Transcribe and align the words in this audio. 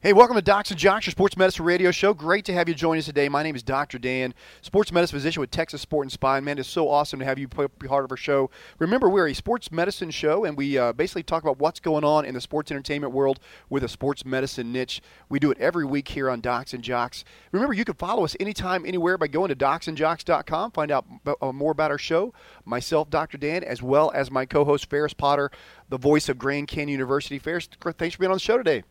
Hey, 0.00 0.12
welcome 0.12 0.36
to 0.36 0.42
Docs 0.42 0.70
and 0.70 0.78
Jocks, 0.78 1.06
your 1.06 1.10
sports 1.10 1.36
medicine 1.36 1.64
radio 1.64 1.90
show. 1.90 2.14
Great 2.14 2.44
to 2.44 2.52
have 2.52 2.68
you 2.68 2.74
join 2.76 2.98
us 2.98 3.06
today. 3.06 3.28
My 3.28 3.42
name 3.42 3.56
is 3.56 3.64
Dr. 3.64 3.98
Dan, 3.98 4.32
sports 4.60 4.92
medicine 4.92 5.16
physician 5.16 5.40
with 5.40 5.50
Texas 5.50 5.82
Sport 5.82 6.04
and 6.04 6.12
Spine. 6.12 6.44
Man, 6.44 6.56
it's 6.56 6.68
so 6.68 6.88
awesome 6.88 7.18
to 7.18 7.24
have 7.24 7.36
you 7.36 7.48
be 7.48 7.88
part 7.88 8.04
of 8.04 8.12
our 8.12 8.16
show. 8.16 8.48
Remember, 8.78 9.08
we're 9.08 9.26
a 9.26 9.34
sports 9.34 9.72
medicine 9.72 10.12
show, 10.12 10.44
and 10.44 10.56
we 10.56 10.78
uh, 10.78 10.92
basically 10.92 11.24
talk 11.24 11.42
about 11.42 11.58
what's 11.58 11.80
going 11.80 12.04
on 12.04 12.24
in 12.24 12.34
the 12.34 12.40
sports 12.40 12.70
entertainment 12.70 13.12
world 13.12 13.40
with 13.70 13.82
a 13.82 13.88
sports 13.88 14.24
medicine 14.24 14.70
niche. 14.70 15.02
We 15.28 15.40
do 15.40 15.50
it 15.50 15.58
every 15.58 15.84
week 15.84 16.06
here 16.06 16.30
on 16.30 16.40
Docs 16.42 16.74
and 16.74 16.84
Jocks. 16.84 17.24
Remember, 17.50 17.74
you 17.74 17.84
can 17.84 17.96
follow 17.96 18.22
us 18.22 18.36
anytime, 18.38 18.86
anywhere 18.86 19.18
by 19.18 19.26
going 19.26 19.48
to 19.48 19.56
docsandjocks.com, 19.56 20.70
find 20.70 20.92
out 20.92 21.06
uh, 21.42 21.50
more 21.50 21.72
about 21.72 21.90
our 21.90 21.98
show. 21.98 22.32
Myself, 22.64 23.10
Dr. 23.10 23.36
Dan, 23.36 23.64
as 23.64 23.82
well 23.82 24.12
as 24.14 24.30
my 24.30 24.46
co-host 24.46 24.88
Ferris 24.88 25.12
Potter, 25.12 25.50
the 25.88 25.98
voice 25.98 26.28
of 26.28 26.38
Grand 26.38 26.68
Canyon 26.68 26.90
University. 26.90 27.40
Ferris, 27.40 27.68
thanks 27.96 28.14
for 28.14 28.20
being 28.20 28.30
on 28.30 28.36
the 28.36 28.38
show 28.38 28.58
today. 28.58 28.84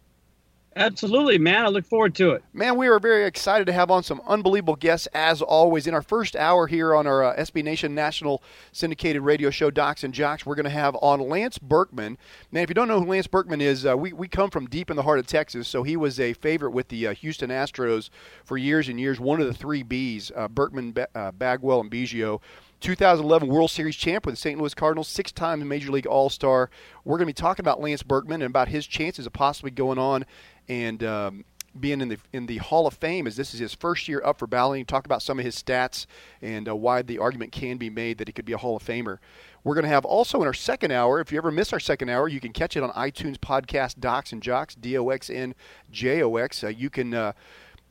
Absolutely, 0.77 1.39
man. 1.39 1.65
I 1.65 1.69
look 1.69 1.85
forward 1.85 2.13
to 2.15 2.31
it. 2.31 2.43
Man, 2.53 2.77
we 2.77 2.87
are 2.87 2.99
very 2.99 3.25
excited 3.25 3.65
to 3.65 3.73
have 3.73 3.89
on 3.89 4.03
some 4.03 4.21
unbelievable 4.27 4.75
guests, 4.75 5.07
as 5.11 5.41
always. 5.41 5.87
In 5.87 5.95
our 5.95 6.03
first 6.03 6.35
hour 6.35 6.67
here 6.67 6.93
on 6.93 7.07
our 7.07 7.23
uh, 7.23 7.35
SB 7.35 7.63
Nation 7.63 7.95
National 7.95 8.43
Syndicated 8.71 9.23
Radio 9.23 9.49
Show, 9.49 9.71
Docs 9.71 10.03
and 10.03 10.13
Jocks, 10.13 10.45
we're 10.45 10.53
going 10.53 10.65
to 10.65 10.69
have 10.69 10.95
on 11.01 11.19
Lance 11.19 11.57
Berkman. 11.57 12.19
Man, 12.51 12.61
if 12.61 12.69
you 12.69 12.75
don't 12.75 12.87
know 12.87 12.99
who 12.99 13.09
Lance 13.09 13.25
Berkman 13.25 13.59
is, 13.59 13.87
uh, 13.87 13.97
we, 13.97 14.13
we 14.13 14.27
come 14.27 14.51
from 14.51 14.67
deep 14.67 14.91
in 14.91 14.95
the 14.95 15.01
heart 15.01 15.17
of 15.17 15.25
Texas, 15.25 15.67
so 15.67 15.81
he 15.81 15.97
was 15.97 16.19
a 16.19 16.33
favorite 16.33 16.71
with 16.71 16.89
the 16.89 17.07
uh, 17.07 17.13
Houston 17.15 17.49
Astros 17.49 18.11
for 18.45 18.55
years 18.55 18.87
and 18.87 18.99
years, 18.99 19.19
one 19.19 19.41
of 19.41 19.47
the 19.47 19.55
three 19.55 19.83
Bs, 19.83 20.31
uh, 20.35 20.47
Berkman, 20.47 20.95
uh, 21.15 21.31
Bagwell, 21.31 21.81
and 21.81 21.89
Biggio. 21.89 22.39
2011 22.79 23.47
World 23.47 23.71
Series 23.71 23.95
champ 23.95 24.23
with 24.25 24.33
the 24.33 24.39
St. 24.39 24.59
Louis 24.59 24.75
Cardinals, 24.75 25.07
six 25.07 25.31
time 25.31 25.67
Major 25.67 25.91
League 25.91 26.05
All 26.05 26.29
Star. 26.29 26.69
We're 27.05 27.17
going 27.17 27.25
to 27.25 27.33
be 27.33 27.33
talking 27.33 27.63
about 27.63 27.81
Lance 27.81 28.03
Berkman 28.03 28.43
and 28.43 28.51
about 28.51 28.67
his 28.67 28.85
chances 28.85 29.25
of 29.25 29.33
possibly 29.33 29.71
going 29.71 29.97
on 29.97 30.25
and 30.69 31.03
um, 31.03 31.45
being 31.79 32.01
in 32.01 32.09
the 32.09 32.17
in 32.33 32.45
the 32.45 32.57
Hall 32.57 32.87
of 32.87 32.93
Fame 32.93 33.27
as 33.27 33.35
this 33.35 33.53
is 33.53 33.59
his 33.59 33.73
first 33.73 34.07
year 34.07 34.21
up 34.23 34.39
for 34.39 34.47
balloting. 34.47 34.85
Talk 34.85 35.05
about 35.05 35.21
some 35.21 35.39
of 35.39 35.45
his 35.45 35.61
stats 35.61 36.05
and 36.41 36.67
uh, 36.67 36.75
why 36.75 37.01
the 37.01 37.19
argument 37.19 37.51
can 37.51 37.77
be 37.77 37.89
made 37.89 38.17
that 38.17 38.27
he 38.27 38.31
could 38.31 38.45
be 38.45 38.53
a 38.53 38.57
Hall 38.57 38.75
of 38.75 38.83
Famer. 38.83 39.19
We're 39.63 39.75
going 39.75 39.83
to 39.83 39.89
have 39.89 40.05
also 40.05 40.41
in 40.41 40.47
our 40.47 40.53
second 40.53 40.91
hour. 40.91 41.19
If 41.19 41.31
you 41.31 41.37
ever 41.37 41.51
miss 41.51 41.73
our 41.73 41.79
second 41.79 42.09
hour, 42.09 42.27
you 42.27 42.39
can 42.39 42.53
catch 42.53 42.77
it 42.77 42.83
on 42.83 42.91
iTunes 42.91 43.37
podcast 43.37 43.99
Docs 43.99 44.31
and 44.31 44.41
Jocks 44.41 44.75
D 44.75 44.97
O 44.97 45.09
X 45.09 45.29
N 45.29 45.55
J 45.91 46.23
O 46.23 46.35
X. 46.37 46.63
Uh, 46.63 46.67
you 46.67 46.89
can. 46.89 47.13
Uh, 47.13 47.33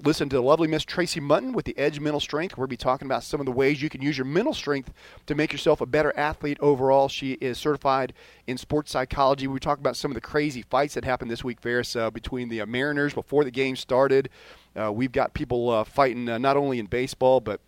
Listen 0.05 0.29
to 0.29 0.37
the 0.37 0.43
lovely 0.43 0.69
Miss 0.69 0.85
Tracy 0.85 1.21
Munton 1.21 1.55
with 1.55 1.65
the 1.65 1.77
Edge 1.79 2.01
Mental 2.01 2.21
Strength. 2.21 2.59
We'll 2.59 2.67
be 2.67 2.77
talking 2.77 3.07
about 3.07 3.25
some 3.25 3.41
of 3.41 3.47
the 3.47 3.53
ways 3.53 3.81
you 3.81 3.89
can 3.89 4.03
use 4.03 4.19
your 4.19 4.27
mental 4.27 4.53
strength 4.53 4.93
to 5.25 5.35
make 5.35 5.53
yourself 5.53 5.81
a 5.81 5.87
better 5.87 6.13
athlete 6.19 6.59
overall. 6.61 7.09
She 7.09 7.33
is 7.33 7.57
certified 7.57 8.13
in 8.47 8.59
sports 8.59 8.91
psychology. 8.91 9.47
We 9.47 9.59
talk 9.59 9.79
about 9.79 9.97
some 9.97 10.11
of 10.11 10.15
the 10.15 10.21
crazy 10.21 10.61
fights 10.61 10.95
that 10.95 11.05
happened 11.07 11.31
this 11.31 11.43
week, 11.43 11.63
Ferris, 11.63 11.97
uh, 11.97 12.11
between 12.11 12.51
the 12.51 12.61
uh, 12.61 12.67
Mariners 12.67 13.15
before 13.15 13.43
the 13.43 13.51
game 13.51 13.75
started. 13.75 14.29
Uh, 14.79 14.93
we've 14.93 15.13
got 15.13 15.33
people 15.33 15.71
uh, 15.71 15.85
fighting 15.85 16.29
uh, 16.29 16.37
not 16.37 16.59
only 16.59 16.79
in 16.79 16.87
baseball, 16.87 17.41
but 17.41 17.61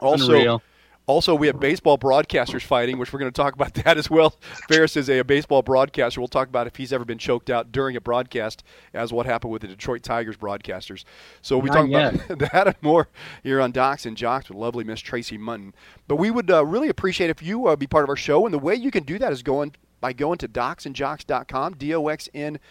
also. 0.00 0.34
Unreal 0.34 0.62
also, 1.06 1.34
we 1.36 1.46
have 1.46 1.60
baseball 1.60 1.96
broadcasters 1.96 2.62
fighting, 2.62 2.98
which 2.98 3.12
we're 3.12 3.20
going 3.20 3.30
to 3.30 3.36
talk 3.36 3.54
about 3.54 3.74
that 3.84 3.96
as 3.96 4.10
well. 4.10 4.36
Ferris 4.68 4.96
is 4.96 5.08
a, 5.08 5.18
a, 5.18 5.24
baseball 5.24 5.62
broadcaster. 5.62 6.20
We'll 6.20 6.28
talk 6.28 6.48
about 6.48 6.66
if 6.66 6.76
he's 6.76 6.92
ever 6.92 7.04
been 7.04 7.18
choked 7.18 7.48
out 7.48 7.70
during 7.70 7.96
a 7.96 8.00
broadcast, 8.00 8.64
as 8.92 9.12
what 9.12 9.26
happened 9.26 9.52
with 9.52 9.62
the 9.62 9.68
Detroit 9.68 10.02
Tigers 10.02 10.36
broadcasters. 10.36 11.04
So 11.42 11.58
we 11.58 11.70
talk 11.70 11.88
about 11.88 12.14
that 12.52 12.66
and 12.66 12.76
more 12.82 13.08
here 13.42 13.60
on 13.60 13.70
Docs 13.70 14.06
and 14.06 14.16
Jocks 14.16 14.48
with 14.48 14.58
lovely 14.58 14.82
Miss 14.82 15.00
Tracy 15.00 15.38
Munton. 15.38 15.72
But 16.08 16.16
we 16.16 16.30
would 16.30 16.50
uh, 16.50 16.64
really 16.64 16.88
appreciate 16.88 17.30
if 17.30 17.42
you 17.42 17.68
uh, 17.68 17.76
be 17.76 17.86
part 17.86 18.04
of 18.04 18.10
our 18.10 18.16
show, 18.16 18.44
and 18.44 18.52
the 18.52 18.58
way 18.58 18.74
you 18.74 18.90
can 18.90 19.04
do 19.04 19.18
that 19.18 19.32
is 19.32 19.42
going 19.42 19.74
by 20.06 20.12
going 20.12 20.38
to 20.38 20.46
docsandjocks.com, 20.46 21.74
D-O-X-N-J-O-X.com, 21.78 22.62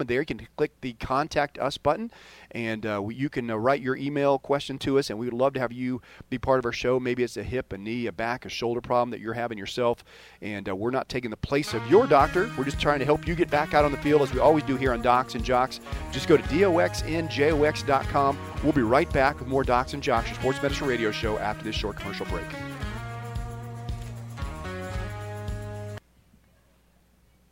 and 0.00 0.10
there 0.10 0.18
you 0.18 0.26
can 0.26 0.48
click 0.56 0.72
the 0.80 0.94
Contact 0.94 1.56
Us 1.56 1.78
button, 1.78 2.10
and 2.50 2.84
uh, 2.84 3.06
you 3.06 3.28
can 3.28 3.48
uh, 3.48 3.54
write 3.54 3.80
your 3.80 3.94
email 3.94 4.40
question 4.40 4.76
to 4.78 4.98
us, 4.98 5.08
and 5.08 5.20
we 5.20 5.26
would 5.26 5.34
love 5.34 5.52
to 5.52 5.60
have 5.60 5.70
you 5.70 6.02
be 6.30 6.38
part 6.38 6.58
of 6.58 6.64
our 6.64 6.72
show. 6.72 6.98
Maybe 6.98 7.22
it's 7.22 7.36
a 7.36 7.44
hip, 7.44 7.72
a 7.72 7.78
knee, 7.78 8.06
a 8.06 8.12
back, 8.12 8.44
a 8.44 8.48
shoulder 8.48 8.80
problem 8.80 9.10
that 9.10 9.20
you're 9.20 9.34
having 9.34 9.56
yourself, 9.56 10.02
and 10.42 10.68
uh, 10.68 10.74
we're 10.74 10.90
not 10.90 11.08
taking 11.08 11.30
the 11.30 11.36
place 11.36 11.74
of 11.74 11.88
your 11.88 12.08
doctor. 12.08 12.50
We're 12.58 12.64
just 12.64 12.80
trying 12.80 12.98
to 12.98 13.04
help 13.04 13.28
you 13.28 13.36
get 13.36 13.48
back 13.48 13.72
out 13.72 13.84
on 13.84 13.92
the 13.92 13.98
field, 13.98 14.22
as 14.22 14.34
we 14.34 14.40
always 14.40 14.64
do 14.64 14.76
here 14.76 14.92
on 14.92 15.00
Docs 15.00 15.36
and 15.36 15.44
Jocks. 15.44 15.78
Just 16.10 16.26
go 16.26 16.36
to 16.36 16.42
D-O-X-N-J-O-X.com. 16.48 18.38
We'll 18.64 18.72
be 18.72 18.82
right 18.82 19.12
back 19.12 19.38
with 19.38 19.46
more 19.46 19.62
Docs 19.62 19.94
and 19.94 20.02
Jocks, 20.02 20.26
your 20.26 20.40
sports 20.40 20.60
medicine 20.60 20.88
radio 20.88 21.12
show, 21.12 21.38
after 21.38 21.62
this 21.62 21.76
short 21.76 21.94
commercial 21.94 22.26
break. 22.26 22.46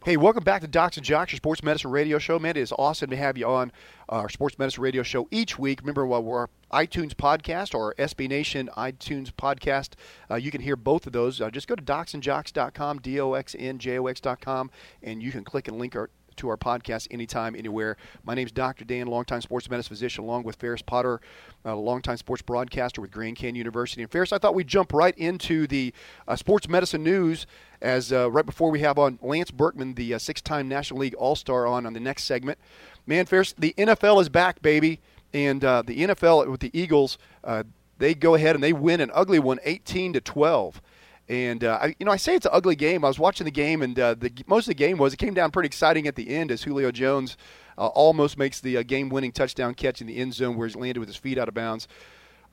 Hey, 0.05 0.17
welcome 0.17 0.43
back 0.43 0.63
to 0.63 0.67
Docs 0.67 0.97
and 0.97 1.07
Jocks, 1.07 1.31
your 1.31 1.37
sports 1.37 1.63
medicine 1.63 1.93
radio 1.93 2.19
show. 2.19 2.37
Man, 2.37 2.57
it 2.57 2.61
is 2.61 2.73
awesome 2.77 3.09
to 3.11 3.17
have 3.17 3.39
you 3.39 3.47
on 3.47 3.71
our 4.09 4.29
sports 4.29 4.59
medicine 4.59 4.83
radio 4.83 5.05
show 5.05 5.29
each 5.31 5.61
week. 5.61 5.81
Remember, 5.81 6.05
while 6.05 6.25
we're 6.25 6.49
iTunes 6.73 7.15
podcast 7.15 7.73
or 7.73 7.95
SB 7.95 8.29
Nation 8.29 8.69
iTunes 8.77 9.31
podcast, 9.31 9.91
uh, 10.29 10.35
you 10.35 10.51
can 10.51 10.61
hear 10.61 10.75
both 10.75 11.07
of 11.07 11.13
those. 11.13 11.41
Uh, 11.41 11.51
just 11.51 11.69
go 11.69 11.77
to 11.77 11.83
docsandjocks.com, 11.85 12.99
D-O-X-N-J-O-X.com, 12.99 14.71
and 15.05 15.23
you 15.23 15.31
can 15.31 15.45
click 15.45 15.69
and 15.69 15.79
link 15.79 15.95
our, 15.95 16.11
to 16.37 16.49
our 16.49 16.57
podcast 16.57 17.09
anytime, 17.11 17.55
anywhere. 17.55 17.97
My 18.25 18.35
name 18.35 18.47
is 18.47 18.53
Dr. 18.53 18.85
Dan, 18.85 19.07
longtime 19.07 19.41
sports 19.41 19.69
medicine 19.69 19.89
physician, 19.89 20.25
along 20.25 20.45
with 20.45 20.57
Ferris 20.57 20.83
Potter, 20.83 21.21
a 21.65 21.75
longtime 21.75 22.17
sports 22.17 22.43
broadcaster 22.43 23.01
with 23.01 23.11
Grand 23.11 23.37
Canyon 23.37 23.57
University. 23.57 24.03
And 24.03 24.11
Ferris, 24.11 24.33
I 24.33 24.39
thought 24.39 24.55
we'd 24.55 24.69
jump 24.69 24.93
right 24.93 25.17
into 25.17 25.67
the 25.67 25.93
uh, 26.27 26.37
sports 26.37 26.69
medicine 26.69 27.03
news 27.03 27.47
as 27.81 28.13
uh, 28.13 28.31
right 28.31 28.47
before 28.47 28.71
we 28.71 28.81
have 28.81 28.99
on 28.99 29.19
Lance 29.23 29.51
Berkman, 29.51 29.95
the 29.95 30.15
uh, 30.15 30.19
six-time 30.19 30.69
National 30.69 31.01
League 31.01 31.15
All-Star, 31.15 31.67
on 31.67 31.87
on 31.87 31.93
the 31.93 32.01
next 32.01 32.25
segment. 32.25 32.59
Man, 33.07 33.27
Ferris, 33.27 33.55
the 33.59 33.75
NFL 33.77 34.21
is 34.21 34.29
back, 34.29 34.63
baby, 34.63 35.01
and 35.35 35.65
uh, 35.65 35.83
the 35.83 36.01
NFL 36.01 36.51
with 36.51 36.61
the 36.61 36.71
Eagles, 36.79 37.19
uh, 37.45 37.65
they 37.99 38.15
go 38.15 38.35
ahead 38.35 38.55
and 38.55 38.63
they 38.63 38.73
win 38.73 39.01
an 39.01 39.11
ugly 39.15 39.39
one, 39.39 39.59
18 39.65 40.13
to 40.15 40.21
12. 40.21 40.81
And 41.33 41.65
uh, 41.65 41.79
I, 41.81 41.97
you 41.99 42.05
know, 42.05 42.13
I 42.13 42.19
say 42.19 42.35
it's 42.35 42.45
an 42.45 42.53
ugly 42.53 42.77
game. 42.77 43.07
I 43.07 43.09
was 43.09 43.19
watching 43.19 43.47
the 43.47 43.51
game, 43.51 43.81
and 43.81 43.99
uh, 43.99 44.13
the 44.13 44.31
most 44.47 44.65
of 44.65 44.69
the 44.69 44.75
game 44.75 44.99
was 44.99 45.15
it 45.15 45.17
came 45.17 45.33
down 45.33 45.51
pretty 45.51 45.69
exciting 45.69 46.07
at 46.07 46.15
the 46.15 46.29
end 46.29 46.51
as 46.51 46.63
Julio 46.63 46.93
Jones 46.93 47.39
uh, 47.79 47.87
almost 47.87 48.37
makes 48.37 48.61
the 48.61 48.77
uh, 48.77 48.83
game-winning 48.83 49.33
touchdown 49.33 49.73
catch 49.73 50.03
in 50.03 50.07
the 50.07 50.19
end 50.19 50.35
zone 50.35 50.59
where 50.59 50.67
he's 50.69 50.77
landed 50.77 51.01
with 51.01 51.09
his 51.09 51.17
feet 51.17 51.39
out 51.39 51.49
of 51.49 51.55
bounds. 51.55 51.89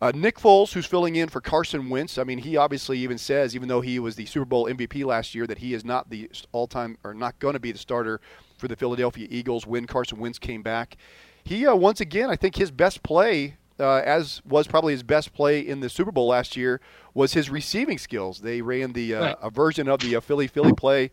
Uh, 0.02 0.14
Nick 0.16 0.38
Foles, 0.40 0.72
who's 0.72 0.86
filling 0.86 1.18
in 1.18 1.28
for 1.28 1.42
Carson 1.42 1.90
Wentz, 1.90 2.18
I 2.18 2.24
mean, 2.24 2.38
he 2.38 2.56
obviously 2.56 2.98
even 3.00 3.18
says, 3.18 3.54
even 3.54 3.68
though 3.68 3.82
he 3.82 4.00
was 4.00 4.16
the 4.16 4.26
Super 4.26 4.46
Bowl 4.46 4.66
MVP 4.68 5.04
last 5.04 5.36
year, 5.36 5.46
that 5.46 5.58
he 5.58 5.74
is 5.74 5.84
not 5.84 6.10
the 6.10 6.32
all-time 6.54 6.98
or 7.04 7.14
not 7.14 7.38
going 7.40 7.56
to 7.56 7.60
be 7.60 7.74
the 7.74 7.78
starter 7.78 8.22
for 8.58 8.70
the 8.70 8.78
Philadelphia 8.78 9.28
Eagles 9.30 9.68
when 9.68 9.88
Carson 9.88 10.20
Wentz 10.20 10.40
came 10.40 10.62
back. 10.62 10.96
He 11.44 11.68
uh, 11.68 11.76
once 11.76 12.00
again, 12.00 12.30
I 12.30 12.38
think 12.38 12.56
his 12.56 12.72
best 12.72 13.04
play, 13.04 13.58
uh, 13.80 14.02
as 14.06 14.42
was 14.46 14.68
probably 14.68 14.94
his 14.94 15.04
best 15.04 15.34
play 15.34 15.60
in 15.60 15.80
the 15.80 15.90
Super 15.90 16.12
Bowl 16.12 16.28
last 16.28 16.56
year, 16.58 16.82
was 17.14 17.34
his 17.34 17.50
receiving 17.50 17.98
skills. 17.98 18.42
They 18.42 18.62
ran 18.62 18.94
the 18.94 19.16
uh, 19.16 19.36
a 19.42 19.50
version 19.50 19.88
of 19.88 20.00
the 20.00 20.16
uh, 20.16 20.22
Philly 20.22 20.48
Philly 20.48 20.74
play, 20.74 21.12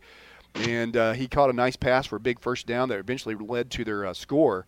and 0.55 0.95
uh, 0.95 1.13
he 1.13 1.27
caught 1.27 1.49
a 1.49 1.53
nice 1.53 1.75
pass 1.75 2.05
for 2.05 2.17
a 2.17 2.19
big 2.19 2.39
first 2.39 2.67
down 2.67 2.89
that 2.89 2.99
eventually 2.99 3.35
led 3.35 3.71
to 3.71 3.83
their 3.83 4.13
score. 4.13 4.65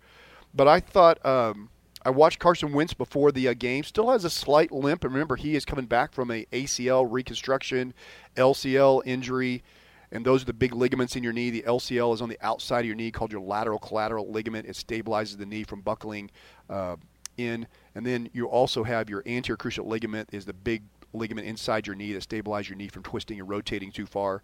But 0.54 0.68
I 0.68 0.80
thought. 0.80 1.24
Um, 1.26 1.70
I 2.06 2.12
watched 2.12 2.40
Carson 2.40 2.72
Wentz 2.72 2.94
before 2.94 3.30
the 3.34 3.50
uh, 3.50 3.54
game. 3.54 3.84
Still 3.84 4.10
has 4.12 4.24
a 4.24 4.30
slight 4.30 4.72
limp. 4.72 5.04
And 5.04 5.14
remember, 5.14 5.36
he 5.36 5.56
is 5.58 5.66
coming 5.66 5.86
back 5.86 6.14
from 6.14 6.32
a 6.32 6.46
ACL 6.54 7.06
reconstruction, 7.10 7.94
LCL 8.38 9.02
injury, 9.06 9.64
and 10.12 10.26
those 10.26 10.42
are 10.44 10.46
the 10.46 10.54
big 10.54 10.74
ligaments 10.74 11.16
in 11.16 11.24
your 11.24 11.34
knee. 11.34 11.50
The 11.50 11.64
LCL 11.64 12.14
is 12.14 12.22
on 12.22 12.30
the 12.30 12.38
outside 12.42 12.80
of 12.80 12.86
your 12.86 12.96
knee, 12.96 13.12
called 13.12 13.32
your 13.32 13.42
lateral 13.42 13.80
collateral 13.80 14.32
ligament. 14.32 14.66
It 14.66 14.76
stabilizes 14.76 15.38
the 15.38 15.46
knee 15.46 15.64
from 15.64 15.82
buckling 15.82 16.32
uh, 16.70 16.96
in. 17.40 17.68
And 17.96 18.06
then 18.06 18.30
you 18.34 18.48
also 18.48 18.84
have 18.84 19.10
your 19.10 19.24
anterior 19.26 19.58
cruciate 19.58 19.86
ligament, 19.86 20.30
is 20.32 20.46
the 20.46 20.54
big 20.54 20.84
ligament 21.14 21.48
inside 21.48 21.88
your 21.88 21.96
knee 21.96 22.14
that 22.14 22.28
stabilizes 22.28 22.70
your 22.70 22.78
knee 22.78 22.88
from 22.88 23.04
twisting 23.04 23.40
and 23.40 23.50
rotating 23.50 23.92
too 23.92 24.06
far 24.06 24.42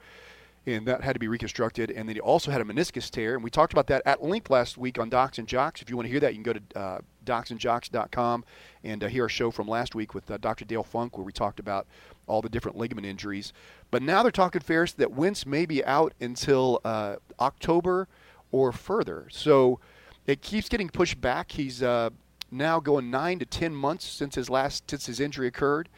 and 0.68 0.88
that 0.88 1.02
had 1.04 1.14
to 1.14 1.20
be 1.20 1.28
reconstructed. 1.28 1.92
And 1.92 2.08
then 2.10 2.16
he 2.16 2.20
also 2.20 2.52
had 2.52 2.62
a 2.62 2.64
meniscus 2.64 3.10
tear, 3.10 3.36
and 3.36 3.44
we 3.44 3.50
talked 3.50 3.74
about 3.74 3.88
that 3.88 4.02
at 4.06 4.24
length 4.24 4.50
last 4.50 4.78
week 4.78 5.00
on 5.00 5.10
Docs 5.10 5.38
and 5.38 5.48
Jocks. 5.48 5.82
If 5.82 5.90
you 5.90 5.96
want 5.96 6.08
to 6.08 6.12
hear 6.12 6.20
that, 6.20 6.34
you 6.34 6.44
can 6.44 6.54
go 6.54 6.60
to 6.60 6.80
uh, 6.80 7.00
docsandjocks.com 7.26 8.46
and 8.84 9.04
uh, 9.04 9.08
hear 9.08 9.24
our 9.24 9.30
show 9.30 9.52
from 9.52 9.68
last 9.68 9.96
week 9.96 10.14
with 10.14 10.30
uh, 10.30 10.38
Dr. 10.38 10.66
Dale 10.66 10.84
Funk, 10.84 11.18
where 11.18 11.26
we 11.26 11.32
talked 11.32 11.60
about 11.60 11.88
all 12.28 12.42
the 12.42 12.50
different 12.50 12.78
ligament 12.78 13.06
injuries. 13.06 13.54
But 13.92 14.02
now 14.02 14.24
they're 14.24 14.32
talking, 14.32 14.62
Ferris, 14.62 14.94
that 14.94 15.12
Wentz 15.12 15.46
may 15.46 15.66
be 15.66 15.86
out 15.86 16.14
until 16.20 16.82
uh, 16.84 17.18
October 17.40 18.08
or 18.52 18.72
further. 18.72 19.28
So 19.30 19.80
it 20.26 20.42
keeps 20.42 20.70
getting 20.70 20.90
pushed 20.90 21.22
back. 21.22 21.52
He's 21.52 21.84
uh, 21.84 22.10
now 22.58 22.80
going 22.80 23.12
nine 23.12 23.40
to 23.40 23.46
ten 23.46 23.76
months 23.76 24.06
since 24.06 24.36
his 24.36 24.50
last 24.50 24.90
since 24.90 25.06
his 25.06 25.20
injury 25.20 25.48
occurred 25.48 25.90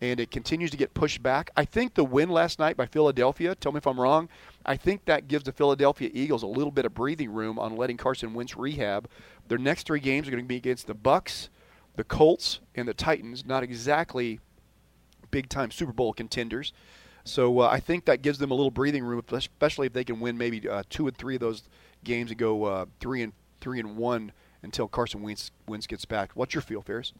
and 0.00 0.20
it 0.20 0.30
continues 0.30 0.70
to 0.70 0.76
get 0.76 0.94
pushed 0.94 1.22
back. 1.22 1.50
I 1.56 1.64
think 1.64 1.94
the 1.94 2.04
win 2.04 2.28
last 2.28 2.58
night 2.58 2.76
by 2.76 2.86
Philadelphia, 2.86 3.54
tell 3.54 3.72
me 3.72 3.78
if 3.78 3.86
I'm 3.86 3.98
wrong, 3.98 4.28
I 4.64 4.76
think 4.76 5.06
that 5.06 5.28
gives 5.28 5.44
the 5.44 5.52
Philadelphia 5.52 6.10
Eagles 6.12 6.42
a 6.42 6.46
little 6.46 6.70
bit 6.70 6.84
of 6.84 6.94
breathing 6.94 7.32
room 7.32 7.58
on 7.58 7.76
letting 7.76 7.96
Carson 7.96 8.34
Wentz 8.34 8.56
rehab. 8.56 9.08
Their 9.48 9.58
next 9.58 9.86
three 9.86 10.00
games 10.00 10.28
are 10.28 10.30
going 10.30 10.44
to 10.44 10.48
be 10.48 10.56
against 10.56 10.86
the 10.86 10.94
Bucs, 10.94 11.48
the 11.96 12.04
Colts, 12.04 12.60
and 12.74 12.86
the 12.86 12.94
Titans. 12.94 13.46
Not 13.46 13.62
exactly 13.62 14.40
big 15.30 15.48
time 15.48 15.70
Super 15.70 15.92
Bowl 15.92 16.12
contenders. 16.12 16.72
So 17.24 17.60
uh, 17.60 17.68
I 17.68 17.80
think 17.80 18.04
that 18.04 18.22
gives 18.22 18.38
them 18.38 18.50
a 18.50 18.54
little 18.54 18.70
breathing 18.70 19.02
room, 19.02 19.22
especially 19.32 19.86
if 19.86 19.92
they 19.92 20.04
can 20.04 20.20
win 20.20 20.36
maybe 20.36 20.68
uh, 20.68 20.82
two 20.90 21.08
and 21.08 21.16
three 21.16 21.36
of 21.36 21.40
those 21.40 21.62
games 22.04 22.30
and 22.30 22.38
go 22.38 22.64
uh, 22.64 22.86
three 23.00 23.22
and 23.22 23.32
three 23.60 23.80
and 23.80 23.96
one 23.96 24.30
until 24.66 24.88
Carson 24.88 25.22
Wentz, 25.22 25.50
Wentz 25.66 25.86
gets 25.86 26.04
back. 26.04 26.32
What's 26.34 26.52
your 26.52 26.60
feel, 26.60 26.82
Ferris? 26.82 27.14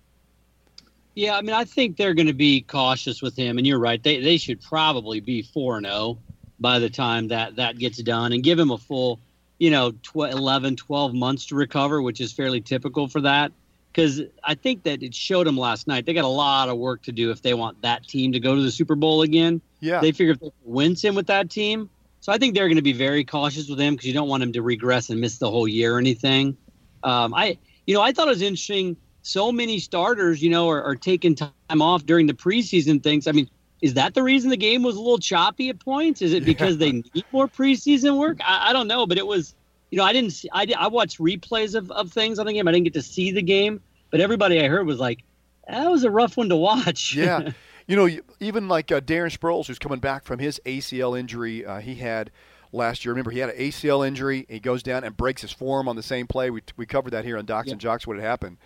Yeah, 1.15 1.37
I 1.37 1.41
mean, 1.41 1.55
I 1.55 1.65
think 1.65 1.97
they're 1.97 2.13
going 2.13 2.27
to 2.27 2.35
be 2.35 2.61
cautious 2.61 3.23
with 3.23 3.35
him, 3.35 3.57
and 3.57 3.67
you're 3.67 3.79
right. 3.79 4.03
They 4.03 4.21
they 4.21 4.37
should 4.37 4.61
probably 4.61 5.21
be 5.21 5.41
four 5.41 5.79
and 5.79 5.87
zero 5.87 6.19
by 6.61 6.79
the 6.79 6.91
time 6.91 7.29
that 7.29 7.57
that 7.57 7.79
gets 7.79 8.03
done, 8.03 8.35
and 8.35 8.43
give 8.43 8.59
him 8.59 8.71
a 8.71 8.77
full, 8.77 9.19
you 9.59 9.71
know, 9.71 9.95
12, 10.03 10.35
11, 10.35 10.77
12 10.77 11.15
months 11.15 11.47
to 11.47 11.55
recover, 11.55 12.03
which 12.03 12.21
is 12.21 12.33
fairly 12.33 12.61
typical 12.61 13.09
for 13.09 13.23
that. 13.23 13.53
Because 13.91 14.21
I 14.45 14.55
think 14.55 14.83
that 14.83 15.03
it 15.03 15.15
showed 15.15 15.47
them 15.47 15.57
last 15.57 15.87
night. 15.87 16.05
They 16.05 16.13
got 16.13 16.27
a 16.27 16.29
lot 16.29 16.69
of 16.69 16.77
work 16.77 17.03
to 17.05 17.13
do 17.13 17.31
if 17.31 17.41
they 17.41 17.55
want 17.55 17.81
that 17.81 18.07
team 18.07 18.33
to 18.33 18.41
go 18.41 18.55
to 18.55 18.61
the 18.61 18.71
Super 18.71 18.95
Bowl 18.95 19.23
again. 19.23 19.63
Yeah, 19.81 20.01
they 20.01 20.13
figure 20.13 20.35
if 20.35 20.41
they 20.41 20.51
win 20.65 20.97
him 20.97 21.15
with 21.15 21.29
that 21.29 21.49
team, 21.49 21.89
so 22.21 22.31
I 22.31 22.37
think 22.37 22.55
they're 22.55 22.69
going 22.69 22.77
to 22.77 22.83
be 22.83 22.93
very 22.93 23.25
cautious 23.25 23.69
with 23.71 23.81
him 23.81 23.95
because 23.95 24.07
you 24.07 24.13
don't 24.13 24.29
want 24.29 24.43
him 24.43 24.53
to 24.53 24.61
regress 24.61 25.09
and 25.09 25.19
miss 25.19 25.39
the 25.39 25.51
whole 25.51 25.67
year 25.69 25.95
or 25.95 25.99
anything. 25.99 26.59
Um, 27.03 27.35
I, 27.35 27.59
you 27.87 27.95
know, 27.95 28.03
I 28.03 28.13
thought 28.13 28.29
it 28.29 28.31
was 28.31 28.43
interesting. 28.43 28.97
So 29.23 29.51
many 29.51 29.79
starters, 29.79 30.43
you 30.43 30.51
know, 30.51 30.69
are, 30.69 30.83
are 30.83 30.97
taking 30.97 31.35
time 31.35 31.83
off 31.83 32.07
during 32.07 32.27
the 32.27 32.35
preseason 32.35 33.03
things. 33.03 33.27
I 33.27 33.33
mean, 33.33 33.49
is 33.83 33.95
that 33.95 34.15
the 34.15 34.23
reason 34.23 34.51
the 34.51 34.57
game 34.57 34.83
was 34.83 34.97
a 34.97 35.01
little 35.01 35.19
choppy 35.19 35.69
at 35.69 35.79
points? 35.79 36.23
Is 36.23 36.33
it 36.33 36.45
because 36.45 36.79
they 36.79 36.93
need 36.93 37.25
more 37.33 37.49
preseason 37.49 38.19
work? 38.19 38.39
I, 38.45 38.71
I, 38.71 38.73
don't 38.73 38.89
know, 38.89 39.07
but 39.07 39.19
it 39.19 39.27
was, 39.27 39.55
you 39.91 39.99
know, 39.99 40.05
I 40.05 40.13
didn't 40.13 40.31
see, 40.31 40.49
I, 40.53 40.67
I 40.79 40.89
watched 40.89 41.19
replays 41.19 41.75
of, 41.75 41.91
of 41.91 42.13
things 42.13 42.39
on 42.39 42.47
the 42.47 42.53
game. 42.53 42.67
I 42.67 42.73
didn't 42.73 42.85
get 42.85 42.95
to 42.95 43.03
see 43.03 43.33
the 43.33 43.43
game, 43.43 43.81
but 44.11 44.21
everybody 44.21 44.61
I 44.61 44.69
heard 44.69 44.87
was 44.87 44.99
like, 44.99 45.23
that 45.69 45.91
was 45.91 46.05
a 46.05 46.11
rough 46.11 46.37
one 46.37 46.49
to 46.49 46.57
watch. 46.57 47.15
yeah. 47.15 47.51
You 47.89 47.95
know, 47.95 48.09
even 48.41 48.67
like 48.67 48.91
uh, 48.91 49.01
Darren 49.01 49.33
Sproles, 49.33 49.69
who's 49.69 49.79
coming 49.79 50.01
back 50.01 50.25
from 50.25 50.41
his 50.41 50.61
ACL 50.67 51.17
injury, 51.17 51.65
uh, 51.65 51.79
he 51.79 51.95
had 51.95 52.33
last 52.77 53.05
year. 53.05 53.13
Remember, 53.13 53.31
he 53.31 53.39
had 53.39 53.51
an 53.51 53.57
ACL 53.57 54.07
injury. 54.07 54.47
He 54.49 54.61
goes 54.61 54.83
down 54.83 55.05
and 55.05 55.17
breaks 55.17 55.43
his 55.43 55.53
form 55.53 55.89
on 55.89 55.97
the 55.97 56.03
same 56.03 56.27
play. 56.27 56.51
We, 56.51 56.63
we 56.77 56.87
covered 56.87 57.11
that 57.11 57.25
here 57.25 57.39
on 57.39 57.45
Docs 57.45 57.71
and 57.71 57.81
Jocks, 57.81 58.07
what 58.07 58.17
had 58.17 58.25
happened. 58.25 58.59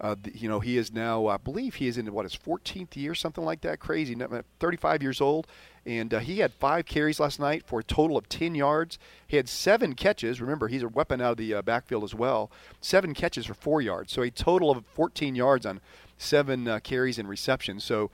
Uh, 0.00 0.14
you 0.32 0.48
know, 0.48 0.60
he 0.60 0.76
is 0.76 0.92
now, 0.92 1.26
I 1.26 1.38
believe 1.38 1.74
he 1.76 1.88
is 1.88 1.98
in 1.98 2.12
what 2.12 2.24
his 2.24 2.36
14th 2.36 2.96
year, 2.96 3.14
something 3.14 3.44
like 3.44 3.62
that. 3.62 3.80
Crazy, 3.80 4.16
35 4.60 5.02
years 5.02 5.20
old, 5.20 5.48
and 5.84 6.14
uh, 6.14 6.20
he 6.20 6.38
had 6.38 6.52
five 6.52 6.86
carries 6.86 7.18
last 7.18 7.40
night 7.40 7.64
for 7.66 7.80
a 7.80 7.84
total 7.84 8.16
of 8.16 8.28
10 8.28 8.54
yards. 8.54 8.98
He 9.26 9.36
had 9.36 9.48
seven 9.48 9.94
catches. 9.94 10.40
Remember, 10.40 10.68
he's 10.68 10.84
a 10.84 10.88
weapon 10.88 11.20
out 11.20 11.32
of 11.32 11.36
the 11.38 11.54
uh, 11.54 11.62
backfield 11.62 12.04
as 12.04 12.14
well. 12.14 12.50
Seven 12.80 13.12
catches 13.12 13.46
for 13.46 13.54
four 13.54 13.80
yards, 13.80 14.12
so 14.12 14.22
a 14.22 14.30
total 14.30 14.70
of 14.70 14.84
14 14.94 15.34
yards 15.34 15.66
on 15.66 15.80
seven 16.16 16.68
uh, 16.68 16.78
carries 16.78 17.18
and 17.18 17.28
receptions. 17.28 17.82
So 17.82 18.10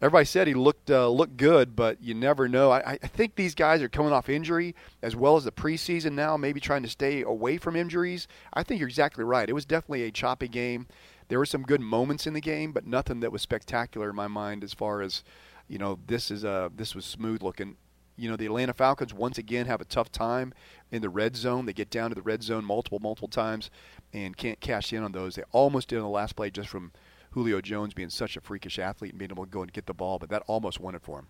everybody 0.00 0.24
said 0.24 0.46
he 0.46 0.54
looked 0.54 0.90
uh, 0.90 1.08
looked 1.08 1.36
good, 1.36 1.76
but 1.76 2.02
you 2.02 2.14
never 2.14 2.48
know. 2.48 2.70
I, 2.70 2.98
I 3.02 3.06
think 3.06 3.34
these 3.34 3.54
guys 3.54 3.82
are 3.82 3.88
coming 3.88 4.12
off 4.12 4.28
injury 4.28 4.74
as 5.02 5.14
well 5.14 5.36
as 5.36 5.44
the 5.44 5.52
preseason 5.52 6.12
now, 6.12 6.36
maybe 6.36 6.60
trying 6.60 6.82
to 6.82 6.88
stay 6.88 7.22
away 7.22 7.58
from 7.58 7.76
injuries. 7.76 8.26
I 8.52 8.62
think 8.62 8.80
you're 8.80 8.88
exactly 8.88 9.24
right. 9.24 9.48
It 9.48 9.54
was 9.54 9.64
definitely 9.64 10.04
a 10.04 10.10
choppy 10.10 10.48
game. 10.48 10.86
There 11.28 11.38
were 11.38 11.46
some 11.46 11.62
good 11.62 11.80
moments 11.80 12.26
in 12.26 12.34
the 12.34 12.40
game, 12.40 12.72
but 12.72 12.86
nothing 12.86 13.20
that 13.20 13.32
was 13.32 13.42
spectacular 13.42 14.10
in 14.10 14.16
my 14.16 14.26
mind 14.26 14.64
as 14.64 14.74
far 14.74 15.00
as 15.02 15.22
you 15.68 15.78
know. 15.78 15.98
This 16.06 16.30
is 16.30 16.44
a 16.44 16.70
this 16.74 16.94
was 16.94 17.04
smooth 17.04 17.42
looking. 17.42 17.76
You 18.16 18.28
know, 18.28 18.36
the 18.36 18.46
Atlanta 18.46 18.74
Falcons 18.74 19.14
once 19.14 19.38
again 19.38 19.64
have 19.64 19.80
a 19.80 19.86
tough 19.86 20.12
time 20.12 20.52
in 20.90 21.00
the 21.00 21.08
red 21.08 21.36
zone. 21.36 21.64
They 21.64 21.72
get 21.72 21.88
down 21.88 22.10
to 22.10 22.14
the 22.14 22.20
red 22.20 22.42
zone 22.42 22.66
multiple 22.66 22.98
multiple 22.98 23.28
times 23.28 23.70
and 24.12 24.36
can't 24.36 24.60
cash 24.60 24.92
in 24.92 25.02
on 25.02 25.12
those. 25.12 25.36
They 25.36 25.44
almost 25.52 25.88
did 25.88 25.96
on 25.96 26.02
the 26.02 26.08
last 26.08 26.36
play 26.36 26.50
just 26.50 26.68
from 26.68 26.92
Julio 27.30 27.60
Jones 27.60 27.94
being 27.94 28.10
such 28.10 28.36
a 28.36 28.40
freakish 28.40 28.78
athlete 28.78 29.12
and 29.12 29.18
being 29.18 29.30
able 29.30 29.44
to 29.44 29.50
go 29.50 29.62
and 29.62 29.72
get 29.72 29.86
the 29.86 29.94
ball, 29.94 30.18
but 30.18 30.30
that 30.30 30.42
almost 30.46 30.80
won 30.80 30.94
it 30.94 31.02
for 31.02 31.20
him. 31.20 31.26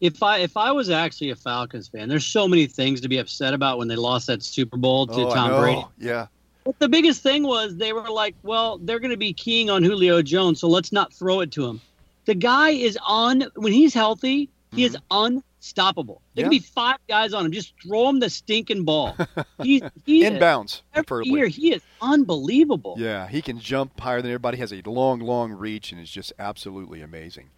If 0.00 0.22
I 0.22 0.38
if 0.38 0.56
I 0.56 0.72
was 0.72 0.90
actually 0.90 1.30
a 1.30 1.36
Falcons 1.36 1.86
fan, 1.86 2.08
there's 2.08 2.26
so 2.26 2.48
many 2.48 2.66
things 2.66 3.00
to 3.02 3.08
be 3.08 3.18
upset 3.18 3.54
about 3.54 3.78
when 3.78 3.86
they 3.86 3.94
lost 3.94 4.26
that 4.26 4.42
Super 4.42 4.76
Bowl 4.76 5.06
to 5.06 5.14
oh, 5.14 5.34
Tom 5.34 5.60
Brady. 5.60 5.84
Yeah. 5.98 6.26
But 6.64 6.78
the 6.80 6.88
biggest 6.88 7.22
thing 7.22 7.44
was 7.44 7.76
they 7.76 7.92
were 7.92 8.08
like, 8.08 8.34
well, 8.42 8.78
they're 8.78 9.00
going 9.00 9.12
to 9.12 9.16
be 9.16 9.32
keying 9.32 9.70
on 9.70 9.82
Julio 9.82 10.22
Jones, 10.22 10.60
so 10.60 10.68
let's 10.68 10.92
not 10.92 11.12
throw 11.12 11.40
it 11.40 11.52
to 11.52 11.66
him. 11.66 11.80
The 12.24 12.34
guy 12.34 12.70
is 12.70 12.98
on 13.06 13.44
when 13.54 13.72
he's 13.72 13.94
healthy, 13.94 14.48
he 14.72 14.86
mm-hmm. 14.86 14.94
is 14.94 14.96
unstoppable. 15.62 16.20
There 16.34 16.42
yeah. 16.42 16.46
can 16.46 16.50
be 16.50 16.58
five 16.58 16.98
guys 17.08 17.32
on 17.32 17.46
him. 17.46 17.52
Just 17.52 17.74
throw 17.80 18.08
him 18.08 18.18
the 18.18 18.28
stinking 18.28 18.84
ball. 18.84 19.16
He's 19.62 19.82
he 20.04 20.24
inbounds. 20.24 20.82
Every 20.92 21.26
year 21.26 21.46
he 21.46 21.72
is 21.72 21.82
unbelievable. 22.00 22.96
Yeah, 22.98 23.28
he 23.28 23.40
can 23.42 23.60
jump 23.60 23.98
higher 24.00 24.20
than 24.20 24.30
everybody. 24.32 24.56
He 24.56 24.60
has 24.62 24.72
a 24.72 24.82
long, 24.84 25.20
long 25.20 25.52
reach 25.52 25.92
and 25.92 26.00
is 26.00 26.10
just 26.10 26.32
absolutely 26.38 27.00
amazing. 27.00 27.50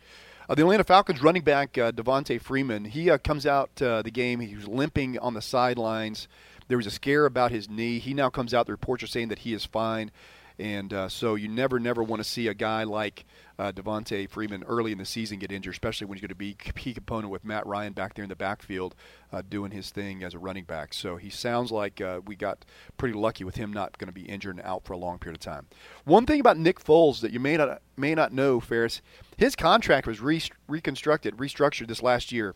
Uh, 0.48 0.54
the 0.54 0.62
Atlanta 0.62 0.84
Falcons 0.84 1.22
running 1.22 1.42
back 1.42 1.78
uh, 1.78 1.90
Devonta 1.92 2.38
Freeman, 2.38 2.84
he 2.84 3.08
uh, 3.08 3.16
comes 3.16 3.46
out 3.46 3.70
uh, 3.80 4.02
the 4.02 4.10
game. 4.10 4.40
He 4.40 4.54
was 4.54 4.68
limping 4.68 5.18
on 5.18 5.32
the 5.32 5.40
sidelines. 5.40 6.28
There 6.68 6.76
was 6.76 6.86
a 6.86 6.90
scare 6.90 7.24
about 7.24 7.50
his 7.50 7.70
knee. 7.70 7.98
He 7.98 8.12
now 8.12 8.28
comes 8.28 8.52
out. 8.52 8.66
The 8.66 8.72
reports 8.72 9.02
are 9.02 9.06
saying 9.06 9.28
that 9.28 9.40
he 9.40 9.54
is 9.54 9.64
fine. 9.64 10.10
And 10.56 10.92
uh, 10.92 11.08
so 11.08 11.34
you 11.34 11.48
never, 11.48 11.80
never 11.80 12.00
want 12.00 12.22
to 12.22 12.28
see 12.28 12.46
a 12.46 12.54
guy 12.54 12.84
like 12.84 13.24
uh, 13.58 13.72
Devonta 13.72 14.30
Freeman 14.30 14.62
early 14.64 14.92
in 14.92 14.98
the 14.98 15.04
season 15.04 15.40
get 15.40 15.50
injured, 15.50 15.74
especially 15.74 16.06
when 16.06 16.16
he's 16.16 16.20
going 16.20 16.28
to 16.28 16.36
be 16.36 16.54
key 16.54 16.94
component 16.94 17.32
with 17.32 17.44
Matt 17.44 17.66
Ryan 17.66 17.92
back 17.92 18.14
there 18.14 18.22
in 18.22 18.28
the 18.28 18.36
backfield 18.36 18.94
uh, 19.32 19.42
doing 19.48 19.72
his 19.72 19.90
thing 19.90 20.22
as 20.22 20.32
a 20.32 20.38
running 20.38 20.62
back. 20.62 20.94
So 20.94 21.16
he 21.16 21.28
sounds 21.28 21.72
like 21.72 22.00
uh, 22.00 22.20
we 22.24 22.36
got 22.36 22.64
pretty 22.96 23.14
lucky 23.14 23.42
with 23.42 23.56
him 23.56 23.72
not 23.72 23.98
going 23.98 24.06
to 24.06 24.12
be 24.12 24.22
injured 24.22 24.56
and 24.56 24.64
out 24.64 24.84
for 24.84 24.92
a 24.92 24.96
long 24.96 25.18
period 25.18 25.36
of 25.36 25.40
time. 25.40 25.66
One 26.04 26.24
thing 26.24 26.38
about 26.38 26.56
Nick 26.56 26.78
Foles 26.78 27.20
that 27.20 27.32
you 27.32 27.40
may 27.40 27.56
not 27.56 27.82
may 27.96 28.14
not 28.14 28.32
know, 28.32 28.60
Ferris, 28.60 29.02
his 29.36 29.56
contract 29.56 30.06
was 30.06 30.20
re- 30.20 30.42
reconstructed, 30.68 31.36
restructured 31.36 31.88
this 31.88 32.02
last 32.02 32.30
year. 32.30 32.54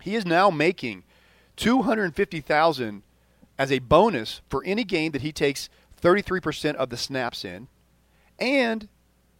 He 0.00 0.14
is 0.14 0.24
now 0.24 0.48
making 0.48 1.04
two 1.56 1.82
hundred 1.82 2.14
fifty 2.14 2.40
thousand 2.40 3.02
as 3.58 3.72
a 3.72 3.80
bonus 3.80 4.40
for 4.48 4.62
any 4.64 4.84
game 4.84 5.12
that 5.12 5.22
he 5.22 5.32
takes 5.32 5.68
33% 6.00 6.74
of 6.74 6.90
the 6.90 6.96
snaps 6.96 7.44
in, 7.44 7.68
and 8.38 8.88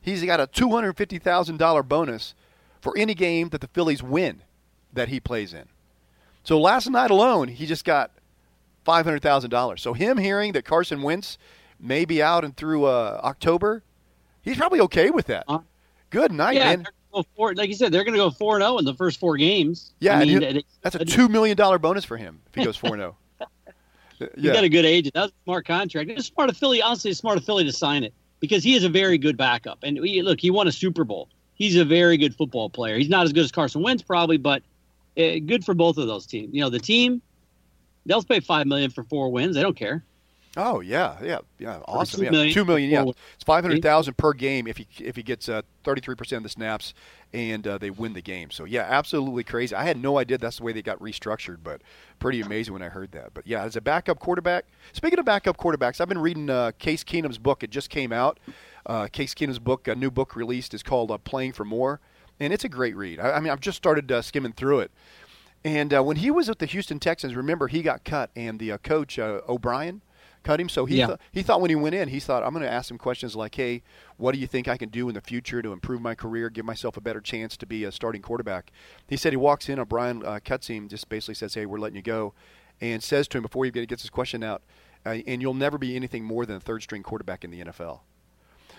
he's 0.01 0.25
got 0.25 0.41
a 0.41 0.47
$250,000 0.47 1.89
bonus 1.89 2.35
for 2.81 2.97
any 2.97 3.15
game 3.15 3.51
that 3.51 3.61
the 3.61 3.69
Phillies 3.69 4.03
win 4.03 4.43
that 4.93 5.09
he 5.09 5.21
plays 5.21 5.53
in. 5.53 5.67
So 6.43 6.59
last 6.61 6.89
night 6.89 7.11
alone, 7.11 7.49
he 7.49 7.67
just 7.67 7.85
got 7.85 8.13
$500,000. 8.87 9.79
So 9.79 9.93
him 9.93 10.19
hearing 10.19 10.53
that 10.53 10.65
Carson 10.65 11.03
Wentz 11.03 11.39
may 11.81 12.05
be 12.05 12.23
out 12.23 12.45
and 12.45 12.57
through 12.57 12.85
uh, 12.85 13.21
October, 13.25 13.83
he's 14.43 14.57
probably 14.57 14.81
okay 14.81 15.11
with 15.11 15.27
that. 15.27 15.45
Uh, 15.49 15.59
Good 16.11 16.33
night, 16.33 16.57
yeah, 16.57 16.77
man. 16.77 16.87
Four, 17.35 17.55
like 17.55 17.69
you 17.69 17.75
said, 17.75 17.93
they're 17.93 18.05
going 18.05 18.15
to 18.15 18.19
go 18.19 18.31
4 18.31 18.61
0 18.61 18.79
in 18.79 18.85
the 18.85 18.95
first 18.95 19.19
four 19.19 19.37
games. 19.37 19.93
Yeah, 20.01 20.19
I 20.19 20.25
mean, 20.25 20.63
that's 20.83 20.95
a 20.95 21.05
two 21.05 21.29
million 21.29 21.57
dollar 21.57 21.79
bonus 21.79 22.05
for 22.05 22.19
him 22.19 22.41
if 22.49 22.55
he 22.55 22.63
goes 22.63 22.77
four 22.77 22.95
zero. 22.95 23.17
Yeah. 24.21 24.27
He 24.37 24.49
got 24.49 24.65
a 24.65 24.69
good 24.69 24.85
agent. 24.85 25.15
That's 25.15 25.33
a 25.33 25.45
smart 25.45 25.67
contract. 25.67 26.11
It's 26.11 26.27
smart 26.27 26.51
of 26.51 26.57
Philly. 26.57 26.83
Honestly, 26.83 27.11
it's 27.11 27.21
smart 27.21 27.39
of 27.39 27.45
Philly 27.45 27.65
to 27.65 27.73
sign 27.73 28.05
it 28.05 28.13
because 28.41 28.63
he 28.63 28.75
is 28.75 28.85
a 28.85 28.89
very 28.89 29.19
good 29.19 29.37
backup. 29.37 29.79
And 29.83 29.99
he, 29.99 30.23
look, 30.23 30.41
he 30.41 30.51
won 30.51 30.69
a 30.69 30.73
Super 30.73 31.05
Bowl. 31.05 31.29
He's 31.55 31.77
a 31.77 31.85
very 31.85 32.17
good 32.17 32.35
football 32.35 32.69
player. 32.69 32.99
He's 32.99 33.09
not 33.09 33.25
as 33.25 33.33
good 33.33 33.45
as 33.45 33.53
Carson 33.53 33.83
Wentz 33.83 34.03
probably, 34.03 34.37
but 34.37 34.63
uh, 35.19 35.39
good 35.47 35.65
for 35.65 35.75
both 35.75 35.97
of 35.97 36.07
those 36.07 36.27
teams. 36.27 36.55
You 36.55 36.61
know, 36.61 36.71
the 36.71 36.79
team 36.79 37.23
they'll 38.05 38.23
pay 38.23 38.41
five 38.41 38.67
million 38.67 38.91
for 38.91 39.05
four 39.05 39.31
wins. 39.31 39.55
They 39.55 39.63
don't 39.63 39.77
care. 39.77 40.05
Oh 40.59 40.81
yeah, 40.81 41.17
yeah, 41.23 41.39
yeah, 41.59 41.81
awesome. 41.87 42.21
Two 42.21 42.25
yeah. 42.25 42.31
million, 42.31 42.55
two 42.55 42.65
million. 42.65 42.91
Yeah, 42.91 43.13
it's 43.35 43.45
five 43.45 43.63
hundred 43.63 43.83
thousand 43.83 44.17
per 44.17 44.33
game 44.33 44.67
if 44.67 44.79
he 44.79 44.87
if 45.01 45.15
he 45.15 45.23
gets 45.23 45.51
uh, 45.51 45.61
thirty 45.85 46.01
three 46.01 46.15
percent 46.15 46.39
of 46.39 46.43
the 46.45 46.49
snaps 46.49 46.95
and 47.35 47.67
uh, 47.67 47.77
they 47.77 47.91
win 47.91 48.15
the 48.15 48.23
game. 48.23 48.51
So 48.51 48.65
yeah, 48.65 48.87
absolutely 48.89 49.45
crazy. 49.45 49.75
I 49.75 49.85
had 49.85 50.01
no 50.01 50.19
idea 50.19 50.39
that's 50.39 50.57
the 50.57 50.63
way 50.63 50.73
they 50.73 50.81
got 50.81 50.99
restructured, 50.99 51.59
but 51.63 51.83
pretty 52.19 52.41
amazing 52.41 52.73
when 52.73 52.83
I 52.83 52.89
heard 52.89 53.13
that. 53.13 53.35
But 53.35 53.47
yeah, 53.47 53.65
as 53.65 53.77
a 53.77 53.83
backup 53.83 54.19
quarterback. 54.19 54.65
Speaking 54.95 55.19
of 55.19 55.27
backup 55.27 55.59
quarterbacks, 55.59 56.01
I've 56.01 56.09
been 56.09 56.21
reading 56.21 56.49
uh, 56.49 56.73
Case 56.79 57.05
Keenum's 57.05 57.39
book. 57.39 57.63
It 57.63 57.71
just 57.71 57.91
came 57.91 58.13
out. 58.13 58.41
Uh, 58.87 59.09
Case 59.09 59.35
Keenum's 59.35 59.59
book, 59.59 59.89
a 59.89 59.95
new 59.95 60.11
book 60.11 60.35
released, 60.35 60.73
is 60.73 60.83
called 60.83 61.11
uh, 61.11 61.19
"Playing 61.19 61.53
for 61.53 61.67
More," 61.67 62.01
and 62.41 62.51
it's 62.51 62.65
a 62.65 62.69
great 62.71 62.97
read. 62.97 63.21
I, 63.21 63.33
I 63.33 63.41
mean, 63.41 63.53
I've 63.53 63.61
just 63.61 63.77
started 63.77 64.11
uh, 64.11 64.23
skimming 64.23 64.53
through 64.53 64.81
it. 64.81 64.91
And 65.65 65.93
when 66.07 66.17
he 66.17 66.31
was 66.31 66.49
with 66.49 66.61
the 66.61 66.67
Houston 66.67 67.01
Texans, 67.01 67.35
remember 67.35 67.67
he 67.67 67.83
got 67.83 68.05
cut, 68.05 68.31
and 68.37 68.61
the 68.61 68.79
coach 68.79 69.19
O'Brien 69.19 70.01
cut 70.47 70.61
him. 70.61 70.69
So 70.69 70.87
he 70.87 70.99
yeah. 70.99 71.07
th- 71.07 71.19
he 71.33 71.43
thought 71.43 71.61
when 71.61 71.71
he 71.71 71.77
went 71.77 71.95
in, 71.95 72.09
he 72.09 72.21
thought 72.21 72.43
I'm 72.43 72.53
going 72.53 72.65
to 72.65 72.71
ask 72.71 72.91
him 72.91 72.99
questions 72.99 73.35
like, 73.35 73.55
"Hey, 73.55 73.83
what 74.17 74.33
do 74.33 74.39
you 74.39 74.47
think 74.47 74.69
I 74.69 74.77
can 74.77 74.89
do 74.89 75.09
in 75.09 75.15
the 75.15 75.21
future 75.21 75.61
to 75.63 75.73
improve 75.73 76.01
my 76.01 76.15
career, 76.15 76.49
give 76.49 76.65
myself 76.65 76.97
a 76.97 77.01
better 77.01 77.21
chance 77.21 77.57
to 77.57 77.67
be 77.67 77.85
a 77.85 77.93
starting 77.93 78.23
quarterback?" 78.23 78.71
He 79.09 79.17
said 79.17 79.33
he 79.33 79.37
walks 79.37 79.69
in, 79.69 79.79
O'Brien 79.79 80.25
uh, 80.25 80.39
cuts 80.45 80.69
him, 80.69 80.89
just 80.89 81.09
basically 81.09 81.35
says, 81.35 81.55
"Hey, 81.55 81.67
we're 81.67 81.79
letting 81.79 81.97
you 81.97 82.03
go," 82.03 82.35
and 82.81 83.03
says 83.03 83.27
to 83.29 83.39
him 83.39 83.43
before 83.43 83.65
he 83.65 83.71
gets 83.71 84.03
his 84.03 84.11
question 84.11 84.43
out, 84.43 84.63
uh, 85.05 85.19
"And 85.27 85.43
you'll 85.43 85.55
never 85.55 85.79
be 85.79 85.97
anything 85.97 86.25
more 86.25 86.47
than 86.47 86.57
a 86.57 86.61
third 86.61 86.83
string 86.83 87.03
quarterback 87.03 87.45
in 87.45 87.51
the 87.51 87.61
NFL." 87.61 88.01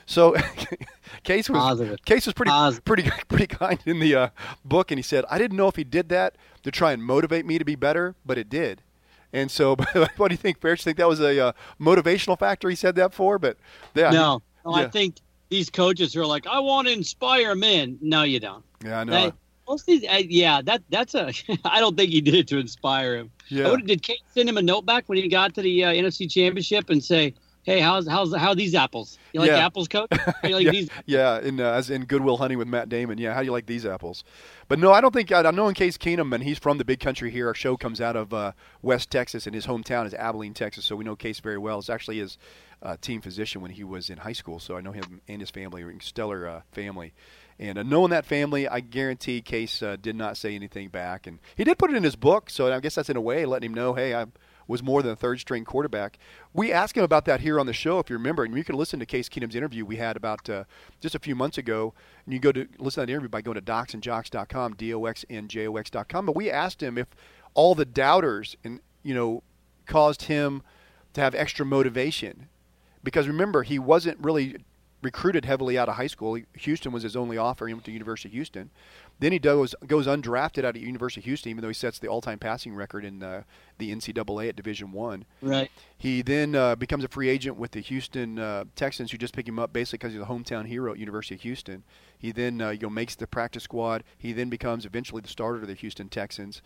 So 0.05 0.35
Case 1.23 1.49
was 1.49 1.59
Positive. 1.59 2.03
Case 2.05 2.25
was 2.25 2.33
pretty 2.33 2.51
Positive. 2.51 2.85
pretty 2.85 3.11
pretty 3.27 3.47
kind 3.47 3.79
in 3.85 3.99
the 3.99 4.15
uh, 4.15 4.29
book, 4.63 4.89
and 4.89 4.97
he 4.97 5.03
said, 5.03 5.25
"I 5.29 5.37
didn't 5.37 5.57
know 5.57 5.67
if 5.67 5.75
he 5.75 5.83
did 5.83 6.09
that 6.09 6.37
to 6.63 6.71
try 6.71 6.93
and 6.93 7.03
motivate 7.03 7.45
me 7.45 7.57
to 7.59 7.65
be 7.65 7.75
better, 7.75 8.15
but 8.25 8.37
it 8.37 8.49
did." 8.49 8.81
And 9.37 9.51
so, 9.51 9.75
what 10.17 10.29
do 10.29 10.33
you 10.33 10.37
think, 10.37 10.59
Ferris? 10.59 10.83
Think 10.83 10.97
that 10.97 11.07
was 11.07 11.19
a 11.19 11.47
uh, 11.47 11.51
motivational 11.79 12.39
factor 12.39 12.69
he 12.69 12.75
said 12.75 12.95
that 12.95 13.13
for? 13.13 13.37
But 13.37 13.57
yeah, 13.93 14.09
no, 14.09 14.41
no 14.65 14.77
yeah. 14.77 14.83
I 14.83 14.87
think 14.89 15.17
these 15.49 15.69
coaches 15.69 16.15
are 16.15 16.25
like, 16.25 16.47
I 16.47 16.59
want 16.59 16.87
to 16.87 16.93
inspire 16.93 17.53
men. 17.53 17.99
No, 18.01 18.23
you 18.23 18.39
don't. 18.39 18.63
Yeah, 18.83 19.01
I 19.01 19.03
know. 19.03 19.31
most 19.67 19.85
these, 19.85 20.03
uh, 20.05 20.23
yeah, 20.27 20.61
that 20.63 20.81
that's 20.89 21.13
a. 21.13 21.31
I 21.65 21.79
don't 21.79 21.95
think 21.95 22.11
he 22.11 22.19
did 22.19 22.33
it 22.33 22.47
to 22.47 22.57
inspire 22.57 23.15
him. 23.15 23.31
Yeah. 23.49 23.75
Did 23.85 24.01
Kate 24.01 24.21
send 24.33 24.49
him 24.49 24.57
a 24.57 24.61
note 24.61 24.85
back 24.85 25.07
when 25.07 25.19
he 25.19 25.27
got 25.27 25.53
to 25.53 25.61
the 25.61 25.85
uh, 25.85 25.93
NFC 25.93 26.29
Championship 26.29 26.89
and 26.89 27.03
say, 27.03 27.33
"Hey, 27.67 27.81
how's 27.81 28.07
how's 28.07 28.33
how 28.33 28.49
are 28.49 28.55
these 28.55 28.73
apples? 28.73 29.19
You 29.33 29.41
like 29.41 29.49
Yeah. 29.49 29.65
apples, 29.65 29.89
coach? 29.89 30.09
Like 30.43 30.63
yeah, 30.63 30.71
these?" 30.71 30.89
yeah, 31.05 31.39
in 31.41 31.59
uh, 31.59 31.71
as 31.73 31.89
in 31.89 32.05
Goodwill 32.05 32.37
Hunting 32.37 32.57
with 32.57 32.67
Matt 32.69 32.87
Damon. 32.87 33.17
Yeah, 33.17 33.33
how 33.33 33.41
do 33.41 33.45
you 33.45 33.51
like 33.51 33.65
these 33.65 33.85
apples? 33.85 34.23
But 34.69 34.79
no, 34.79 34.93
I 34.93 35.01
don't 35.01 35.13
think 35.13 35.31
I, 35.33 35.41
I 35.41 35.51
know 35.51 35.67
in 35.67 35.73
Case 35.73 35.97
Keenum, 35.97 36.33
and 36.33 36.43
he's 36.43 36.57
from 36.57 36.77
the 36.77 36.85
big 36.85 37.01
country 37.01 37.29
here. 37.29 37.47
Our 37.47 37.53
show 37.53 37.75
comes 37.75 37.99
out 37.99 38.15
of 38.15 38.33
uh, 38.33 38.53
West 38.81 39.11
Texas, 39.11 39.45
and 39.45 39.53
his 39.53 39.67
hometown 39.67 40.05
is 40.05 40.13
Abilene, 40.13 40.53
Texas. 40.53 40.85
So 40.85 40.95
we 40.95 41.03
know 41.03 41.15
Case 41.17 41.41
very 41.41 41.57
well. 41.57 41.79
It's 41.79 41.89
actually 41.89 42.19
his 42.19 42.37
uh, 42.81 42.95
team 43.01 43.19
physician 43.19 43.61
when 43.61 43.71
he 43.71 43.83
was 43.83 44.09
in 44.09 44.19
high 44.19 44.33
school. 44.33 44.59
So 44.59 44.77
I 44.77 44.81
know 44.81 44.93
him 44.93 45.19
and 45.27 45.41
his 45.41 45.51
family, 45.51 45.83
stellar 45.99 46.47
uh, 46.47 46.61
family. 46.71 47.13
And 47.59 47.77
uh, 47.77 47.83
knowing 47.83 48.11
that 48.11 48.25
family, 48.25 48.67
I 48.67 48.79
guarantee 48.79 49.41
Case 49.41 49.81
uh, 49.83 49.97
did 50.01 50.15
not 50.15 50.37
say 50.37 50.55
anything 50.55 50.87
back, 50.87 51.27
and 51.27 51.39
he 51.55 51.63
did 51.65 51.77
put 51.77 51.89
it 51.91 51.97
in 51.97 52.03
his 52.03 52.15
book. 52.15 52.49
So 52.49 52.71
I 52.71 52.79
guess 52.79 52.95
that's 52.95 53.09
in 53.09 53.17
a 53.17 53.21
way 53.21 53.45
letting 53.45 53.71
him 53.71 53.73
know, 53.73 53.93
hey, 53.93 54.15
I 54.15 54.27
was 54.67 54.83
more 54.83 55.01
than 55.01 55.11
a 55.11 55.15
third 55.15 55.39
string 55.39 55.65
quarterback. 55.65 56.17
We 56.53 56.71
asked 56.71 56.97
him 56.97 57.03
about 57.03 57.25
that 57.25 57.41
here 57.41 57.59
on 57.59 57.65
the 57.65 57.73
show, 57.73 57.99
if 57.99 58.09
you 58.09 58.17
remember, 58.17 58.43
and 58.43 58.55
you 58.55 58.63
can 58.63 58.75
listen 58.75 58.99
to 58.99 59.05
Case 59.05 59.29
Keenum's 59.29 59.55
interview 59.55 59.85
we 59.85 59.95
had 59.97 60.17
about 60.17 60.49
uh, 60.49 60.65
just 60.99 61.15
a 61.15 61.19
few 61.19 61.35
months 61.35 61.57
ago. 61.57 61.93
And 62.25 62.33
you 62.33 62.39
go 62.39 62.51
to 62.51 62.67
listen 62.77 63.01
to 63.01 63.05
that 63.05 63.11
interview 63.11 63.29
by 63.29 63.41
going 63.41 63.55
to 63.55 63.61
docsandjocks.com, 63.61 64.73
D-O-X-N-J-O-X.com. 64.73 66.25
But 66.25 66.35
we 66.35 66.51
asked 66.51 66.83
him 66.83 66.97
if 66.97 67.07
all 67.53 67.75
the 67.75 67.85
doubters 67.85 68.55
and 68.63 68.81
you 69.03 69.15
know 69.15 69.43
caused 69.85 70.23
him 70.23 70.61
to 71.13 71.21
have 71.21 71.33
extra 71.33 71.65
motivation, 71.65 72.47
because 73.03 73.27
remember 73.27 73.63
he 73.63 73.79
wasn't 73.79 74.19
really 74.19 74.57
recruited 75.01 75.45
heavily 75.45 75.77
out 75.77 75.89
of 75.89 75.95
high 75.95 76.07
school. 76.07 76.39
Houston 76.55 76.91
was 76.91 77.03
his 77.03 77.15
only 77.15 77.37
offer. 77.37 77.67
He 77.67 77.73
went 77.73 77.85
to 77.85 77.91
University 77.91 78.29
of 78.29 78.33
Houston. 78.33 78.71
Then 79.19 79.31
he 79.31 79.39
goes 79.39 79.75
goes 79.85 80.07
undrafted 80.07 80.63
out 80.63 80.75
of 80.75 80.81
University 80.81 81.21
of 81.21 81.25
Houston, 81.25 81.49
even 81.49 81.61
though 81.61 81.67
he 81.67 81.73
sets 81.73 81.99
the 81.99 82.07
all-time 82.07 82.39
passing 82.39 82.75
record 82.75 83.03
in 83.03 83.23
uh, 83.23 83.43
the 83.77 83.93
NCAA 83.93 84.49
at 84.49 84.55
Division 84.55 84.91
One. 84.91 85.25
Right. 85.41 85.71
He 85.97 86.21
then 86.21 86.55
uh, 86.55 86.75
becomes 86.75 87.03
a 87.03 87.07
free 87.07 87.29
agent 87.29 87.57
with 87.57 87.71
the 87.71 87.79
Houston 87.81 88.37
uh, 88.37 88.65
Texans, 88.75 89.11
who 89.11 89.17
just 89.17 89.35
pick 89.35 89.47
him 89.47 89.59
up 89.59 89.73
basically 89.73 89.97
because 89.97 90.13
he's 90.13 90.21
a 90.21 90.25
hometown 90.25 90.67
hero 90.67 90.91
at 90.91 90.99
University 90.99 91.35
of 91.35 91.41
Houston. 91.41 91.83
He 92.17 92.31
then 92.31 92.61
uh, 92.61 92.69
you 92.69 92.79
know 92.79 92.89
makes 92.89 93.15
the 93.15 93.27
practice 93.27 93.63
squad. 93.63 94.03
He 94.17 94.33
then 94.33 94.49
becomes 94.49 94.85
eventually 94.85 95.21
the 95.21 95.29
starter 95.29 95.61
of 95.61 95.67
the 95.67 95.73
Houston 95.73 96.09
Texans. 96.09 96.61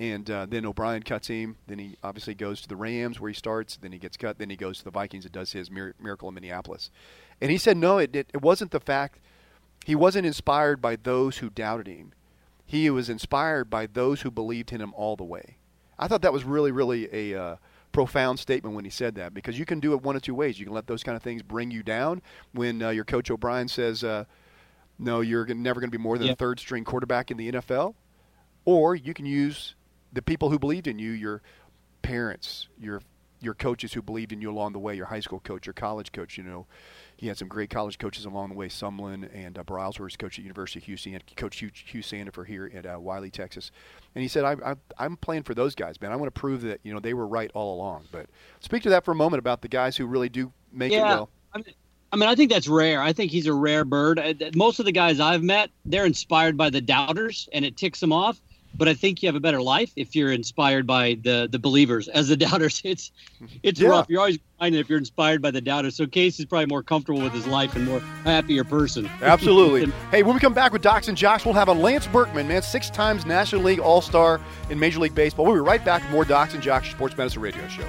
And 0.00 0.30
uh, 0.30 0.46
then 0.46 0.64
O'Brien 0.64 1.02
cuts 1.02 1.28
him. 1.28 1.56
Then 1.66 1.78
he 1.78 1.98
obviously 2.02 2.34
goes 2.34 2.62
to 2.62 2.68
the 2.68 2.74
Rams 2.74 3.20
where 3.20 3.28
he 3.28 3.34
starts. 3.34 3.76
Then 3.76 3.92
he 3.92 3.98
gets 3.98 4.16
cut. 4.16 4.38
Then 4.38 4.48
he 4.48 4.56
goes 4.56 4.78
to 4.78 4.84
the 4.84 4.90
Vikings 4.90 5.26
and 5.26 5.32
does 5.32 5.52
his 5.52 5.70
mir- 5.70 5.94
miracle 6.00 6.26
in 6.28 6.34
Minneapolis. 6.34 6.90
And 7.40 7.50
he 7.50 7.58
said 7.58 7.76
no, 7.76 7.98
it, 7.98 8.14
it, 8.14 8.30
it 8.34 8.42
wasn't 8.42 8.70
the 8.70 8.80
fact 8.80 9.18
he 9.86 9.94
wasn't 9.94 10.26
inspired 10.26 10.80
by 10.82 10.96
those 10.96 11.38
who 11.38 11.48
doubted 11.50 11.86
him. 11.86 12.12
He 12.66 12.88
was 12.90 13.08
inspired 13.08 13.68
by 13.70 13.86
those 13.86 14.22
who 14.22 14.30
believed 14.30 14.72
in 14.72 14.80
him 14.80 14.92
all 14.94 15.16
the 15.16 15.24
way. 15.24 15.56
I 15.98 16.06
thought 16.06 16.22
that 16.22 16.32
was 16.32 16.44
really, 16.44 16.70
really 16.70 17.08
a 17.32 17.40
uh, 17.42 17.56
profound 17.92 18.38
statement 18.38 18.76
when 18.76 18.84
he 18.84 18.90
said 18.90 19.16
that 19.16 19.34
because 19.34 19.58
you 19.58 19.64
can 19.66 19.80
do 19.80 19.92
it 19.94 20.02
one 20.02 20.16
of 20.16 20.22
two 20.22 20.34
ways. 20.34 20.58
You 20.58 20.66
can 20.66 20.74
let 20.74 20.86
those 20.86 21.02
kind 21.02 21.16
of 21.16 21.22
things 21.22 21.42
bring 21.42 21.70
you 21.70 21.82
down 21.82 22.22
when 22.52 22.82
uh, 22.82 22.90
your 22.90 23.04
coach 23.04 23.30
O'Brien 23.30 23.68
says, 23.68 24.04
uh, 24.04 24.24
"No, 24.98 25.20
you're 25.20 25.46
never 25.46 25.80
going 25.80 25.90
to 25.90 25.96
be 25.98 26.02
more 26.02 26.16
than 26.16 26.28
Yeah. 26.28 26.34
a 26.34 26.36
third 26.36 26.60
string 26.60 26.84
quarterback 26.84 27.30
in 27.30 27.36
the 27.36 27.52
NFL," 27.52 27.94
or 28.64 28.94
you 28.94 29.12
can 29.14 29.26
use 29.26 29.74
the 30.12 30.22
people 30.22 30.50
who 30.50 30.58
believed 30.58 30.86
in 30.86 30.98
you, 30.98 31.10
your 31.10 31.42
parents, 32.02 32.68
your 32.78 33.02
your 33.40 33.54
coaches 33.54 33.94
who 33.94 34.02
believed 34.02 34.32
in 34.32 34.40
you 34.40 34.50
along 34.50 34.74
the 34.74 34.78
way, 34.78 34.94
your 34.94 35.06
high 35.06 35.20
school 35.20 35.40
coach, 35.40 35.66
your 35.66 35.72
college 35.74 36.12
coach. 36.12 36.38
You 36.38 36.44
know, 36.44 36.66
he 37.20 37.26
had 37.26 37.36
some 37.36 37.48
great 37.48 37.68
college 37.68 37.98
coaches 37.98 38.24
along 38.24 38.48
the 38.48 38.54
way. 38.54 38.66
Sumlin 38.68 39.28
and 39.34 39.58
uh, 39.58 39.62
Briles 39.62 39.98
were 39.98 40.08
his 40.08 40.16
coach 40.16 40.38
at 40.38 40.42
University 40.42 40.78
of 40.78 40.84
Houston. 40.86 41.10
He 41.10 41.12
had 41.12 41.36
Coach 41.36 41.58
Hugh, 41.58 41.70
Hugh 41.74 42.00
Sandifer 42.00 42.46
here 42.46 42.72
at 42.74 42.86
uh, 42.86 42.96
Wylie, 42.98 43.30
Texas. 43.30 43.72
And 44.14 44.22
he 44.22 44.28
said, 44.28 44.44
I, 44.44 44.52
I, 44.64 44.74
"I'm 44.96 45.18
playing 45.18 45.42
for 45.42 45.52
those 45.54 45.74
guys, 45.74 46.00
man. 46.00 46.12
I 46.12 46.16
want 46.16 46.34
to 46.34 46.40
prove 46.40 46.62
that 46.62 46.80
you 46.82 46.94
know 46.94 46.98
they 46.98 47.12
were 47.12 47.26
right 47.26 47.50
all 47.52 47.74
along." 47.74 48.04
But 48.10 48.24
speak 48.60 48.82
to 48.84 48.88
that 48.88 49.04
for 49.04 49.12
a 49.12 49.14
moment 49.14 49.38
about 49.38 49.60
the 49.60 49.68
guys 49.68 49.98
who 49.98 50.06
really 50.06 50.30
do 50.30 50.50
make 50.72 50.92
it 50.92 50.96
Yeah. 50.96 51.08
well. 51.08 51.30
I 51.52 51.58
mean, 51.58 51.74
I 52.10 52.16
mean, 52.16 52.28
I 52.30 52.34
think 52.34 52.50
that's 52.50 52.68
rare. 52.68 53.02
I 53.02 53.12
think 53.12 53.30
he's 53.30 53.46
a 53.46 53.52
rare 53.52 53.84
bird. 53.84 54.18
Most 54.56 54.78
of 54.78 54.86
the 54.86 54.92
guys 54.92 55.20
I've 55.20 55.42
met, 55.42 55.68
they're 55.84 56.06
inspired 56.06 56.56
by 56.56 56.70
the 56.70 56.80
doubters, 56.80 57.50
and 57.52 57.66
it 57.66 57.76
ticks 57.76 58.00
them 58.00 58.14
off. 58.14 58.40
But 58.74 58.88
I 58.88 58.94
think 58.94 59.22
you 59.22 59.28
have 59.28 59.36
a 59.36 59.40
better 59.40 59.60
life 59.60 59.90
if 59.96 60.14
you're 60.16 60.32
inspired 60.32 60.86
by 60.86 61.18
the 61.22 61.48
the 61.50 61.58
believers. 61.58 62.08
As 62.08 62.28
the 62.28 62.36
doubters, 62.36 62.80
it's 62.84 63.10
it's 63.62 63.80
Yeah. 63.80 63.88
rough. 63.90 64.06
You're 64.08 64.20
always 64.20 64.38
grinding 64.58 64.80
if 64.80 64.88
you're 64.88 64.98
inspired 64.98 65.42
by 65.42 65.50
the 65.50 65.60
doubters. 65.60 65.96
So 65.96 66.06
Case 66.06 66.38
is 66.38 66.46
probably 66.46 66.66
more 66.66 66.82
comfortable 66.82 67.20
with 67.20 67.32
his 67.32 67.46
life 67.46 67.76
and 67.76 67.84
more 67.84 68.00
happier 68.24 68.64
person. 68.64 69.08
Absolutely. 69.22 69.92
hey, 70.10 70.22
when 70.22 70.34
we 70.34 70.40
come 70.40 70.54
back 70.54 70.72
with 70.72 70.82
Docs 70.82 71.08
and 71.08 71.16
Jocks, 71.16 71.44
we'll 71.44 71.54
have 71.54 71.68
a 71.68 71.72
Lance 71.72 72.06
Berkman, 72.06 72.48
man, 72.48 72.62
six 72.62 72.90
times 72.90 73.26
National 73.26 73.62
League 73.62 73.80
All 73.80 74.00
Star 74.00 74.40
in 74.70 74.78
Major 74.78 74.98
League 75.00 75.14
Baseball. 75.14 75.44
We'll 75.46 75.54
be 75.56 75.60
right 75.60 75.84
back 75.84 76.02
with 76.02 76.12
more 76.12 76.24
Docs 76.24 76.54
and 76.54 76.62
Jocks, 76.62 76.86
your 76.86 76.96
Sports 76.96 77.16
Medicine 77.16 77.42
Radio 77.42 77.66
Show. 77.68 77.84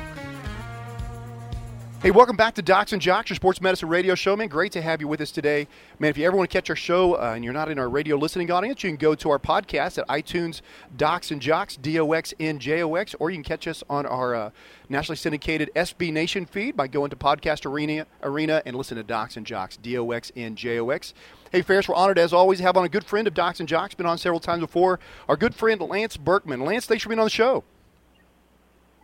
Hey, 2.01 2.09
welcome 2.09 2.35
back 2.35 2.55
to 2.55 2.63
Docs 2.63 2.93
and 2.93 3.01
Jocks, 3.01 3.29
your 3.29 3.35
Sports 3.35 3.61
Medicine 3.61 3.87
Radio 3.87 4.15
Show, 4.15 4.35
man. 4.35 4.47
Great 4.47 4.71
to 4.71 4.81
have 4.81 5.01
you 5.01 5.07
with 5.07 5.21
us 5.21 5.29
today. 5.29 5.67
Man, 5.99 6.09
if 6.09 6.17
you 6.17 6.25
ever 6.25 6.35
want 6.35 6.49
to 6.49 6.57
catch 6.57 6.67
our 6.71 6.75
show 6.75 7.13
uh, 7.13 7.33
and 7.35 7.43
you're 7.43 7.53
not 7.53 7.69
in 7.69 7.77
our 7.77 7.87
radio 7.89 8.15
listening 8.15 8.49
audience, 8.49 8.83
you 8.83 8.89
can 8.89 8.97
go 8.97 9.13
to 9.13 9.29
our 9.29 9.37
podcast 9.37 9.99
at 9.99 10.07
iTunes, 10.07 10.61
Docs 10.97 11.29
and 11.29 11.39
Jocks, 11.39 11.75
D 11.75 11.99
O 11.99 12.11
X 12.13 12.33
N 12.39 12.57
J 12.57 12.81
O 12.81 12.95
X, 12.95 13.13
or 13.19 13.29
you 13.29 13.35
can 13.35 13.43
catch 13.43 13.67
us 13.67 13.83
on 13.87 14.07
our 14.07 14.33
uh, 14.33 14.49
nationally 14.89 15.15
syndicated 15.15 15.69
SB 15.75 16.11
Nation 16.11 16.47
feed 16.47 16.75
by 16.75 16.87
going 16.87 17.11
to 17.11 17.15
Podcast 17.15 17.67
Arena, 17.67 18.07
Arena 18.23 18.63
and 18.65 18.75
listen 18.75 18.97
to 18.97 19.03
Docs 19.03 19.37
and 19.37 19.45
Jocks, 19.45 19.77
D 19.77 19.95
O 19.99 20.09
X 20.09 20.31
N 20.35 20.55
J 20.55 20.79
O 20.79 20.89
X. 20.89 21.13
Hey, 21.51 21.61
Ferris, 21.61 21.87
we're 21.87 21.93
honored 21.93 22.17
as 22.17 22.33
always 22.33 22.57
to 22.57 22.63
have 22.63 22.77
on 22.77 22.83
a 22.83 22.89
good 22.89 23.03
friend 23.03 23.27
of 23.27 23.35
Docs 23.35 23.59
and 23.59 23.69
Jocks, 23.69 23.93
been 23.93 24.07
on 24.07 24.17
several 24.17 24.39
times 24.39 24.61
before, 24.61 24.99
our 25.29 25.37
good 25.37 25.53
friend 25.53 25.79
Lance 25.79 26.17
Berkman. 26.17 26.61
Lance, 26.61 26.87
thanks 26.87 27.03
for 27.03 27.09
being 27.09 27.19
on 27.19 27.25
the 27.27 27.29
show. 27.29 27.63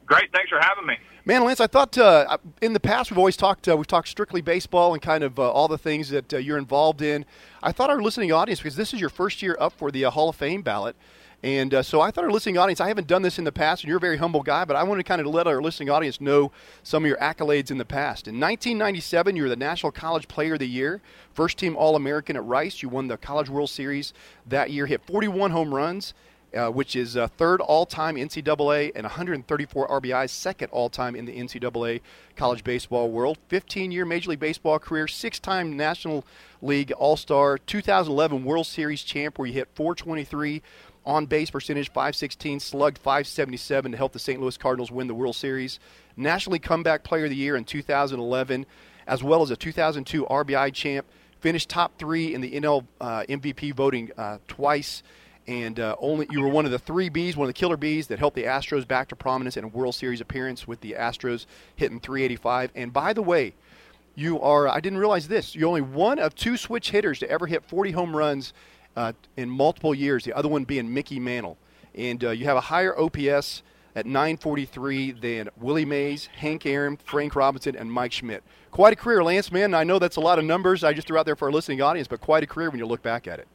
Great. 0.07 0.31
Thanks 0.31 0.49
for 0.49 0.59
having 0.59 0.85
me. 0.85 0.95
Man, 1.25 1.43
Lance, 1.43 1.59
I 1.59 1.67
thought 1.67 1.97
uh, 1.97 2.37
in 2.61 2.71
the 2.71 2.79
past 2.79 3.11
we've 3.11 3.17
always 3.17 3.35
talked 3.35 3.67
uh, 3.67 3.75
we've 3.75 3.85
talked 3.85 4.07
strictly 4.07 4.39
baseball 4.39 4.93
and 4.93 5.01
kind 5.01 5.21
of 5.21 5.37
uh, 5.37 5.51
all 5.51 5.67
the 5.67 5.77
things 5.77 6.09
that 6.09 6.33
uh, 6.33 6.37
you're 6.37 6.57
involved 6.57 7.01
in. 7.01 7.25
I 7.61 7.73
thought 7.73 7.89
our 7.89 8.01
listening 8.01 8.31
audience 8.31 8.61
because 8.61 8.77
this 8.77 8.93
is 8.93 9.01
your 9.01 9.09
first 9.09 9.41
year 9.41 9.57
up 9.59 9.73
for 9.73 9.91
the 9.91 10.05
uh, 10.05 10.09
Hall 10.09 10.29
of 10.29 10.37
Fame 10.37 10.61
ballot, 10.61 10.95
and 11.43 11.73
uh, 11.73 11.83
so 11.83 11.99
I 11.99 12.11
thought 12.11 12.23
our 12.23 12.31
listening 12.31 12.57
audience. 12.57 12.79
I 12.79 12.87
haven't 12.87 13.07
done 13.07 13.21
this 13.21 13.37
in 13.37 13.43
the 13.43 13.51
past, 13.51 13.83
and 13.83 13.89
you're 13.89 13.97
a 13.97 13.99
very 13.99 14.15
humble 14.15 14.41
guy, 14.41 14.63
but 14.63 14.77
I 14.77 14.83
wanted 14.83 15.03
to 15.03 15.07
kind 15.09 15.19
of 15.19 15.27
let 15.27 15.45
our 15.45 15.61
listening 15.61 15.89
audience 15.89 16.21
know 16.21 16.53
some 16.83 17.03
of 17.03 17.09
your 17.09 17.17
accolades 17.17 17.69
in 17.69 17.77
the 17.77 17.83
past. 17.83 18.29
In 18.29 18.39
1997, 18.39 19.35
you 19.35 19.43
were 19.43 19.49
the 19.49 19.57
National 19.57 19.91
College 19.91 20.29
Player 20.29 20.53
of 20.53 20.59
the 20.59 20.69
Year, 20.69 21.01
first 21.33 21.57
team 21.57 21.75
All 21.75 21.97
American 21.97 22.37
at 22.37 22.45
Rice. 22.45 22.81
You 22.81 22.87
won 22.87 23.09
the 23.09 23.17
College 23.17 23.49
World 23.49 23.69
Series 23.69 24.13
that 24.45 24.71
year, 24.71 24.85
hit 24.85 25.03
41 25.05 25.51
home 25.51 25.75
runs 25.75 26.13
uh, 26.55 26.69
which 26.69 26.95
is 26.95 27.17
uh, 27.17 27.27
third 27.27 27.61
all-time 27.61 28.15
NCAA 28.15 28.91
and 28.95 29.03
134 29.03 29.87
RBIs, 29.87 30.29
second 30.29 30.69
all-time 30.71 31.15
in 31.15 31.25
the 31.25 31.37
NCAA 31.37 32.01
college 32.35 32.63
baseball 32.63 33.09
world. 33.09 33.37
15-year 33.49 34.05
Major 34.05 34.31
League 34.31 34.39
Baseball 34.39 34.79
career, 34.79 35.07
six-time 35.07 35.75
National 35.75 36.25
League 36.61 36.91
All-Star, 36.93 37.57
2011 37.57 38.43
World 38.43 38.67
Series 38.67 39.03
champ, 39.03 39.37
where 39.37 39.47
you 39.47 39.53
hit 39.53 39.67
423 39.75 40.61
on 41.05 41.25
base 41.25 41.49
percentage, 41.49 41.89
516, 41.89 42.59
slugged 42.59 42.97
577 42.97 43.91
to 43.91 43.97
help 43.97 44.11
the 44.11 44.19
St. 44.19 44.41
Louis 44.41 44.57
Cardinals 44.57 44.91
win 44.91 45.07
the 45.07 45.15
World 45.15 45.35
Series. 45.35 45.79
Nationally 46.17 46.59
Comeback 46.59 47.03
Player 47.03 47.25
of 47.25 47.29
the 47.29 47.35
Year 47.35 47.55
in 47.55 47.63
2011, 47.63 48.65
as 49.07 49.23
well 49.23 49.41
as 49.41 49.49
a 49.49 49.55
2002 49.55 50.25
RBI 50.25 50.73
champ. 50.73 51.05
Finished 51.39 51.69
top 51.69 51.97
three 51.97 52.33
in 52.33 52.41
the 52.41 52.51
NL 52.59 52.85
uh, 52.99 53.23
MVP 53.29 53.73
voting 53.73 54.11
uh, 54.17 54.39
twice 54.47 55.03
and 55.47 55.79
uh, 55.79 55.95
only 55.99 56.27
you 56.29 56.41
were 56.41 56.49
one 56.49 56.65
of 56.65 56.71
the 56.71 56.79
three 56.79 57.09
bees, 57.09 57.37
one 57.37 57.45
of 57.45 57.49
the 57.49 57.59
killer 57.59 57.77
bees 57.77 58.07
that 58.07 58.19
helped 58.19 58.35
the 58.35 58.43
Astros 58.43 58.87
back 58.87 59.07
to 59.09 59.15
prominence 59.15 59.55
in 59.55 59.63
a 59.63 59.67
World 59.67 59.95
Series 59.95 60.19
appearance 60.19 60.67
with 60.67 60.81
the 60.81 60.93
Astros 60.93 61.45
hitting 61.75 61.99
385. 61.99 62.71
And 62.75 62.91
by 62.91 63.13
the 63.13 63.21
way, 63.21 63.53
you 64.15 64.41
are 64.41 64.67
I 64.67 64.79
didn't 64.79 64.99
realize 64.99 65.27
this. 65.27 65.55
You're 65.55 65.69
only 65.69 65.81
one 65.81 66.19
of 66.19 66.35
two 66.35 66.57
switch 66.57 66.91
hitters 66.91 67.19
to 67.19 67.29
ever 67.29 67.47
hit 67.47 67.63
40 67.63 67.91
home 67.91 68.15
runs 68.15 68.53
uh, 68.95 69.13
in 69.37 69.49
multiple 69.49 69.95
years. 69.95 70.25
The 70.25 70.33
other 70.33 70.49
one 70.49 70.65
being 70.65 70.93
Mickey 70.93 71.19
Mantle, 71.19 71.57
and 71.95 72.23
uh, 72.23 72.31
you 72.31 72.45
have 72.45 72.57
a 72.57 72.61
higher 72.61 72.97
OPS 72.99 73.63
at 73.95 74.05
943 74.05 75.11
than 75.13 75.49
Willie 75.57 75.85
Mays, 75.85 76.27
Hank 76.27 76.65
Aaron, 76.65 76.97
Frank 76.97 77.35
Robinson, 77.35 77.75
and 77.75 77.91
Mike 77.91 78.11
Schmidt. 78.11 78.43
Quite 78.69 78.93
a 78.93 78.95
career, 78.95 79.23
Lance. 79.23 79.51
Man, 79.51 79.73
I 79.73 79.83
know 79.83 79.97
that's 79.97 80.17
a 80.17 80.21
lot 80.21 80.39
of 80.39 80.45
numbers 80.45 80.83
I 80.83 80.93
just 80.93 81.07
threw 81.07 81.17
out 81.17 81.25
there 81.25 81.35
for 81.35 81.47
our 81.47 81.51
listening 81.51 81.81
audience, 81.81 82.07
but 82.07 82.21
quite 82.21 82.43
a 82.43 82.47
career 82.47 82.69
when 82.69 82.79
you 82.79 82.85
look 82.85 83.01
back 83.01 83.27
at 83.27 83.39
it. 83.39 83.47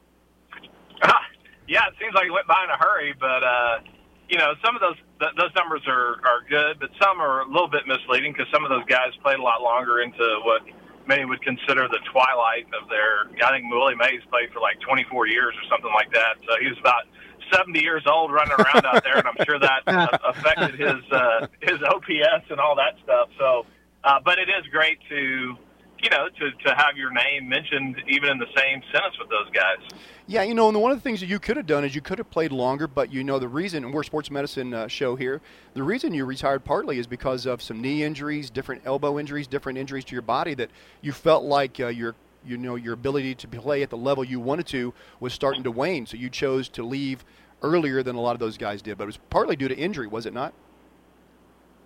Yeah, 1.73 1.89
it 1.89 1.97
seems 1.97 2.13
like 2.13 2.29
it 2.29 2.35
went 2.37 2.45
by 2.45 2.61
in 2.61 2.69
a 2.69 2.77
hurry, 2.77 3.17
but 3.17 3.41
uh, 3.41 3.81
you 4.29 4.37
know, 4.37 4.53
some 4.61 4.77
of 4.77 4.85
those 4.85 5.01
th- 5.25 5.33
those 5.41 5.49
numbers 5.57 5.81
are 5.89 6.21
are 6.21 6.45
good, 6.45 6.77
but 6.77 6.93
some 7.01 7.17
are 7.17 7.41
a 7.41 7.49
little 7.49 7.73
bit 7.73 7.89
misleading 7.89 8.37
because 8.37 8.45
some 8.53 8.61
of 8.61 8.69
those 8.69 8.85
guys 8.85 9.17
played 9.25 9.41
a 9.41 9.43
lot 9.43 9.65
longer 9.65 10.05
into 10.05 10.21
what 10.45 10.61
many 11.09 11.25
would 11.25 11.41
consider 11.41 11.89
the 11.89 11.99
twilight 12.13 12.69
of 12.77 12.93
their. 12.93 13.25
I 13.41 13.57
think 13.57 13.73
Willie 13.73 13.97
Mays 13.97 14.21
played 14.29 14.53
for 14.53 14.61
like 14.61 14.85
24 14.85 15.33
years 15.33 15.57
or 15.57 15.65
something 15.73 15.91
like 15.97 16.13
that, 16.13 16.37
so 16.45 16.61
he 16.61 16.69
was 16.69 16.77
about 16.77 17.09
70 17.57 17.81
years 17.81 18.05
old 18.05 18.29
running 18.37 18.53
around 18.53 18.85
out 18.85 19.01
there, 19.03 19.17
and 19.17 19.25
I'm 19.25 19.41
sure 19.41 19.57
that 19.57 19.81
uh, 19.89 20.13
affected 20.29 20.77
his 20.77 21.01
uh, 21.09 21.49
his 21.65 21.81
OPS 21.89 22.53
and 22.53 22.61
all 22.61 22.77
that 22.77 23.01
stuff. 23.01 23.33
So, 23.41 23.65
uh, 24.05 24.21
but 24.21 24.37
it 24.37 24.53
is 24.53 24.69
great 24.69 25.01
to 25.09 25.57
you 26.03 26.11
know, 26.11 26.29
to, 26.29 26.51
to 26.51 26.75
have 26.75 26.97
your 26.97 27.13
name 27.13 27.49
mentioned 27.49 28.03
even 28.09 28.31
in 28.31 28.39
the 28.39 28.49
same 28.57 28.83
sentence 28.93 29.17
with 29.21 29.31
those 29.31 29.49
guys. 29.53 29.79
Yeah, 30.27 30.43
you 30.43 30.53
know, 30.53 30.69
and 30.69 30.81
one 30.81 30.91
of 30.91 30.99
the 30.99 31.03
things 31.03 31.21
that 31.21 31.27
you 31.27 31.39
could 31.39 31.57
have 31.57 31.67
done 31.67 31.85
is 31.85 31.95
you 31.95 32.01
could 32.01 32.19
have 32.19 32.29
played 32.29 32.51
longer, 32.51 32.89
but 32.89 33.13
you 33.13 33.23
know 33.23 33.39
the 33.39 33.49
reason, 33.49 33.85
and 33.85 33.95
we're 33.95 34.01
a 34.01 34.05
sports 34.05 34.31
medicine 34.31 34.75
uh, 34.75 34.89
show 34.89 35.15
here, 35.15 35.41
the 35.75 35.83
reason 35.83 36.13
you 36.13 36.25
retired 36.25 36.65
partly 36.65 36.99
is 36.99 37.07
because 37.07 37.47
of 37.47 37.63
some 37.63 37.81
knee 37.81 38.03
injuries, 38.03 38.51
different 38.51 38.83
elbow 38.85 39.19
injuries, 39.19 39.47
different 39.47 39.79
injuries 39.79 40.05
to 40.07 40.13
your 40.13 40.23
body 40.23 40.55
that 40.55 40.71
you 41.03 41.13
felt 41.13 41.45
like 41.45 41.79
uh, 41.79 41.87
your 41.87 42.15
you 42.45 42.57
know 42.57 42.75
your 42.75 42.95
ability 42.95 43.37
to 43.37 43.47
play 43.47 43.83
at 43.83 43.91
the 43.91 43.97
level 43.97 44.25
you 44.25 44.41
wanted 44.41 44.67
to 44.67 44.93
was 45.21 45.33
starting 45.33 45.63
to 45.63 45.71
wane, 45.71 46.07
so 46.07 46.17
you 46.17 46.29
chose 46.29 46.69
to 46.69 46.83
leave 46.83 47.25
earlier 47.63 48.03
than 48.03 48.17
a 48.17 48.21
lot 48.21 48.33
of 48.33 48.41
those 48.41 48.59
guys 48.59 48.83
did. 48.83 48.99
But 48.99 49.05
it 49.05 49.07
was 49.07 49.19
partly 49.31 49.55
due 49.55 49.69
to 49.69 49.77
injury, 49.77 50.09
was 50.09 50.27
it 50.27 50.35
not? 50.35 50.53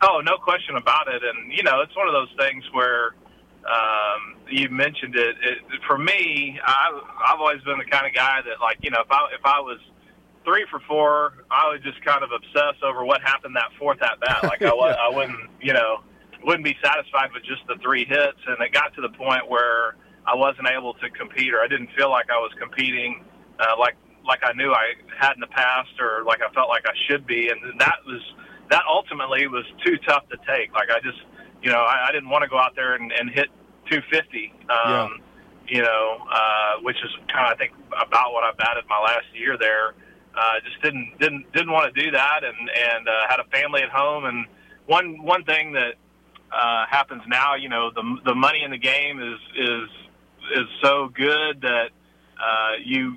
Oh, 0.02 0.20
no 0.24 0.36
question 0.38 0.76
about 0.76 1.08
it. 1.08 1.22
And 1.22 1.52
you 1.52 1.62
know, 1.62 1.80
it's 1.82 1.94
one 1.94 2.06
of 2.06 2.14
those 2.14 2.32
things 2.38 2.64
where 2.72 3.14
um, 3.66 4.36
you 4.48 4.68
mentioned 4.70 5.16
it. 5.16 5.36
it. 5.42 5.58
For 5.86 5.98
me, 5.98 6.58
I, 6.64 7.00
I've 7.28 7.40
always 7.40 7.62
been 7.62 7.78
the 7.78 7.84
kind 7.84 8.06
of 8.06 8.14
guy 8.14 8.40
that, 8.42 8.60
like, 8.60 8.78
you 8.80 8.90
know, 8.90 9.00
if 9.00 9.10
I 9.10 9.28
if 9.34 9.44
I 9.44 9.60
was 9.60 9.78
three 10.44 10.64
for 10.70 10.80
four, 10.86 11.44
I 11.50 11.68
would 11.68 11.82
just 11.82 12.02
kind 12.04 12.22
of 12.22 12.30
obsess 12.30 12.80
over 12.82 13.04
what 13.04 13.20
happened 13.22 13.56
that 13.56 13.70
fourth 13.78 14.00
at 14.02 14.20
bat. 14.20 14.44
Like 14.44 14.62
I, 14.62 14.72
was, 14.74 14.96
I 14.96 15.14
wouldn't, 15.14 15.50
you 15.60 15.72
know, 15.72 16.00
wouldn't 16.44 16.64
be 16.64 16.76
satisfied 16.82 17.30
with 17.34 17.42
just 17.42 17.66
the 17.66 17.74
three 17.82 18.04
hits. 18.04 18.38
And 18.46 18.56
it 18.60 18.72
got 18.72 18.94
to 18.94 19.02
the 19.02 19.10
point 19.10 19.48
where 19.50 19.96
I 20.24 20.34
wasn't 20.34 20.68
able 20.68 20.94
to 20.94 21.10
compete, 21.10 21.52
or 21.52 21.60
I 21.60 21.66
didn't 21.66 21.90
feel 21.96 22.10
like 22.10 22.30
I 22.30 22.38
was 22.38 22.52
competing 22.58 23.24
uh, 23.58 23.76
like 23.78 23.96
like 24.26 24.40
I 24.42 24.52
knew 24.54 24.72
I 24.72 24.94
had 25.18 25.34
in 25.34 25.40
the 25.40 25.46
past, 25.50 26.00
or 26.00 26.24
like 26.24 26.40
I 26.42 26.52
felt 26.52 26.68
like 26.68 26.84
I 26.86 26.94
should 27.08 27.26
be. 27.26 27.48
And 27.48 27.60
that 27.80 27.98
was 28.06 28.22
that 28.70 28.82
ultimately 28.88 29.46
was 29.46 29.64
too 29.84 29.96
tough 30.06 30.28
to 30.30 30.36
take. 30.46 30.72
Like 30.72 30.90
I 30.90 31.00
just 31.00 31.18
you 31.62 31.70
know, 31.70 31.80
I, 31.80 32.08
I 32.08 32.12
didn't 32.12 32.28
want 32.28 32.42
to 32.42 32.48
go 32.48 32.58
out 32.58 32.74
there 32.74 32.94
and, 32.94 33.12
and 33.12 33.30
hit 33.30 33.48
250. 33.90 34.52
Um, 34.52 34.68
yeah. 34.68 35.08
You 35.68 35.82
know, 35.82 36.18
uh, 36.30 36.80
which 36.82 36.96
is 36.96 37.10
kind 37.32 37.46
of 37.46 37.54
I 37.54 37.56
think 37.56 37.72
about 37.90 38.32
what 38.32 38.44
I 38.44 38.52
batted 38.56 38.84
my 38.88 39.00
last 39.00 39.26
year 39.34 39.58
there. 39.58 39.94
Uh, 40.36 40.60
just 40.64 40.80
didn't 40.80 41.18
didn't 41.18 41.52
didn't 41.52 41.72
want 41.72 41.92
to 41.92 42.02
do 42.04 42.12
that, 42.12 42.44
and 42.44 42.70
and 42.70 43.08
uh, 43.08 43.12
had 43.28 43.40
a 43.40 43.44
family 43.50 43.82
at 43.82 43.88
home. 43.88 44.26
And 44.26 44.46
one 44.86 45.20
one 45.24 45.42
thing 45.44 45.72
that 45.72 45.94
uh, 46.52 46.86
happens 46.88 47.22
now, 47.26 47.56
you 47.56 47.68
know, 47.68 47.90
the 47.90 48.18
the 48.26 48.34
money 48.34 48.62
in 48.64 48.70
the 48.70 48.78
game 48.78 49.20
is 49.20 49.40
is 49.56 49.88
is 50.54 50.66
so 50.82 51.08
good 51.08 51.62
that 51.62 51.88
uh, 52.38 52.72
you 52.84 53.16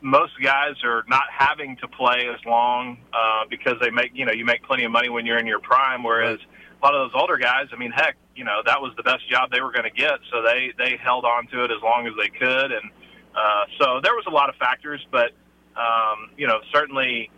most 0.00 0.32
guys 0.42 0.76
are 0.84 1.04
not 1.06 1.24
having 1.36 1.76
to 1.78 1.88
play 1.88 2.28
as 2.32 2.42
long 2.46 2.96
uh, 3.12 3.44
because 3.50 3.74
they 3.82 3.90
make 3.90 4.12
you 4.14 4.24
know 4.24 4.32
you 4.32 4.46
make 4.46 4.62
plenty 4.62 4.84
of 4.84 4.92
money 4.92 5.10
when 5.10 5.26
you're 5.26 5.38
in 5.38 5.46
your 5.46 5.60
prime, 5.60 6.02
whereas 6.02 6.38
right 6.38 6.48
a 6.84 6.86
lot 6.86 6.94
of 6.94 7.10
those 7.10 7.20
older 7.20 7.38
guys, 7.38 7.68
I 7.72 7.76
mean, 7.76 7.90
heck, 7.90 8.16
you 8.36 8.44
know, 8.44 8.60
that 8.66 8.80
was 8.80 8.92
the 8.96 9.02
best 9.02 9.28
job 9.30 9.50
they 9.50 9.60
were 9.60 9.72
going 9.72 9.84
to 9.84 9.96
get, 9.96 10.18
so 10.30 10.42
they 10.42 10.72
they 10.76 10.98
held 11.02 11.24
on 11.24 11.46
to 11.48 11.64
it 11.64 11.70
as 11.70 11.82
long 11.82 12.06
as 12.06 12.12
they 12.20 12.28
could, 12.28 12.72
and 12.72 12.90
uh, 13.34 13.64
so 13.80 14.00
there 14.02 14.14
was 14.14 14.24
a 14.28 14.30
lot 14.30 14.48
of 14.48 14.56
factors, 14.56 15.04
but 15.10 15.32
um, 15.76 16.30
you 16.36 16.46
know, 16.46 16.60
certainly 16.72 17.30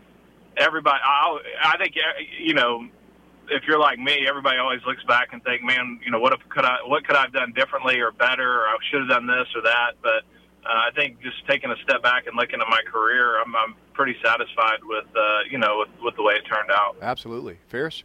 everybody. 0.56 0.98
I, 1.02 1.38
I 1.62 1.78
think 1.78 1.94
you 2.40 2.54
know, 2.54 2.88
if 3.48 3.62
you're 3.68 3.78
like 3.78 3.98
me, 3.98 4.26
everybody 4.28 4.58
always 4.58 4.80
looks 4.86 5.04
back 5.04 5.28
and 5.32 5.42
think, 5.44 5.62
man, 5.62 6.00
you 6.04 6.10
know, 6.10 6.18
what 6.18 6.32
if 6.32 6.40
could 6.48 6.64
I 6.64 6.78
what 6.84 7.06
could 7.06 7.16
I 7.16 7.22
have 7.22 7.32
done 7.32 7.52
differently 7.54 8.00
or 8.00 8.10
better, 8.10 8.62
or 8.62 8.66
I 8.66 8.76
should 8.90 9.00
have 9.00 9.08
done 9.08 9.26
this 9.26 9.46
or 9.54 9.62
that, 9.62 9.92
but. 10.02 10.24
Uh, 10.66 10.90
I 10.90 10.90
think 10.96 11.22
just 11.22 11.46
taking 11.46 11.70
a 11.70 11.76
step 11.84 12.02
back 12.02 12.26
and 12.26 12.34
looking 12.34 12.60
at 12.60 12.66
my 12.68 12.80
career, 12.90 13.40
I'm, 13.40 13.54
I'm 13.54 13.76
pretty 13.92 14.16
satisfied 14.20 14.82
with 14.82 15.04
uh, 15.14 15.46
you 15.48 15.58
know 15.58 15.78
with, 15.78 16.02
with 16.02 16.16
the 16.16 16.24
way 16.24 16.34
it 16.34 16.42
turned 16.42 16.72
out. 16.72 16.96
Absolutely, 17.00 17.58
Ferris. 17.68 18.02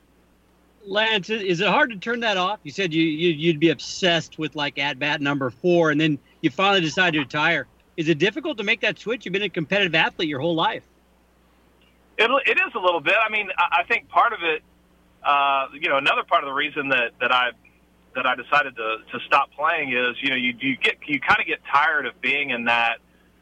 Lance, 0.86 1.30
is 1.30 1.62
it 1.62 1.68
hard 1.68 1.92
to 1.92 1.98
turn 1.98 2.22
that 2.22 2.38
off? 2.38 2.60
You 2.64 2.72
said 2.72 2.94
you, 2.94 3.04
you 3.04 3.50
would 3.50 3.60
be 3.60 3.70
obsessed 3.70 4.40
with 4.40 4.56
like 4.56 4.80
at 4.80 5.00
bat 5.00 5.22
number 5.22 5.50
four, 5.50 5.92
and 5.92 6.02
then 6.02 6.18
you 6.42 6.50
finally 6.50 6.82
decide 6.82 7.14
to 7.14 7.20
retire. 7.20 7.68
Is 7.98 8.10
it 8.10 8.18
difficult 8.18 8.58
to 8.58 8.64
make 8.64 8.82
that 8.82 8.98
switch? 8.98 9.26
You've 9.26 9.34
been 9.34 9.44
a 9.44 9.50
competitive 9.50 9.94
athlete 9.94 10.28
your 10.28 10.40
whole 10.40 10.56
life. 10.56 10.84
It, 12.18 12.30
it 12.48 12.58
is 12.58 12.74
a 12.76 12.80
little 12.80 13.00
bit. 13.00 13.16
I 13.24 13.30
mean, 13.30 13.50
I 13.58 13.84
think 13.84 14.10
part 14.10 14.34
of 14.34 14.40
it, 14.44 14.64
uh, 15.24 15.68
you 15.74 15.90
know, 15.90 15.98
another 15.98 16.24
part 16.24 16.44
of 16.44 16.48
the 16.48 16.54
reason 16.54 16.90
that 16.90 17.12
that 17.20 17.32
I 17.32 17.52
that 18.16 18.26
I 18.26 18.36
decided 18.36 18.76
to 18.76 18.98
to 19.12 19.20
stop 19.26 19.52
playing 19.52 19.94
is, 19.94 20.16
you 20.22 20.30
know, 20.30 20.36
you 20.36 20.54
you 20.60 20.78
get 20.78 20.98
you 21.06 21.20
kind 21.20 21.40
of 21.40 21.46
get 21.46 21.60
tired 21.72 22.06
of 22.06 22.20
being 22.22 22.50
in 22.50 22.66
that 22.66 22.98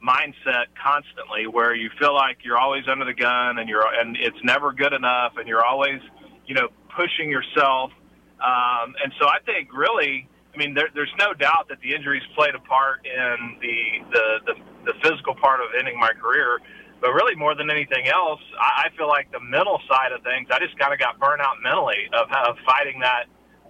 mindset 0.05 0.65
constantly, 0.81 1.47
where 1.47 1.73
you 1.73 1.89
feel 1.99 2.13
like 2.13 2.39
you're 2.43 2.57
always 2.57 2.87
under 2.87 3.05
the 3.05 3.13
gun 3.13 3.59
and 3.59 3.69
you're 3.69 3.85
and 3.93 4.17
it's 4.17 4.43
never 4.43 4.73
good 4.73 4.93
enough, 4.93 5.37
and 5.37 5.47
you're 5.47 5.65
always 5.65 6.01
you 6.49 6.55
know, 6.55 6.67
pushing 6.95 7.29
yourself. 7.29 7.91
Um, 8.39 8.95
and 9.03 9.11
so 9.19 9.27
I 9.27 9.39
think 9.45 9.73
really, 9.73 10.27
I 10.53 10.57
mean, 10.57 10.73
there, 10.73 10.89
there's 10.95 11.13
no 11.19 11.33
doubt 11.33 11.67
that 11.69 11.79
the 11.81 11.93
injuries 11.93 12.23
played 12.35 12.55
a 12.55 12.59
part 12.59 13.05
in 13.05 13.57
the, 13.61 13.77
the, 14.11 14.25
the, 14.47 14.53
the 14.91 14.93
physical 15.03 15.35
part 15.35 15.59
of 15.59 15.67
ending 15.77 15.99
my 15.99 16.11
career. 16.13 16.59
But 17.01 17.11
really, 17.13 17.35
more 17.35 17.55
than 17.55 17.69
anything 17.69 18.07
else, 18.07 18.41
I, 18.59 18.87
I 18.87 18.97
feel 18.97 19.07
like 19.07 19.31
the 19.31 19.39
mental 19.39 19.79
side 19.87 20.11
of 20.11 20.23
things, 20.23 20.47
I 20.51 20.59
just 20.59 20.77
kind 20.77 20.91
of 20.91 20.99
got 20.99 21.19
burnt 21.19 21.41
out 21.41 21.55
mentally 21.63 22.09
of, 22.11 22.27
of 22.31 22.57
fighting 22.65 22.99
that 23.01 23.25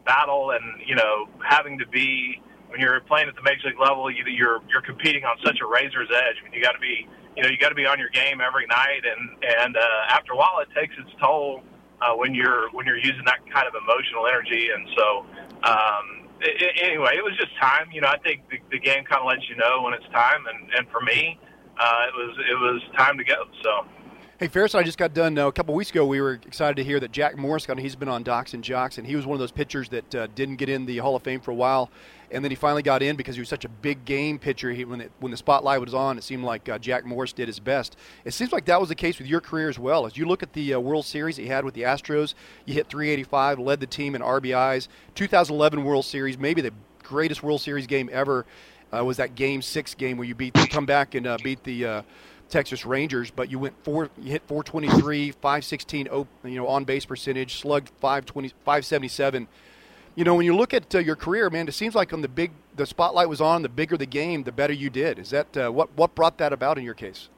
battle 0.05 0.51
and, 0.51 0.81
you 0.85 0.95
know, 0.95 1.29
having 1.47 1.77
to 1.77 1.87
be, 1.87 2.41
when 2.69 2.79
you're 2.79 2.99
playing 3.01 3.27
at 3.27 3.35
the 3.35 3.43
major 3.43 3.67
league 3.67 3.79
level, 3.79 4.09
you, 4.09 4.23
you're, 4.25 4.61
you're 4.69 4.81
competing 4.81 5.25
on 5.25 5.37
such 5.45 5.59
a 5.61 5.67
razor's 5.67 6.09
edge. 6.09 6.37
I 6.41 6.43
mean, 6.43 6.53
you 6.53 6.61
got 6.61 6.73
to 6.73 6.79
be, 6.79 7.07
you 7.35 7.43
know, 7.43 7.49
you 7.49 7.57
got 7.57 7.69
to 7.69 7.75
be 7.75 7.85
on 7.85 7.99
your 7.99 8.09
game 8.09 8.41
every 8.41 8.65
night. 8.65 9.01
And, 9.05 9.37
and 9.61 9.77
uh, 9.77 10.09
after 10.09 10.33
a 10.33 10.35
while, 10.35 10.57
it 10.61 10.69
takes 10.73 10.93
its 10.97 11.09
toll 11.21 11.61
uh, 12.01 12.13
when 12.15 12.33
you're 12.33 12.69
when 12.71 12.85
you're 12.85 12.97
using 12.97 13.25
that 13.25 13.39
kind 13.53 13.67
of 13.67 13.73
emotional 13.75 14.27
energy. 14.27 14.69
And 14.73 14.87
so, 14.95 15.25
um, 15.63 16.27
it, 16.41 16.77
anyway, 16.81 17.15
it 17.17 17.23
was 17.23 17.35
just 17.37 17.55
time. 17.59 17.89
You 17.91 18.01
know, 18.01 18.07
I 18.07 18.17
think 18.19 18.43
the, 18.49 18.57
the 18.71 18.79
game 18.79 19.03
kind 19.05 19.21
of 19.21 19.27
lets 19.27 19.47
you 19.49 19.55
know 19.55 19.81
when 19.83 19.93
it's 19.93 20.07
time, 20.13 20.45
and 20.47 20.73
and 20.75 20.87
for 20.89 21.01
me, 21.01 21.39
uh, 21.79 22.05
it 22.07 22.15
was 22.15 22.37
it 22.49 22.55
was 22.55 22.81
time 22.97 23.17
to 23.17 23.23
go. 23.23 23.45
So. 23.63 23.85
Hey, 24.39 24.47
Ferris, 24.47 24.73
I 24.73 24.83
just 24.83 24.97
got 24.97 25.13
done 25.13 25.37
uh, 25.37 25.47
a 25.47 25.51
couple 25.51 25.75
weeks 25.75 25.91
ago. 25.91 26.05
We 26.05 26.21
were 26.21 26.31
excited 26.31 26.77
to 26.77 26.83
hear 26.85 26.97
that 27.01 27.11
Jack 27.11 27.37
Morris 27.37 27.65
got. 27.65 27.77
He's 27.77 27.97
been 27.97 28.07
on 28.07 28.23
Docs 28.23 28.53
and 28.53 28.63
Jocks, 28.63 28.97
and 28.97 29.05
he 29.05 29.17
was 29.17 29.25
one 29.25 29.35
of 29.35 29.39
those 29.39 29.51
pitchers 29.51 29.89
that 29.89 30.15
uh, 30.15 30.27
didn't 30.33 30.55
get 30.55 30.69
in 30.69 30.85
the 30.85 30.99
Hall 30.99 31.17
of 31.17 31.23
Fame 31.23 31.41
for 31.41 31.51
a 31.51 31.55
while, 31.55 31.91
and 32.31 32.43
then 32.43 32.51
he 32.51 32.55
finally 32.55 32.83
got 32.83 33.01
in 33.01 33.15
because 33.15 33.35
he 33.35 33.41
was 33.41 33.49
such 33.49 33.65
a 33.65 33.69
big 33.69 34.05
game 34.05 34.39
pitcher. 34.39 34.71
He, 34.71 34.85
when 34.85 35.01
it, 35.01 35.11
when 35.19 35.31
the 35.31 35.37
spotlight 35.37 35.81
was 35.81 35.93
on, 35.93 36.17
it 36.17 36.23
seemed 36.23 36.43
like 36.43 36.69
uh, 36.69 36.77
Jack 36.77 37.05
Morris 37.05 37.33
did 37.33 37.47
his 37.47 37.59
best. 37.59 37.95
It 38.25 38.33
seems 38.33 38.51
like 38.51 38.65
that 38.65 38.79
was 38.79 38.89
the 38.89 38.95
case 38.95 39.17
with 39.17 39.27
your 39.27 39.41
career 39.41 39.69
as 39.69 39.79
well. 39.79 40.05
As 40.05 40.17
you 40.17 40.25
look 40.25 40.43
at 40.43 40.53
the 40.53 40.75
uh, 40.75 40.79
World 40.79 41.05
Series 41.05 41.37
he 41.37 41.47
had 41.47 41.65
with 41.65 41.73
the 41.73 41.83
Astros, 41.83 42.33
you 42.65 42.73
hit 42.73 42.87
385, 42.87 43.59
led 43.59 43.79
the 43.79 43.87
team 43.87 44.15
in 44.15 44.21
RBIs. 44.21 44.87
2011 45.15 45.83
World 45.83 46.05
Series, 46.05 46.37
maybe 46.37 46.61
the 46.61 46.73
greatest 47.03 47.43
World 47.43 47.61
Series 47.61 47.87
game 47.87 48.09
ever, 48.11 48.45
uh, 48.95 49.03
was 49.03 49.17
that 49.17 49.35
Game 49.35 49.61
Six 49.61 49.95
game 49.95 50.17
where 50.17 50.27
you 50.27 50.35
beat, 50.35 50.53
come 50.69 50.85
back 50.85 51.15
and 51.15 51.27
uh, 51.27 51.37
beat 51.43 51.63
the 51.63 52.03
Texas 52.49 52.85
Rangers, 52.85 53.31
but 53.31 53.49
you 53.49 53.59
went 53.59 53.75
four, 53.83 54.09
you 54.17 54.31
hit 54.31 54.41
423, 54.47 55.31
516, 55.31 56.05
you 56.05 56.27
know, 56.43 56.67
on 56.67 56.83
base 56.83 57.05
percentage, 57.05 57.61
slugged 57.61 57.89
520, 58.01 58.49
577. 58.65 59.47
You 60.15 60.23
know, 60.25 60.35
when 60.35 60.45
you 60.45 60.55
look 60.55 60.73
at 60.73 60.93
uh, 60.93 60.99
your 60.99 61.15
career, 61.15 61.49
man, 61.49 61.67
it 61.67 61.73
seems 61.73 61.95
like 61.95 62.11
on 62.11 62.21
the 62.21 62.27
big, 62.27 62.51
the 62.75 62.85
spotlight 62.85 63.29
was 63.29 63.41
on. 63.41 63.61
The 63.61 63.69
bigger 63.69 63.97
the 63.97 64.05
game, 64.05 64.43
the 64.43 64.51
better 64.51 64.73
you 64.73 64.89
did. 64.89 65.19
Is 65.19 65.29
that 65.29 65.55
uh, 65.55 65.69
what 65.69 65.89
what 65.95 66.15
brought 66.15 66.37
that 66.39 66.51
about 66.51 66.77
in 66.77 66.83
your 66.83 66.93
case? 66.93 67.29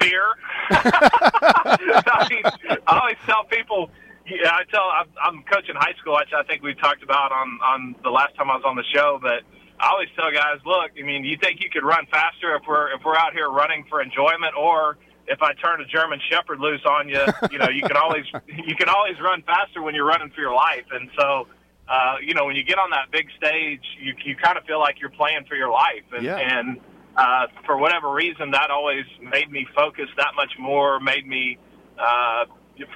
Fear. 0.00 0.24
I, 0.70 2.26
mean, 2.30 2.42
I 2.86 2.98
always 3.00 3.16
tell 3.26 3.44
people. 3.44 3.90
Yeah, 4.26 4.52
I 4.52 4.62
tell. 4.70 4.84
I'm, 4.84 5.08
I'm 5.22 5.42
coaching 5.44 5.74
high 5.74 5.94
school, 6.00 6.16
which 6.16 6.32
I 6.32 6.42
think 6.44 6.62
we 6.62 6.74
talked 6.74 7.02
about 7.02 7.32
on 7.32 7.58
on 7.62 7.94
the 8.02 8.10
last 8.10 8.34
time 8.36 8.50
I 8.50 8.56
was 8.56 8.64
on 8.64 8.76
the 8.76 8.84
show, 8.94 9.18
but 9.20 9.42
I 9.80 9.90
always 9.90 10.08
tell 10.16 10.30
guys, 10.30 10.60
look, 10.64 10.92
I 10.98 11.02
mean, 11.02 11.24
you 11.24 11.36
think 11.36 11.60
you 11.60 11.68
could 11.68 11.84
run 11.84 12.06
faster 12.10 12.54
if 12.56 12.62
we're 12.66 12.92
if 12.92 13.04
we're 13.04 13.16
out 13.16 13.32
here 13.32 13.50
running 13.50 13.84
for 13.88 14.00
enjoyment, 14.00 14.54
or 14.56 14.96
if 15.26 15.42
I 15.42 15.54
turn 15.54 15.80
a 15.80 15.86
German 15.86 16.20
Shepherd 16.30 16.60
loose 16.60 16.84
on 16.84 17.08
you, 17.08 17.20
you 17.50 17.58
know, 17.58 17.68
you 17.68 17.82
can 17.82 17.96
always 17.96 18.24
you 18.46 18.76
can 18.76 18.88
always 18.88 19.20
run 19.20 19.42
faster 19.42 19.82
when 19.82 19.94
you're 19.94 20.06
running 20.06 20.30
for 20.30 20.40
your 20.40 20.54
life. 20.54 20.84
And 20.92 21.10
so, 21.18 21.46
uh, 21.88 22.16
you 22.22 22.34
know, 22.34 22.44
when 22.44 22.56
you 22.56 22.64
get 22.64 22.78
on 22.78 22.90
that 22.90 23.10
big 23.10 23.28
stage, 23.36 23.82
you 24.00 24.14
you 24.24 24.36
kind 24.36 24.58
of 24.58 24.64
feel 24.64 24.78
like 24.78 25.00
you're 25.00 25.10
playing 25.10 25.44
for 25.48 25.54
your 25.56 25.70
life. 25.70 26.04
And, 26.12 26.24
yeah. 26.24 26.36
and 26.36 26.80
uh, 27.16 27.46
for 27.64 27.76
whatever 27.76 28.12
reason, 28.12 28.50
that 28.52 28.70
always 28.70 29.04
made 29.22 29.50
me 29.50 29.66
focus 29.74 30.06
that 30.16 30.34
much 30.36 30.52
more, 30.58 31.00
made 31.00 31.26
me 31.26 31.58
uh, 31.98 32.44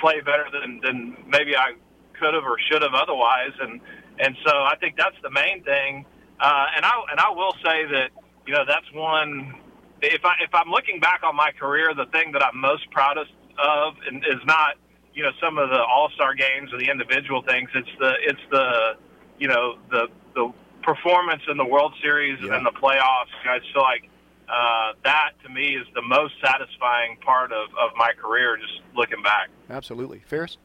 play 0.01 0.21
better 0.21 0.47
than 0.53 0.81
than 0.83 1.17
maybe 1.27 1.57
I 1.57 1.73
could 2.19 2.35
have 2.35 2.45
or 2.45 2.57
should 2.71 2.83
have 2.83 2.95
otherwise. 2.95 3.53
And 3.61 3.81
and 4.19 4.37
so 4.45 4.53
I 4.53 4.75
think 4.81 4.97
that's 4.97 5.17
the 5.23 5.31
main 5.31 5.63
thing 5.63 6.05
uh, 6.41 6.67
and 6.77 6.85
I 6.85 6.93
and 7.11 7.21
I 7.21 7.31
will 7.31 7.55
say 7.65 7.85
that 7.87 8.11
you 8.47 8.55
know 8.55 8.65
that's 8.67 8.91
one. 8.93 9.55
If 10.03 10.25
I 10.25 10.35
if 10.43 10.55
I'm 10.55 10.71
looking 10.71 11.01
back 11.01 11.23
on 11.25 11.35
my 11.35 11.51
career, 11.53 11.95
the 11.95 12.07
thing 12.07 12.33
that 12.33 12.45
I'm 12.45 12.59
most 12.59 12.91
proudest 12.91 13.33
of 13.59 13.95
is 14.09 14.41
not 14.45 14.77
you 15.15 15.23
know 15.23 15.31
some 15.43 15.59
of 15.59 15.71
the 15.71 15.83
All 15.83 16.11
Star 16.15 16.35
games 16.35 16.73
or 16.73 16.79
the 16.79 16.89
individual 16.91 17.43
things. 17.43 17.69
It's 17.75 17.91
the 17.99 18.13
it's 18.23 18.41
the 18.51 18.97
you 19.39 19.49
know 19.49 19.79
the 19.91 20.09
the 20.35 20.53
performance 20.83 21.43
in 21.51 21.57
the 21.57 21.65
World 21.65 21.93
Series 22.01 22.39
yeah. 22.43 22.57
and 22.57 22.65
the 22.65 22.71
playoffs. 22.71 23.35
I 23.45 23.59
feel 23.73 23.83
like 23.83 24.09
uh, 24.49 24.93
that 25.05 25.33
to 25.43 25.49
me 25.49 25.77
is 25.77 25.87
the 25.95 26.03
most 26.03 26.35
satisfying 26.43 27.17
part 27.19 27.53
of, 27.53 27.69
of 27.71 27.91
my 27.97 28.13
career. 28.13 28.57
Just 28.57 28.81
looking 28.95 29.23
back. 29.23 29.49
Absolutely, 29.69 30.21
Ferris. 30.27 30.57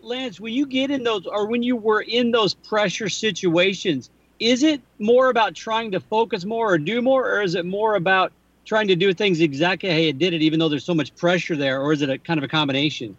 Lance, 0.00 0.38
when 0.38 0.52
you 0.52 0.66
get 0.66 0.90
in 0.90 1.02
those, 1.02 1.26
or 1.26 1.46
when 1.46 1.62
you 1.62 1.76
were 1.76 2.02
in 2.02 2.30
those 2.30 2.52
pressure 2.52 3.08
situations, 3.08 4.10
is 4.40 4.62
it 4.62 4.80
more 4.98 5.30
about 5.30 5.54
trying 5.54 5.92
to 5.92 6.00
focus 6.00 6.44
more 6.44 6.72
or 6.72 6.78
do 6.78 7.00
more, 7.00 7.30
or 7.30 7.42
is 7.42 7.54
it 7.54 7.64
more 7.64 7.94
about 7.94 8.32
trying 8.64 8.88
to 8.88 8.96
do 8.96 9.12
things 9.12 9.40
exactly 9.40 9.90
how 9.90 9.96
you 9.96 10.12
did 10.12 10.32
it, 10.32 10.42
even 10.42 10.58
though 10.58 10.68
there's 10.68 10.84
so 10.84 10.94
much 10.94 11.14
pressure 11.16 11.56
there, 11.56 11.80
or 11.80 11.92
is 11.92 12.02
it 12.02 12.10
a 12.10 12.18
kind 12.18 12.38
of 12.38 12.44
a 12.44 12.48
combination? 12.48 13.16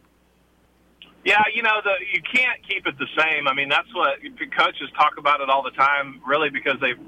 Yeah, 1.24 1.42
you 1.54 1.64
know, 1.64 1.82
the, 1.84 1.94
you 2.14 2.22
can't 2.22 2.62
keep 2.68 2.86
it 2.86 2.98
the 3.00 3.08
same. 3.18 3.48
I 3.48 3.54
mean, 3.54 3.70
that's 3.70 3.92
what 3.94 4.20
coaches 4.58 4.90
talk 4.96 5.18
about 5.18 5.42
it 5.42 5.50
all 5.50 5.64
the 5.64 5.72
time, 5.72 6.22
really, 6.26 6.50
because 6.50 6.78
they've 6.82 7.00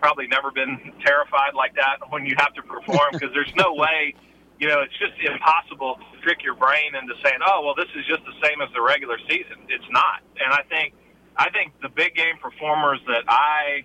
probably 0.00 0.26
never 0.26 0.50
been 0.50 0.92
terrified 1.04 1.54
like 1.54 1.74
that 1.76 1.98
when 2.10 2.26
you 2.26 2.34
have 2.36 2.52
to 2.54 2.62
perform, 2.62 3.08
because 3.12 3.30
there's 3.32 3.52
no 3.56 3.72
way, 3.72 4.14
you 4.58 4.68
know, 4.68 4.80
it's 4.80 4.98
just 4.98 5.12
impossible 5.24 5.96
to 6.12 6.20
trick 6.20 6.42
your 6.42 6.54
brain 6.54 6.94
into 6.94 7.14
saying, 7.24 7.38
oh, 7.46 7.62
well, 7.64 7.74
this 7.74 7.88
is 7.96 8.04
just 8.06 8.20
the 8.24 8.34
same 8.46 8.60
as 8.60 8.68
the 8.74 8.82
regular 8.82 9.16
season. 9.28 9.56
It's 9.68 9.88
not. 9.90 10.20
And 10.42 10.52
I 10.52 10.62
think, 10.68 10.94
I 11.36 11.50
think 11.50 11.72
the 11.80 11.88
big 11.88 12.14
game 12.14 12.36
performers 12.40 13.00
that 13.06 13.24
I 13.28 13.84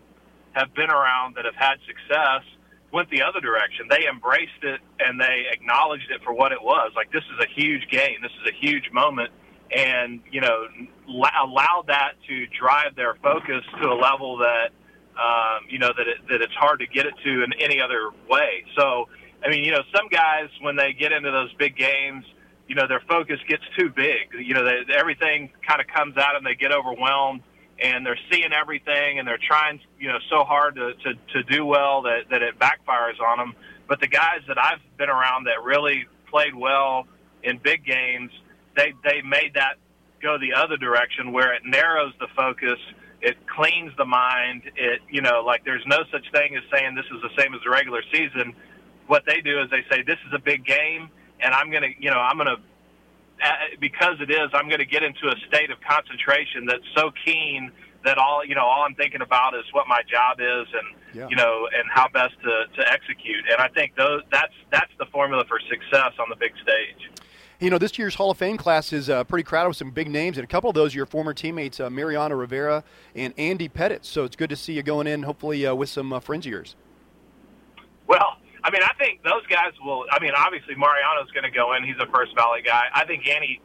have 0.53 0.73
been 0.73 0.89
around 0.89 1.35
that 1.35 1.45
have 1.45 1.55
had 1.55 1.77
success 1.87 2.43
went 2.91 3.09
the 3.09 3.21
other 3.21 3.39
direction. 3.39 3.87
They 3.89 4.07
embraced 4.07 4.63
it 4.63 4.79
and 4.99 5.19
they 5.19 5.45
acknowledged 5.51 6.09
it 6.09 6.21
for 6.23 6.33
what 6.33 6.51
it 6.51 6.61
was. 6.61 6.91
Like 6.95 7.11
this 7.11 7.23
is 7.23 7.43
a 7.43 7.47
huge 7.59 7.89
game. 7.89 8.17
This 8.21 8.31
is 8.43 8.51
a 8.51 8.55
huge 8.65 8.91
moment 8.91 9.31
and 9.71 10.21
you 10.31 10.41
know 10.41 10.67
allow 11.07 11.83
that 11.87 12.13
to 12.27 12.45
drive 12.57 12.95
their 12.95 13.15
focus 13.21 13.63
to 13.81 13.87
a 13.87 13.93
level 13.95 14.37
that 14.37 14.69
um, 15.17 15.65
you 15.69 15.79
know 15.79 15.91
that 15.97 16.07
it, 16.07 16.17
that 16.29 16.41
it's 16.41 16.53
hard 16.53 16.79
to 16.79 16.87
get 16.87 17.05
it 17.05 17.13
to 17.23 17.43
in 17.43 17.53
any 17.59 17.81
other 17.81 18.11
way. 18.29 18.63
So 18.77 19.07
I 19.43 19.49
mean, 19.49 19.63
you 19.63 19.71
know, 19.71 19.81
some 19.95 20.07
guys 20.09 20.49
when 20.61 20.75
they 20.75 20.93
get 20.93 21.11
into 21.11 21.31
those 21.31 21.53
big 21.53 21.75
games, 21.75 22.25
you 22.67 22.75
know, 22.75 22.87
their 22.87 23.01
focus 23.07 23.39
gets 23.47 23.63
too 23.77 23.89
big. 23.89 24.33
You 24.39 24.53
know, 24.53 24.63
they, 24.63 24.93
everything 24.93 25.49
kind 25.67 25.81
of 25.81 25.87
comes 25.87 26.17
out 26.17 26.35
and 26.35 26.45
they 26.45 26.55
get 26.55 26.71
overwhelmed 26.71 27.41
and 27.79 28.05
they're 28.05 28.19
seeing 28.31 28.53
everything 28.53 29.19
and 29.19 29.27
they're 29.27 29.39
trying, 29.41 29.79
you 29.99 30.07
know, 30.07 30.19
so 30.29 30.43
hard 30.43 30.75
to, 30.75 30.93
to, 30.93 31.13
to 31.33 31.43
do 31.43 31.65
well 31.65 32.01
that, 32.03 32.29
that 32.31 32.41
it 32.41 32.59
backfires 32.59 33.19
on 33.25 33.37
them. 33.37 33.53
But 33.87 34.01
the 34.01 34.07
guys 34.07 34.41
that 34.47 34.57
I've 34.57 34.81
been 34.97 35.09
around 35.09 35.45
that 35.45 35.63
really 35.63 36.05
played 36.29 36.55
well 36.55 37.07
in 37.43 37.57
big 37.57 37.85
games– 37.85 38.31
they 38.77 38.93
they 39.03 39.21
made 39.23 39.55
that 39.55 39.75
go 40.21 40.37
the 40.37 40.53
other 40.53 40.77
direction 40.77 41.33
where 41.33 41.53
it 41.53 41.63
narrows 41.65 42.13
the 42.19 42.27
focus 42.35 42.79
it 43.21 43.35
cleans 43.47 43.91
the 43.97 44.05
mind 44.05 44.61
it 44.75 45.01
you 45.09 45.21
know 45.21 45.41
like 45.45 45.65
there's 45.65 45.85
no 45.87 46.03
such 46.11 46.31
thing 46.31 46.55
as 46.55 46.63
saying 46.71 46.95
this 46.95 47.05
is 47.05 47.21
the 47.21 47.41
same 47.41 47.53
as 47.53 47.59
the 47.63 47.69
regular 47.69 48.01
season 48.13 48.55
what 49.07 49.23
they 49.25 49.41
do 49.41 49.59
is 49.61 49.69
they 49.69 49.83
say 49.91 50.03
this 50.03 50.19
is 50.27 50.33
a 50.33 50.39
big 50.39 50.63
game 50.63 51.09
and 51.41 51.53
i'm 51.53 51.69
going 51.69 51.83
to 51.83 51.89
you 51.99 52.09
know 52.09 52.17
i'm 52.17 52.37
going 52.37 52.47
to 52.47 52.57
because 53.79 54.15
it 54.19 54.31
is 54.31 54.49
i'm 54.53 54.67
going 54.67 54.79
to 54.79 54.85
get 54.85 55.03
into 55.03 55.27
a 55.27 55.35
state 55.47 55.69
of 55.69 55.77
concentration 55.81 56.65
that's 56.65 56.87
so 56.95 57.11
keen 57.25 57.71
that 58.03 58.17
all 58.17 58.43
you 58.45 58.55
know 58.55 58.65
all 58.65 58.83
i'm 58.83 58.95
thinking 58.95 59.21
about 59.21 59.53
is 59.53 59.63
what 59.71 59.87
my 59.87 60.01
job 60.09 60.39
is 60.39 60.67
and 60.73 60.87
yeah. 61.13 61.27
you 61.29 61.35
know 61.35 61.67
and 61.75 61.83
how 61.93 62.07
best 62.09 62.33
to 62.41 62.65
to 62.75 62.91
execute 62.91 63.43
and 63.51 63.59
i 63.59 63.67
think 63.67 63.95
those 63.95 64.21
that's 64.31 64.53
that's 64.71 64.91
the 64.99 65.05
formula 65.07 65.43
for 65.47 65.59
success 65.69 66.13
on 66.19 66.29
the 66.29 66.35
big 66.35 66.51
stage 66.61 67.09
you 67.59 67.71
know, 67.71 67.79
this 67.79 67.97
year's 67.97 68.13
Hall 68.13 68.29
of 68.29 68.37
Fame 68.37 68.55
class 68.55 68.93
is 68.93 69.09
uh, 69.09 69.23
pretty 69.23 69.43
crowded 69.43 69.69
with 69.69 69.77
some 69.77 69.89
big 69.89 70.11
names, 70.11 70.37
and 70.37 70.43
a 70.43 70.47
couple 70.47 70.69
of 70.69 70.75
those 70.75 70.93
are 70.93 70.97
your 70.97 71.07
former 71.07 71.33
teammates, 71.33 71.79
uh, 71.79 71.89
Mariano 71.89 72.35
Rivera 72.35 72.83
and 73.15 73.33
Andy 73.35 73.67
Pettitte. 73.67 74.05
So 74.05 74.25
it's 74.25 74.35
good 74.35 74.51
to 74.51 74.55
see 74.55 74.73
you 74.73 74.83
going 74.83 75.07
in, 75.07 75.23
hopefully, 75.23 75.65
uh, 75.65 75.73
with 75.73 75.89
some 75.89 76.13
uh, 76.13 76.19
friends 76.19 76.45
of 76.45 76.51
yours. 76.51 76.75
I 78.63 78.71
mean, 78.71 78.81
I 78.83 78.93
think 78.97 79.23
those 79.23 79.45
guys 79.47 79.73
will. 79.83 80.05
I 80.11 80.19
mean, 80.19 80.33
obviously, 80.35 80.75
Mariano's 80.75 81.31
going 81.31 81.45
to 81.45 81.51
go 81.51 81.73
in. 81.73 81.83
He's 81.83 81.99
a 81.99 82.09
first 82.11 82.35
ballot 82.35 82.65
guy. 82.65 82.85
I 82.93 83.05
think 83.05 83.27
Andy 83.27 83.61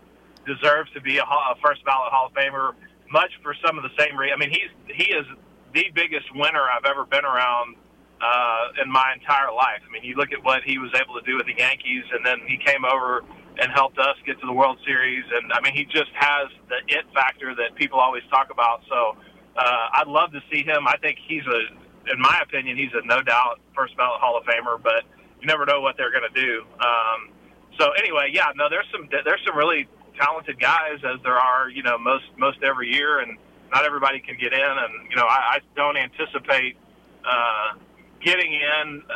deserves 0.46 0.90
to 0.92 1.00
be 1.00 1.18
a, 1.18 1.24
a 1.24 1.54
first 1.64 1.84
ballot 1.84 2.12
Hall 2.12 2.26
of 2.26 2.34
Famer, 2.34 2.72
much 3.10 3.30
for 3.42 3.54
some 3.64 3.78
of 3.78 3.84
the 3.84 3.94
same 3.98 4.16
reason. 4.16 4.34
I 4.36 4.38
mean, 4.38 4.50
he's 4.50 4.70
he 4.94 5.12
is 5.12 5.26
the 5.74 5.86
biggest 5.94 6.26
winner 6.34 6.62
I've 6.68 6.84
ever 6.84 7.04
been 7.04 7.24
around 7.24 7.76
uh, 8.20 8.82
in 8.82 8.90
my 8.90 9.12
entire 9.18 9.52
life. 9.52 9.82
I 9.86 9.90
mean, 9.92 10.04
you 10.04 10.14
look 10.14 10.32
at 10.32 10.42
what 10.44 10.62
he 10.62 10.78
was 10.78 10.90
able 10.94 11.18
to 11.18 11.24
do 11.26 11.36
with 11.36 11.46
the 11.46 11.56
Yankees, 11.56 12.04
and 12.12 12.24
then 12.24 12.38
he 12.46 12.56
came 12.58 12.84
over 12.84 13.24
and 13.58 13.70
helped 13.72 13.98
us 13.98 14.16
get 14.24 14.40
to 14.40 14.46
the 14.46 14.52
World 14.52 14.78
Series. 14.86 15.24
And 15.32 15.52
I 15.52 15.60
mean, 15.60 15.74
he 15.74 15.84
just 15.84 16.10
has 16.14 16.48
the 16.68 16.78
it 16.88 17.04
factor 17.12 17.54
that 17.56 17.74
people 17.74 17.98
always 17.98 18.22
talk 18.30 18.50
about. 18.50 18.82
So 18.88 19.16
uh, 19.56 19.88
I'd 20.00 20.06
love 20.08 20.32
to 20.32 20.40
see 20.50 20.62
him. 20.62 20.86
I 20.86 20.96
think 20.98 21.18
he's 21.26 21.44
a, 21.46 21.60
in 22.10 22.20
my 22.20 22.40
opinion, 22.42 22.76
he's 22.76 22.92
a 22.94 23.06
no 23.06 23.22
doubt 23.22 23.60
first 23.74 23.96
ballot 23.96 24.20
Hall 24.20 24.38
of 24.38 24.44
Famer. 24.44 24.82
But 24.82 25.04
you 25.40 25.46
never 25.46 25.66
know 25.66 25.80
what 25.80 25.96
they're 25.96 26.12
going 26.12 26.28
to 26.32 26.40
do. 26.40 26.64
Um, 26.80 27.30
so 27.78 27.90
anyway, 27.92 28.30
yeah, 28.32 28.52
no, 28.56 28.68
there's 28.68 28.86
some 28.92 29.08
there's 29.10 29.40
some 29.46 29.56
really 29.56 29.88
talented 30.18 30.60
guys 30.60 30.98
as 31.04 31.20
there 31.22 31.38
are, 31.38 31.68
you 31.68 31.82
know, 31.82 31.98
most 31.98 32.24
most 32.36 32.62
every 32.62 32.92
year, 32.92 33.20
and 33.20 33.38
not 33.72 33.84
everybody 33.84 34.20
can 34.20 34.36
get 34.38 34.52
in. 34.52 34.60
And 34.60 35.10
you 35.10 35.16
know, 35.16 35.26
I, 35.26 35.56
I 35.56 35.58
don't 35.76 35.96
anticipate. 35.96 36.76
Uh, 37.24 37.78
getting 38.24 38.52
in. 38.54 39.02
Uh, 39.02 39.14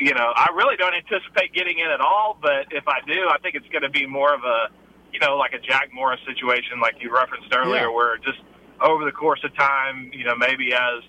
you 0.00 0.14
know, 0.14 0.32
I 0.34 0.48
really 0.54 0.76
don't 0.76 0.94
anticipate 0.94 1.52
getting 1.52 1.78
in 1.78 1.90
at 1.90 2.00
all, 2.00 2.38
but 2.40 2.68
if 2.70 2.86
I 2.86 3.00
do, 3.06 3.28
I 3.28 3.38
think 3.38 3.54
it's 3.56 3.68
going 3.68 3.82
to 3.82 3.90
be 3.90 4.06
more 4.06 4.34
of 4.34 4.44
a, 4.44 4.68
you 5.12 5.20
know, 5.20 5.36
like 5.36 5.52
a 5.52 5.58
Jack 5.58 5.90
Morris 5.92 6.20
situation, 6.26 6.80
like 6.80 6.96
you 7.00 7.12
referenced 7.12 7.48
earlier, 7.54 7.88
yeah. 7.88 7.94
where 7.94 8.18
just 8.18 8.38
over 8.80 9.04
the 9.04 9.12
course 9.12 9.40
of 9.44 9.54
time, 9.56 10.10
you 10.12 10.24
know, 10.24 10.36
maybe 10.36 10.72
as 10.72 11.02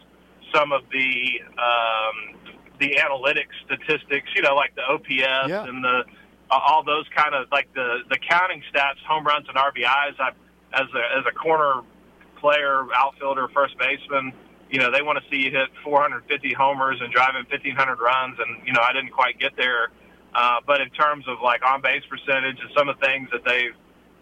some 0.54 0.72
of 0.72 0.84
the 0.92 1.42
um, 1.58 2.38
the 2.80 2.98
analytics 3.00 3.54
statistics, 3.66 4.30
you 4.36 4.42
know, 4.42 4.56
like 4.56 4.76
the 4.76 4.84
OPS 4.84 5.50
yeah. 5.50 5.66
and 5.66 5.84
the 5.84 6.04
uh, 6.52 6.60
all 6.68 6.84
those 6.84 7.06
kind 7.16 7.36
of 7.36 7.48
like 7.52 7.74
the 7.74 8.00
the 8.10 8.18
counting 8.18 8.62
stats, 8.74 9.00
home 9.08 9.26
runs 9.26 9.48
and 9.48 9.58
RBIs. 9.58 10.20
I 10.20 10.32
as 10.74 10.88
a 10.96 11.20
as 11.20 11.26
a 11.28 11.32
corner 11.32 11.82
player, 12.39 12.86
outfielder, 12.96 13.48
first 13.54 13.78
baseman 13.78 14.34
you 14.74 14.80
know, 14.80 14.89
they 14.92 15.04
want 15.04 15.24
to 15.24 15.30
see 15.30 15.38
you 15.38 15.52
hit 15.52 15.70
450 15.84 16.52
homers 16.54 16.98
and 17.00 17.13
driving 17.13 17.46
1,500 17.48 18.00
runs, 18.02 18.39
and 18.39 18.66
you 18.66 18.74
know, 18.74 18.82
I 18.82 18.92
didn't 18.92 19.12
quite 19.12 19.38
get 19.39 19.56
there. 19.56 19.92
Uh, 20.34 20.58
but 20.66 20.82
in 20.82 20.89
terms 20.89 21.26
of 21.28 21.38
like 21.44 21.62
on 21.63 21.80
base 21.84 22.02
percentage 22.10 22.58
and 22.60 22.72
some 22.76 22.89
of 22.89 23.00
the 23.00 23.06
things 23.06 23.30
that 23.32 23.46
they've, 23.46 23.78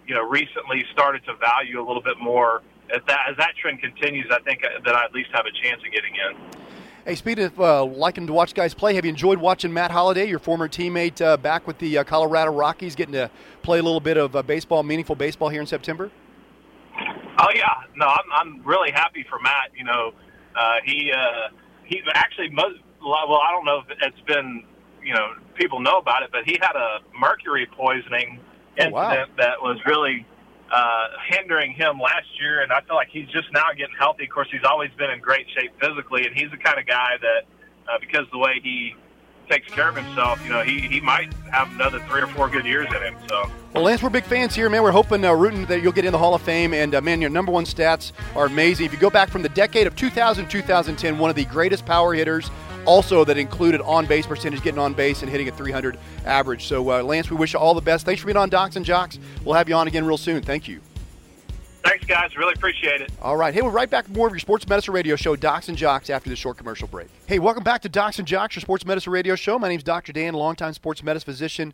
you 0.05 0.13
know, 0.13 0.27
recently 0.27 0.83
started 0.91 1.23
to 1.23 1.35
value 1.35 1.79
a 1.79 1.85
little 1.85 2.01
bit 2.01 2.19
more, 2.19 2.61
as 2.93 3.01
that 3.07 3.19
as 3.29 3.37
that 3.37 3.53
trend 3.61 3.81
continues, 3.81 4.27
I 4.31 4.39
think 4.39 4.61
that 4.61 4.95
I 4.95 5.05
at 5.05 5.13
least 5.13 5.29
have 5.33 5.45
a 5.45 5.63
chance 5.63 5.81
of 5.85 5.91
getting 5.91 6.13
in. 6.15 6.61
Hey, 7.05 7.15
Speed, 7.15 7.39
of 7.39 7.59
uh, 7.59 7.83
liking 7.83 8.27
to 8.27 8.33
watch 8.33 8.53
guys 8.53 8.75
play, 8.75 8.93
have 8.93 9.05
you 9.05 9.09
enjoyed 9.09 9.39
watching 9.39 9.73
Matt 9.73 9.89
Holliday, 9.89 10.25
your 10.25 10.37
former 10.37 10.67
teammate, 10.67 11.19
uh, 11.19 11.35
back 11.35 11.65
with 11.65 11.79
the 11.79 11.97
uh, 11.97 12.03
Colorado 12.03 12.51
Rockies, 12.51 12.93
getting 12.93 13.13
to 13.13 13.31
play 13.63 13.79
a 13.79 13.83
little 13.83 13.99
bit 13.99 14.17
of 14.17 14.35
uh, 14.35 14.43
baseball, 14.43 14.83
meaningful 14.83 15.15
baseball 15.15 15.49
here 15.49 15.61
in 15.61 15.67
September? 15.67 16.11
Oh 16.95 17.47
yeah, 17.55 17.73
no, 17.95 18.05
I'm 18.05 18.31
I'm 18.33 18.63
really 18.63 18.91
happy 18.91 19.25
for 19.27 19.39
Matt. 19.39 19.71
You 19.75 19.85
know, 19.85 20.11
uh, 20.55 20.75
he 20.85 21.11
uh, 21.11 21.49
he 21.85 22.01
actually 22.13 22.49
most 22.51 22.79
well, 23.01 23.41
I 23.41 23.51
don't 23.51 23.65
know 23.65 23.79
if 23.79 23.97
it's 24.01 24.27
been 24.27 24.63
you 25.03 25.15
know 25.15 25.33
people 25.55 25.79
know 25.79 25.97
about 25.97 26.21
it, 26.23 26.29
but 26.31 26.43
he 26.45 26.59
had 26.61 26.75
a 26.75 26.99
mercury 27.19 27.67
poisoning 27.75 28.39
incident 28.77 28.93
oh, 28.93 28.95
wow. 28.95 29.25
that 29.37 29.61
was 29.61 29.79
really 29.85 30.25
uh, 30.71 31.07
hindering 31.27 31.73
him 31.73 31.99
last 31.99 32.27
year, 32.39 32.61
and 32.61 32.71
I 32.71 32.81
feel 32.81 32.95
like 32.95 33.09
he's 33.09 33.27
just 33.27 33.51
now 33.51 33.65
getting 33.77 33.95
healthy. 33.97 34.23
Of 34.23 34.29
course, 34.29 34.47
he's 34.51 34.63
always 34.63 34.89
been 34.97 35.09
in 35.09 35.19
great 35.19 35.47
shape 35.55 35.71
physically, 35.79 36.25
and 36.25 36.35
he's 36.35 36.49
the 36.51 36.57
kind 36.57 36.79
of 36.79 36.85
guy 36.85 37.17
that 37.21 37.43
uh, 37.91 37.97
because 37.99 38.25
the 38.31 38.37
way 38.37 38.59
he 38.63 38.95
takes 39.49 39.67
care 39.73 39.89
of 39.89 39.95
himself, 39.95 40.41
you 40.45 40.49
know, 40.49 40.61
he, 40.61 40.79
he 40.79 41.01
might 41.01 41.33
have 41.51 41.69
another 41.73 41.99
three 42.07 42.21
or 42.21 42.27
four 42.27 42.47
good 42.47 42.65
years 42.65 42.87
in 42.95 43.01
him. 43.01 43.15
So. 43.27 43.51
Well, 43.73 43.83
Lance, 43.83 44.01
we're 44.01 44.09
big 44.09 44.23
fans 44.23 44.55
here, 44.55 44.69
man. 44.69 44.81
We're 44.81 44.91
hoping, 44.91 45.25
uh, 45.25 45.33
rooting 45.33 45.65
that 45.65 45.81
you'll 45.81 45.91
get 45.91 46.05
in 46.05 46.13
the 46.13 46.17
Hall 46.17 46.33
of 46.33 46.41
Fame. 46.41 46.73
And, 46.73 46.95
uh, 46.95 47.01
man, 47.01 47.19
your 47.19 47.29
number 47.29 47.51
one 47.51 47.65
stats 47.65 48.13
are 48.35 48.45
amazing. 48.45 48.85
If 48.85 48.93
you 48.93 48.99
go 48.99 49.09
back 49.09 49.29
from 49.29 49.41
the 49.41 49.49
decade 49.49 49.87
of 49.87 49.95
2000 49.95 50.47
2010, 50.49 51.17
one 51.17 51.29
of 51.29 51.35
the 51.35 51.45
greatest 51.45 51.85
power 51.85 52.13
hitters, 52.13 52.49
also 52.85 53.23
that 53.25 53.37
included 53.37 53.81
on 53.81 54.05
base 54.05 54.25
percentage, 54.25 54.61
getting 54.61 54.79
on 54.79 54.93
base 54.93 55.21
and 55.21 55.31
hitting 55.31 55.47
a 55.47 55.51
300 55.51 55.97
average. 56.25 56.65
So, 56.65 56.91
uh, 56.91 57.03
Lance, 57.03 57.29
we 57.29 57.37
wish 57.37 57.53
you 57.53 57.59
all 57.59 57.73
the 57.73 57.81
best. 57.81 58.05
Thanks 58.05 58.21
for 58.21 58.27
being 58.27 58.37
on 58.37 58.49
Docs 58.49 58.75
and 58.75 58.85
Jocks. 58.85 59.19
We'll 59.43 59.55
have 59.55 59.69
you 59.69 59.75
on 59.75 59.87
again 59.87 60.05
real 60.05 60.17
soon. 60.17 60.41
Thank 60.41 60.67
you. 60.67 60.81
Thanks, 61.83 62.05
guys. 62.05 62.37
Really 62.37 62.53
appreciate 62.53 63.01
it. 63.01 63.11
All 63.21 63.35
right. 63.35 63.53
Hey, 63.53 63.61
we're 63.61 63.69
right 63.69 63.89
back 63.89 64.07
with 64.07 64.15
more 64.15 64.27
of 64.27 64.33
your 64.33 64.39
Sports 64.39 64.67
Medicine 64.67 64.93
Radio 64.93 65.15
Show, 65.15 65.35
Docs 65.35 65.69
and 65.69 65.77
Jocks, 65.77 66.11
after 66.11 66.29
this 66.29 66.37
short 66.37 66.57
commercial 66.57 66.87
break. 66.87 67.07
Hey, 67.25 67.39
welcome 67.39 67.63
back 67.63 67.81
to 67.81 67.89
Docs 67.89 68.19
and 68.19 68.27
Jocks, 68.27 68.55
your 68.55 68.61
Sports 68.61 68.85
Medicine 68.85 69.11
Radio 69.11 69.35
Show. 69.35 69.57
My 69.57 69.67
name 69.67 69.77
is 69.77 69.83
Dr. 69.83 70.13
Dan, 70.13 70.35
longtime 70.35 70.73
sports 70.73 71.01
medicine 71.01 71.25
physician 71.25 71.73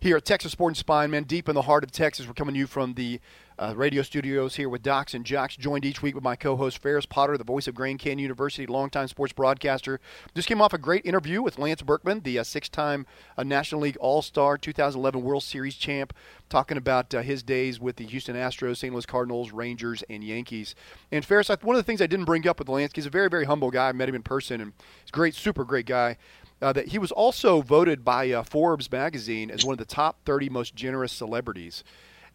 here 0.00 0.16
at 0.16 0.24
Texas 0.24 0.52
Sport 0.52 0.70
and 0.72 0.76
Spine, 0.76 1.10
man, 1.10 1.24
deep 1.24 1.48
in 1.48 1.54
the 1.54 1.62
heart 1.62 1.84
of 1.84 1.90
Texas. 1.90 2.26
We're 2.26 2.34
coming 2.34 2.54
to 2.54 2.58
you 2.58 2.66
from 2.66 2.94
the 2.94 3.20
uh, 3.58 3.72
radio 3.76 4.02
studios 4.02 4.56
here 4.56 4.68
with 4.68 4.82
Docs 4.82 5.14
and 5.14 5.24
Jocks, 5.24 5.56
joined 5.56 5.84
each 5.84 6.02
week 6.02 6.14
with 6.14 6.24
my 6.24 6.36
co-host 6.36 6.78
Ferris 6.78 7.06
Potter, 7.06 7.38
the 7.38 7.44
voice 7.44 7.66
of 7.66 7.74
Grand 7.74 7.98
Canyon 7.98 8.18
University, 8.18 8.66
longtime 8.66 9.08
sports 9.08 9.32
broadcaster. 9.32 9.98
Just 10.34 10.48
came 10.48 10.60
off 10.60 10.74
a 10.74 10.78
great 10.78 11.06
interview 11.06 11.40
with 11.40 11.58
Lance 11.58 11.82
Berkman, 11.82 12.20
the 12.20 12.38
uh, 12.38 12.44
six-time 12.44 13.06
uh, 13.38 13.42
National 13.42 13.80
League 13.80 13.96
All-Star, 13.98 14.58
2011 14.58 15.22
World 15.22 15.42
Series 15.42 15.76
champ, 15.76 16.12
talking 16.50 16.76
about 16.76 17.14
uh, 17.14 17.22
his 17.22 17.42
days 17.42 17.80
with 17.80 17.96
the 17.96 18.04
Houston 18.06 18.36
Astros, 18.36 18.76
St. 18.76 18.92
Louis 18.92 19.06
Cardinals, 19.06 19.52
Rangers, 19.52 20.04
and 20.10 20.22
Yankees. 20.22 20.74
And 21.10 21.24
Ferris, 21.24 21.48
one 21.48 21.76
of 21.76 21.80
the 21.80 21.86
things 21.86 22.02
I 22.02 22.06
didn't 22.06 22.26
bring 22.26 22.46
up 22.46 22.58
with 22.58 22.68
Lance, 22.68 22.92
he's 22.94 23.06
a 23.06 23.10
very, 23.10 23.30
very 23.30 23.46
humble 23.46 23.70
guy. 23.70 23.88
I 23.88 23.92
met 23.92 24.08
him 24.08 24.14
in 24.14 24.22
person, 24.22 24.60
and 24.60 24.72
he's 25.02 25.10
a 25.10 25.12
great, 25.12 25.34
super 25.34 25.64
great 25.64 25.86
guy. 25.86 26.18
Uh, 26.60 26.72
that 26.72 26.88
he 26.88 26.98
was 26.98 27.12
also 27.12 27.60
voted 27.60 28.02
by 28.02 28.30
uh, 28.30 28.42
Forbes 28.42 28.90
magazine 28.90 29.50
as 29.50 29.62
one 29.62 29.74
of 29.74 29.78
the 29.78 29.84
top 29.84 30.24
30 30.24 30.48
most 30.48 30.74
generous 30.74 31.12
celebrities. 31.12 31.84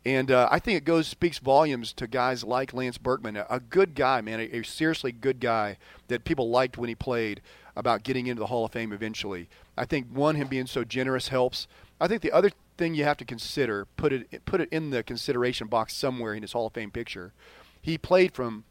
And 0.03 0.31
uh, 0.31 0.47
I 0.49 0.59
think 0.59 0.77
it 0.77 0.85
goes 0.85 1.07
speaks 1.07 1.37
volumes 1.37 1.93
to 1.93 2.07
guys 2.07 2.43
like 2.43 2.73
Lance 2.73 2.97
Berkman, 2.97 3.37
a, 3.37 3.59
good 3.59 3.93
guy, 3.93 4.21
man, 4.21 4.39
a, 4.39 4.57
a, 4.57 4.63
seriously 4.63 5.11
good 5.11 5.39
guy 5.39 5.77
that 6.07 6.23
people 6.23 6.49
liked 6.49 6.77
when 6.77 6.89
he 6.89 6.95
played. 6.95 7.41
About 7.73 8.03
getting 8.03 8.27
into 8.27 8.41
the 8.41 8.47
Hall 8.47 8.65
of 8.65 8.73
Fame 8.73 8.91
eventually. 8.91 9.47
I 9.77 9.85
think 9.85 10.07
one, 10.11 10.35
him 10.35 10.49
being 10.49 10.67
so 10.67 10.83
generous 10.83 11.29
helps. 11.29 11.67
I 12.01 12.07
think 12.09 12.21
the 12.21 12.33
other 12.33 12.51
thing 12.77 12.95
you 12.95 13.05
have 13.05 13.15
to 13.17 13.25
consider, 13.25 13.85
put 13.95 14.11
it 14.11 14.43
put 14.43 14.59
it 14.59 14.67
in 14.73 14.89
the 14.89 15.03
consideration 15.03 15.67
box 15.67 15.93
somewhere 15.93 16.33
in 16.33 16.41
his 16.41 16.51
Hall 16.51 16.67
of 16.67 16.73
Fame 16.73 16.91
picture. 16.91 17.31
He 17.81 17.97
played 17.97 18.33
from 18.33 18.65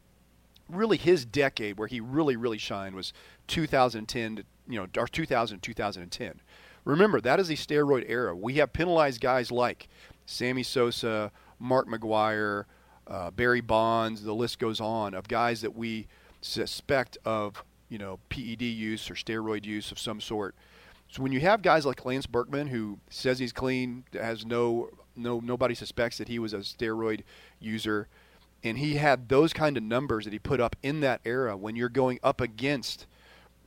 really 0.69 0.97
his 0.97 1.25
decade 1.25 1.79
where 1.79 1.89
he 1.89 2.01
really 2.01 2.37
really 2.37 2.59
shined 2.59 2.95
was 2.95 3.13
2010 3.47 4.37
to 4.37 4.45
you 4.69 4.81
know 4.81 4.87
or 5.01 5.07
2000 5.07 5.63
2010. 5.63 6.41
Remember 6.85 7.21
that 7.21 7.41
is 7.41 7.51
a 7.51 7.55
steroid 7.55 8.05
era. 8.09 8.35
We 8.35 8.55
have 8.55 8.73
penalized 8.73 9.21
guys 9.21 9.51
like 9.51 9.89
Sammy 10.31 10.63
Sosa, 10.63 11.33
Mark 11.59 11.89
McGwire, 11.89 12.65
uh, 13.07 13.31
Barry 13.33 13.61
Bonds. 13.61 14.23
The 14.23 14.33
list 14.33 14.59
goes 14.59 14.81
on 14.81 15.15
of 15.15 15.27
guys 15.27 15.61
that 15.63 15.77
we 15.77 16.07
suspect 16.41 17.19
of 17.25 17.63
you 17.89 17.99
know 17.99 18.19
PED 18.29 18.63
use 18.63 19.11
or 19.11 19.15
steroid 19.15 19.67
use 19.67 19.91
of 19.91 19.99
some 19.99 20.21
sort. 20.21 20.55
So 21.11 21.23
when 21.23 21.33
you 21.33 21.41
have 21.41 21.63
guys 21.63 21.85
like 21.85 22.05
Lance 22.05 22.27
Berkman 22.27 22.69
who 22.69 23.01
says 23.11 23.41
he's 23.41 23.53
clean, 23.53 24.05
has 24.13 24.47
no 24.47 24.91
no 25.17 25.41
nobody 25.41 25.75
suspects 25.75 26.19
that 26.19 26.29
he 26.29 26.39
was 26.39 26.53
a 26.53 26.59
steroid 26.59 27.23
user, 27.59 28.07
and 28.63 28.79
he 28.79 28.95
had 28.95 29.29
those 29.29 29.53
kind 29.53 29.77
of 29.77 29.83
numbers 29.83 30.25
that 30.25 30.33
he 30.33 30.39
put 30.39 30.61
up 30.61 30.77
in 30.83 31.01
that 31.01 31.21
era 31.25 31.57
when 31.57 31.75
you're 31.75 31.89
going 31.89 32.21
up 32.23 32.41
against 32.41 33.07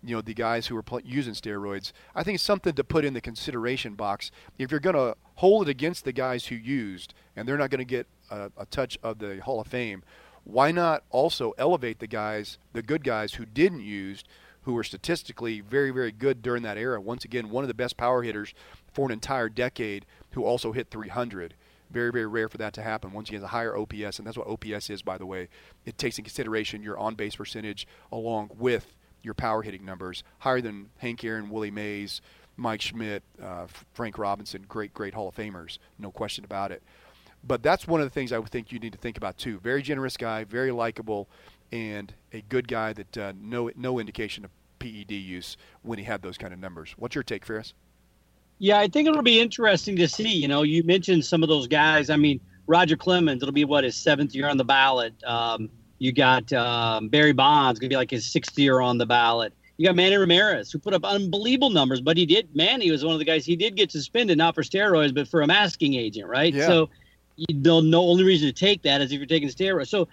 you 0.03 0.15
know 0.15 0.21
the 0.21 0.33
guys 0.33 0.67
who 0.67 0.75
were 0.75 0.83
pl- 0.83 1.01
using 1.03 1.33
steroids. 1.33 1.91
I 2.13 2.23
think 2.23 2.35
it's 2.35 2.43
something 2.43 2.73
to 2.73 2.83
put 2.83 3.05
in 3.05 3.13
the 3.13 3.21
consideration 3.21 3.93
box 3.93 4.31
if 4.59 4.69
you're 4.69 4.79
going 4.79 4.95
to 4.95 5.15
hold 5.35 5.67
it 5.67 5.71
against 5.71 6.05
the 6.05 6.11
guys 6.11 6.47
who 6.47 6.55
used, 6.55 7.13
and 7.35 7.47
they're 7.47 7.57
not 7.57 7.69
going 7.69 7.79
to 7.79 7.85
get 7.85 8.07
a, 8.29 8.51
a, 8.57 8.65
touch 8.65 8.97
of 9.01 9.19
the 9.19 9.41
Hall 9.41 9.61
of 9.61 9.67
Fame. 9.67 10.03
Why 10.43 10.71
not 10.71 11.03
also 11.09 11.53
elevate 11.57 11.99
the 11.99 12.07
guys, 12.07 12.57
the 12.73 12.81
good 12.81 13.03
guys 13.03 13.35
who 13.35 13.45
didn't 13.45 13.81
use, 13.81 14.23
who 14.63 14.73
were 14.73 14.83
statistically 14.83 15.61
very, 15.61 15.91
very 15.91 16.11
good 16.11 16.41
during 16.41 16.63
that 16.63 16.77
era? 16.77 16.99
Once 16.99 17.23
again, 17.23 17.49
one 17.49 17.63
of 17.63 17.69
the 17.69 17.73
best 17.73 17.95
power 17.95 18.23
hitters 18.23 18.53
for 18.91 19.05
an 19.05 19.11
entire 19.11 19.49
decade, 19.49 20.05
who 20.31 20.43
also 20.43 20.71
hit 20.73 20.89
300. 20.89 21.53
Very, 21.89 22.11
very 22.11 22.25
rare 22.25 22.49
for 22.49 22.57
that 22.57 22.73
to 22.73 22.81
happen. 22.81 23.13
Once 23.13 23.29
you 23.29 23.37
get 23.37 23.45
a 23.45 23.47
higher 23.47 23.77
OPS, 23.77 24.17
and 24.17 24.27
that's 24.27 24.37
what 24.37 24.47
OPS 24.47 24.89
is, 24.89 25.01
by 25.01 25.17
the 25.17 25.25
way. 25.25 25.47
It 25.85 25.97
takes 25.97 26.17
in 26.17 26.23
consideration 26.23 26.81
your 26.81 26.97
on 26.97 27.15
base 27.15 27.35
percentage 27.35 27.87
along 28.11 28.49
with 28.57 28.95
your 29.23 29.33
power 29.33 29.62
hitting 29.62 29.86
numbers, 29.86 30.23
higher 30.39 30.62
than 30.62 30.89
Hank 30.97 31.23
Aaron, 31.23 31.49
Willie 31.49 31.71
Mays, 31.71 32.21
Mike 32.57 32.81
Schmidt, 32.81 33.23
uh, 33.41 33.65
Frank 33.93 34.17
Robinson, 34.17 34.63
great, 34.67 34.93
great 34.93 35.13
Hall 35.13 35.29
of 35.29 35.36
Famers, 35.36 35.79
no 35.97 36.12
question 36.12 36.45
about 36.45 36.71
it. 36.71 36.83
But 37.43 37.63
that's 37.63 37.88
one 37.88 37.99
of 37.99 38.05
the 38.05 38.12
things 38.12 38.31
I 38.31 38.39
would 38.39 38.49
think 38.49 38.71
you 38.71 38.79
need 38.79 38.93
to 38.93 38.99
think 38.99 39.17
about 39.17 39.38
too. 39.38 39.59
Very 39.59 39.81
generous 39.81 40.15
guy, 40.15 40.43
very 40.43 40.71
likable, 40.71 41.27
and 41.71 42.13
a 42.31 42.41
good 42.41 42.67
guy 42.67 42.93
that 42.93 43.17
uh, 43.17 43.33
no 43.41 43.69
no 43.75 43.99
indication 43.99 44.45
of 44.45 44.51
PED 44.79 45.12
use 45.12 45.57
when 45.81 45.99
he 45.99 46.05
had 46.05 46.21
those 46.21 46.38
kind 46.38 46.53
of 46.53 46.59
numbers. 46.59 46.93
What's 46.97 47.15
your 47.15 47.23
take, 47.23 47.45
Ferris? 47.45 47.73
Yeah, 48.59 48.79
I 48.79 48.88
think 48.88 49.09
it'll 49.09 49.23
be 49.23 49.41
interesting 49.41 49.97
to 49.97 50.07
see. 50.07 50.29
You 50.29 50.47
know, 50.47 50.62
you 50.62 50.83
mentioned 50.83 51.25
some 51.25 51.43
of 51.43 51.49
those 51.49 51.67
guys. 51.67 52.09
I 52.09 52.15
mean, 52.15 52.39
Roger 52.65 52.95
Clemens, 52.95 53.41
it'll 53.41 53.51
be 53.51 53.65
what 53.65 53.83
his 53.83 53.95
seventh 53.95 54.33
year 54.33 54.47
on 54.47 54.57
the 54.57 54.63
ballot. 54.63 55.13
Um, 55.25 55.69
you 56.03 56.11
got 56.11 56.51
um, 56.51 57.07
Barry 57.07 57.31
Bonds, 57.31 57.79
going 57.79 57.89
to 57.89 57.93
be 57.93 57.97
like 57.97 58.11
his 58.11 58.29
sixth 58.29 58.59
year 58.59 58.81
on 58.81 58.97
the 58.97 59.05
ballot. 59.05 59.53
You 59.77 59.87
got 59.87 59.95
Manny 59.95 60.17
Ramirez, 60.17 60.69
who 60.69 60.77
put 60.77 60.93
up 60.93 61.05
unbelievable 61.05 61.69
numbers, 61.69 62.01
but 62.01 62.17
he 62.17 62.25
did. 62.25 62.53
Manny 62.53 62.91
was 62.91 63.05
one 63.05 63.13
of 63.13 63.19
the 63.19 63.25
guys. 63.25 63.45
He 63.45 63.55
did 63.55 63.77
get 63.77 63.89
suspended, 63.89 64.37
not 64.37 64.53
for 64.53 64.63
steroids, 64.63 65.15
but 65.15 65.29
for 65.29 65.41
a 65.41 65.47
masking 65.47 65.93
agent, 65.93 66.27
right? 66.27 66.53
Yeah. 66.53 66.67
So, 66.67 66.89
you 67.37 67.55
don't 67.61 67.89
know. 67.89 68.01
Only 68.01 68.25
reason 68.25 68.49
to 68.49 68.53
take 68.53 68.81
that 68.81 68.99
is 68.99 69.13
if 69.13 69.17
you're 69.17 69.25
taking 69.25 69.47
steroids. 69.47 69.87
So, 69.87 70.09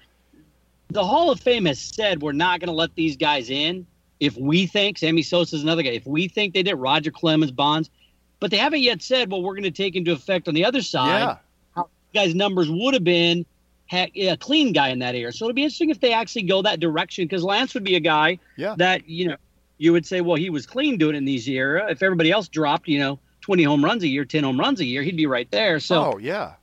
the 0.90 1.04
Hall 1.04 1.28
of 1.28 1.40
Fame 1.40 1.64
has 1.64 1.80
said 1.80 2.22
we're 2.22 2.30
not 2.30 2.60
going 2.60 2.68
to 2.68 2.74
let 2.74 2.94
these 2.94 3.16
guys 3.16 3.50
in 3.50 3.84
if 4.20 4.36
we 4.36 4.68
think 4.68 4.96
Sammy 4.96 5.22
Sosa 5.22 5.56
is 5.56 5.64
another 5.64 5.82
guy. 5.82 5.90
If 5.90 6.06
we 6.06 6.28
think 6.28 6.54
they 6.54 6.62
did 6.62 6.76
Roger 6.76 7.10
Clemens, 7.10 7.50
Bonds, 7.50 7.90
but 8.38 8.52
they 8.52 8.58
haven't 8.58 8.80
yet 8.80 9.02
said 9.02 9.30
well 9.30 9.42
we're 9.42 9.54
going 9.54 9.64
to 9.64 9.70
take 9.72 9.96
into 9.96 10.12
effect 10.12 10.46
on 10.46 10.54
the 10.54 10.64
other 10.64 10.82
side 10.82 11.20
yeah. 11.20 11.36
how 11.74 11.88
guys' 12.14 12.34
numbers 12.34 12.70
would 12.70 12.94
have 12.94 13.04
been 13.04 13.44
a 13.92 14.36
clean 14.38 14.72
guy 14.72 14.88
in 14.88 14.98
that 15.00 15.14
era. 15.14 15.32
So 15.32 15.44
it'll 15.44 15.54
be 15.54 15.62
interesting 15.62 15.90
if 15.90 16.00
they 16.00 16.12
actually 16.12 16.42
go 16.42 16.62
that 16.62 16.80
direction 16.80 17.24
because 17.24 17.42
Lance 17.42 17.74
would 17.74 17.84
be 17.84 17.96
a 17.96 18.00
guy 18.00 18.38
yeah. 18.56 18.74
that 18.78 19.08
you 19.08 19.28
know 19.28 19.36
you 19.78 19.92
would 19.92 20.06
say, 20.06 20.20
well, 20.20 20.36
he 20.36 20.50
was 20.50 20.66
clean 20.66 20.98
doing 20.98 21.14
it 21.14 21.18
in 21.18 21.24
these 21.24 21.48
era. 21.48 21.90
If 21.90 22.02
everybody 22.02 22.30
else 22.30 22.48
dropped, 22.48 22.86
you 22.86 22.98
know, 22.98 23.18
20 23.40 23.62
home 23.62 23.84
runs 23.84 24.02
a 24.02 24.08
year, 24.08 24.26
10 24.26 24.44
home 24.44 24.60
runs 24.60 24.80
a 24.80 24.84
year, 24.84 25.02
he'd 25.02 25.16
be 25.16 25.26
right 25.26 25.50
there. 25.50 25.80
So 25.80 26.14
oh 26.14 26.18
yeah. 26.18 26.54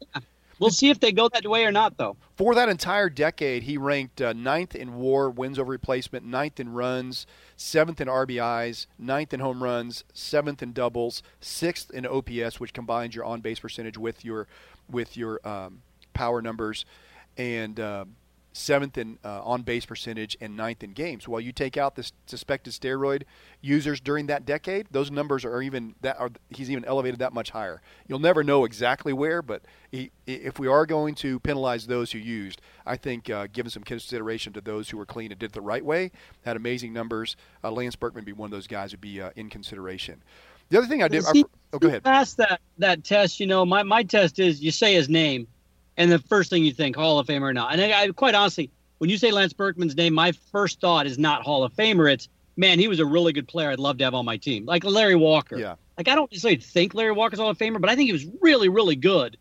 We'll 0.60 0.72
see 0.72 0.90
if 0.90 1.00
they 1.00 1.12
go 1.12 1.30
that 1.30 1.46
way 1.46 1.66
or 1.66 1.72
not, 1.72 1.98
though. 1.98 2.18
For 2.36 2.56
that 2.56 2.70
entire 2.70 3.10
decade, 3.10 3.64
he 3.64 3.78
ranked 3.78 4.22
uh, 4.22 4.34
ninth 4.34 4.76
in 4.76 4.96
WAR 4.96 5.30
wins 5.30 5.60
over 5.60 5.72
replacement, 5.72 6.26
ninth 6.26 6.60
in 6.60 6.74
runs, 6.74 7.28
seventh 7.56 8.02
in 8.02 8.08
RBIs, 8.08 8.88
ninth 8.98 9.34
in 9.34 9.40
home 9.40 9.62
runs, 9.62 10.04
seventh 10.14 10.64
in 10.64 10.74
doubles, 10.74 11.22
sixth 11.40 11.92
in 11.92 12.06
OPS, 12.08 12.60
which 12.60 12.74
combines 12.74 13.14
your 13.14 13.26
on 13.26 13.42
base 13.42 13.60
percentage 13.60 13.98
with 13.98 14.26
your 14.26 14.48
with 14.90 15.16
your 15.16 15.46
um, 15.48 15.82
power 16.14 16.42
numbers 16.42 16.86
and 17.38 17.80
uh, 17.80 18.06
seventh 18.58 18.98
in 18.98 19.20
uh, 19.24 19.42
on 19.44 19.62
base 19.62 19.86
percentage 19.86 20.36
and 20.42 20.58
ninth 20.58 20.84
in 20.84 20.92
games. 20.92 21.28
While 21.28 21.40
you 21.40 21.52
take 21.52 21.78
out 21.78 21.96
the 21.96 22.10
suspected 22.26 22.74
steroid 22.74 23.24
users 23.62 24.00
during 24.00 24.28
that 24.28 24.46
decade, 24.46 24.88
those 24.92 25.12
numbers 25.12 25.46
are 25.46 25.62
even 25.62 25.96
that 26.02 26.20
are 26.20 26.32
he's 26.50 26.70
even 26.70 26.84
elevated 26.86 27.20
that 27.20 27.34
much 27.34 27.52
higher. 27.52 27.82
You'll 28.08 28.20
never 28.20 28.44
know 28.44 28.66
exactly 28.66 29.14
where, 29.14 29.42
but 29.42 29.62
he, 29.92 30.12
if 30.26 30.60
we 30.60 30.68
are 30.68 30.86
going 30.86 31.16
to 31.16 31.40
penalize 31.40 31.88
those 31.88 32.12
who 32.12 32.20
used, 32.20 32.62
I 32.86 32.98
think 32.98 33.30
uh, 33.30 33.48
giving 33.52 33.70
some 33.70 33.84
consideration 33.84 34.54
to 34.54 34.62
those 34.62 34.90
who 34.90 34.98
were 34.98 35.06
clean 35.06 35.32
and 35.32 35.40
did 35.40 35.52
it 35.52 35.54
the 35.54 35.62
right 35.62 35.86
way, 35.86 36.12
had 36.44 36.58
amazing 36.58 36.94
numbers. 36.94 37.38
Uh, 37.64 37.72
Lance 37.72 37.96
Berkman 37.96 38.26
be 38.26 38.34
one 38.34 38.48
of 38.48 38.52
those 38.52 38.68
guys 38.68 38.92
would 38.92 39.02
be 39.02 39.22
uh, 39.22 39.30
in 39.36 39.50
consideration. 39.50 40.22
The 40.70 40.80
other 40.80 40.88
thing 40.88 41.02
I 41.02 41.08
did, 41.08 41.24
I, 41.26 41.44
oh, 41.72 41.80
go 41.80 41.88
ahead. 41.88 42.04
Pass 42.04 42.34
that 42.34 42.60
that 42.80 43.04
test. 43.06 43.40
You 43.40 43.48
know, 43.48 43.66
my 43.66 43.84
my 43.84 44.04
test 44.04 44.40
is 44.40 44.62
you 44.62 44.72
say 44.72 44.96
his 44.96 45.08
name 45.08 45.48
and 45.98 46.12
the 46.12 46.20
first 46.20 46.50
thing 46.50 46.64
you 46.64 46.72
think 46.72 46.96
Hall 46.96 47.20
of 47.20 47.28
Famer 47.28 47.42
or 47.42 47.54
not. 47.54 47.74
And 47.74 47.82
I, 47.82 48.04
I, 48.04 48.08
quite 48.10 48.36
honestly, 48.36 48.70
when 49.00 49.10
you 49.10 49.18
say 49.18 49.32
Lance 49.32 49.54
Berkman's 49.54 49.96
name, 49.96 50.14
my 50.14 50.32
first 50.52 50.80
thought 50.80 51.06
is 51.06 51.18
not 51.18 51.44
Hall 51.44 51.64
of 51.64 51.74
Famer. 51.74 52.12
It's 52.12 52.30
man, 52.56 52.80
he 52.80 52.88
was 52.88 53.00
a 53.00 53.06
really 53.06 53.34
good 53.34 53.48
player. 53.48 53.70
I'd 53.70 53.80
love 53.80 53.98
to 54.00 54.04
have 54.04 54.14
on 54.14 54.26
my 54.26 54.38
team, 54.38 54.66
like 54.66 54.84
Larry 54.84 55.16
Walker. 55.16 55.58
Yeah. 55.58 55.76
Like 55.98 56.08
I 56.08 56.16
don't 56.16 56.32
necessarily 56.32 56.60
think 56.60 56.94
Larry 56.94 57.12
Walker's 57.12 57.40
Hall 57.40 57.50
of 57.50 57.58
Famer, 57.58 57.82
but 57.82 57.90
I 57.90 57.96
think 57.96 58.08
he 58.08 58.14
was 58.14 58.26
really, 58.42 58.70
really 58.70 58.96
good 58.96 59.38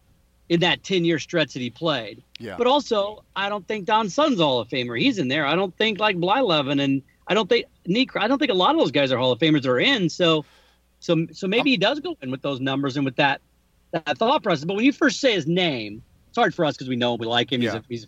in 0.49 0.61
that 0.61 0.83
ten 0.83 1.05
year 1.05 1.19
stretch 1.19 1.53
that 1.55 1.61
he 1.61 1.71
played. 1.71 2.23
Yeah. 2.39 2.57
But 2.57 2.67
also, 2.67 3.25
I 3.35 3.49
don't 3.49 3.67
think 3.67 3.85
Don 3.85 4.09
Sutton's 4.09 4.41
Hall 4.41 4.61
of 4.61 4.69
Famer. 4.69 4.99
He's 4.99 5.19
in 5.19 5.29
there. 5.29 5.47
I 5.47 5.55
don't 5.55 5.77
think 5.77 5.99
like 5.99 6.17
Blyleven 6.17 6.83
and 6.83 7.03
I 7.29 7.35
don't 7.35 7.49
think 7.49 7.67
Nick. 7.87 8.17
I 8.17 8.29
don't 8.29 8.39
think 8.39 8.51
a 8.51 8.55
lot 8.55 8.75
of 8.75 8.81
those 8.81 8.91
guys 8.91 9.13
are 9.13 9.19
Hall 9.19 9.33
of 9.33 9.39
Famers 9.39 9.67
are 9.67 9.81
in. 9.81 10.09
So, 10.09 10.45
so, 11.01 11.27
so 11.33 11.47
maybe 11.47 11.71
he 11.71 11.77
does 11.77 12.01
go 12.01 12.17
in 12.23 12.31
with 12.31 12.43
those 12.43 12.61
numbers 12.61 12.97
and 12.97 13.05
with 13.05 13.17
that 13.17 13.41
that 13.93 14.19
thought 14.19 14.43
process. 14.43 14.65
But 14.65 14.77
when 14.77 14.85
you 14.85 14.93
first 14.93 15.21
say 15.21 15.35
his 15.35 15.47
name, 15.47 16.03
it's 16.37 16.43
hard 16.43 16.55
for 16.55 16.67
us 16.67 16.77
because 16.77 16.89
we 16.89 16.97
know 16.97 17.15
him, 17.15 17.21
we 17.21 17.27
like 17.27 17.51
him. 17.51 17.63
Yeah. 17.63 17.71
He's, 17.71 17.75
a, 17.75 17.85
he's 17.89 18.07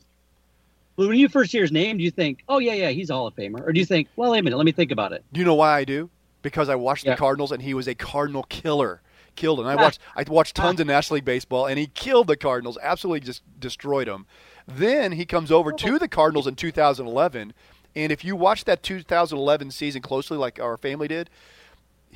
but 0.97 1.09
when 1.09 1.19
you 1.19 1.29
first 1.29 1.51
hear 1.51 1.63
his 1.63 1.73
name, 1.73 1.97
do 1.97 2.05
you 2.05 2.11
think, 2.11 2.45
oh 2.49 2.59
yeah, 2.59 2.75
yeah, 2.75 2.91
he's 2.91 3.09
a 3.09 3.15
Hall 3.15 3.27
of 3.27 3.35
Famer, 3.35 3.67
or 3.67 3.73
do 3.73 3.81
you 3.81 3.87
think, 3.87 4.09
well, 4.17 4.33
wait 4.33 4.41
a 4.41 4.43
minute, 4.43 4.57
let 4.57 4.67
me 4.67 4.73
think 4.73 4.93
about 4.93 5.13
it? 5.13 5.25
Do 5.33 5.41
you 5.41 5.47
know 5.47 5.55
why 5.55 5.79
I 5.79 5.85
do? 5.85 6.11
Because 6.43 6.69
I 6.69 6.75
watched 6.75 7.07
Yeah. 7.07 7.13
the 7.13 7.17
Cardinals 7.17 7.53
and 7.53 7.63
he 7.63 7.73
was 7.73 7.89
a 7.89 7.95
Cardinal 7.95 8.43
killer. 8.45 9.01
Killed 9.35 9.61
and 9.61 9.69
I 9.69 9.75
ah. 9.75 9.83
watched 9.83 10.01
I 10.17 10.25
watched 10.27 10.59
ah. 10.59 10.63
tons 10.65 10.81
of 10.81 10.89
National 10.89 11.15
League 11.17 11.25
baseball 11.25 11.67
and 11.67 11.79
he 11.79 11.87
killed 11.87 12.27
the 12.27 12.37
Cardinals, 12.37 12.77
absolutely 12.83 13.21
just 13.21 13.43
destroyed 13.59 14.09
them. 14.09 14.27
Then 14.67 15.13
he 15.13 15.25
comes 15.25 15.51
over 15.51 15.73
to 15.73 15.99
the 15.99 16.09
Cardinals 16.09 16.47
in 16.47 16.57
2011, 16.57 17.55
and 17.97 18.13
if 18.13 18.25
you 18.25 18.37
watch 18.37 18.65
that 18.65 18.83
2011 18.83 19.71
season 19.71 20.03
closely, 20.03 20.37
like 20.37 20.61
our 20.61 20.77
family 20.77 21.09
did, 21.09 21.31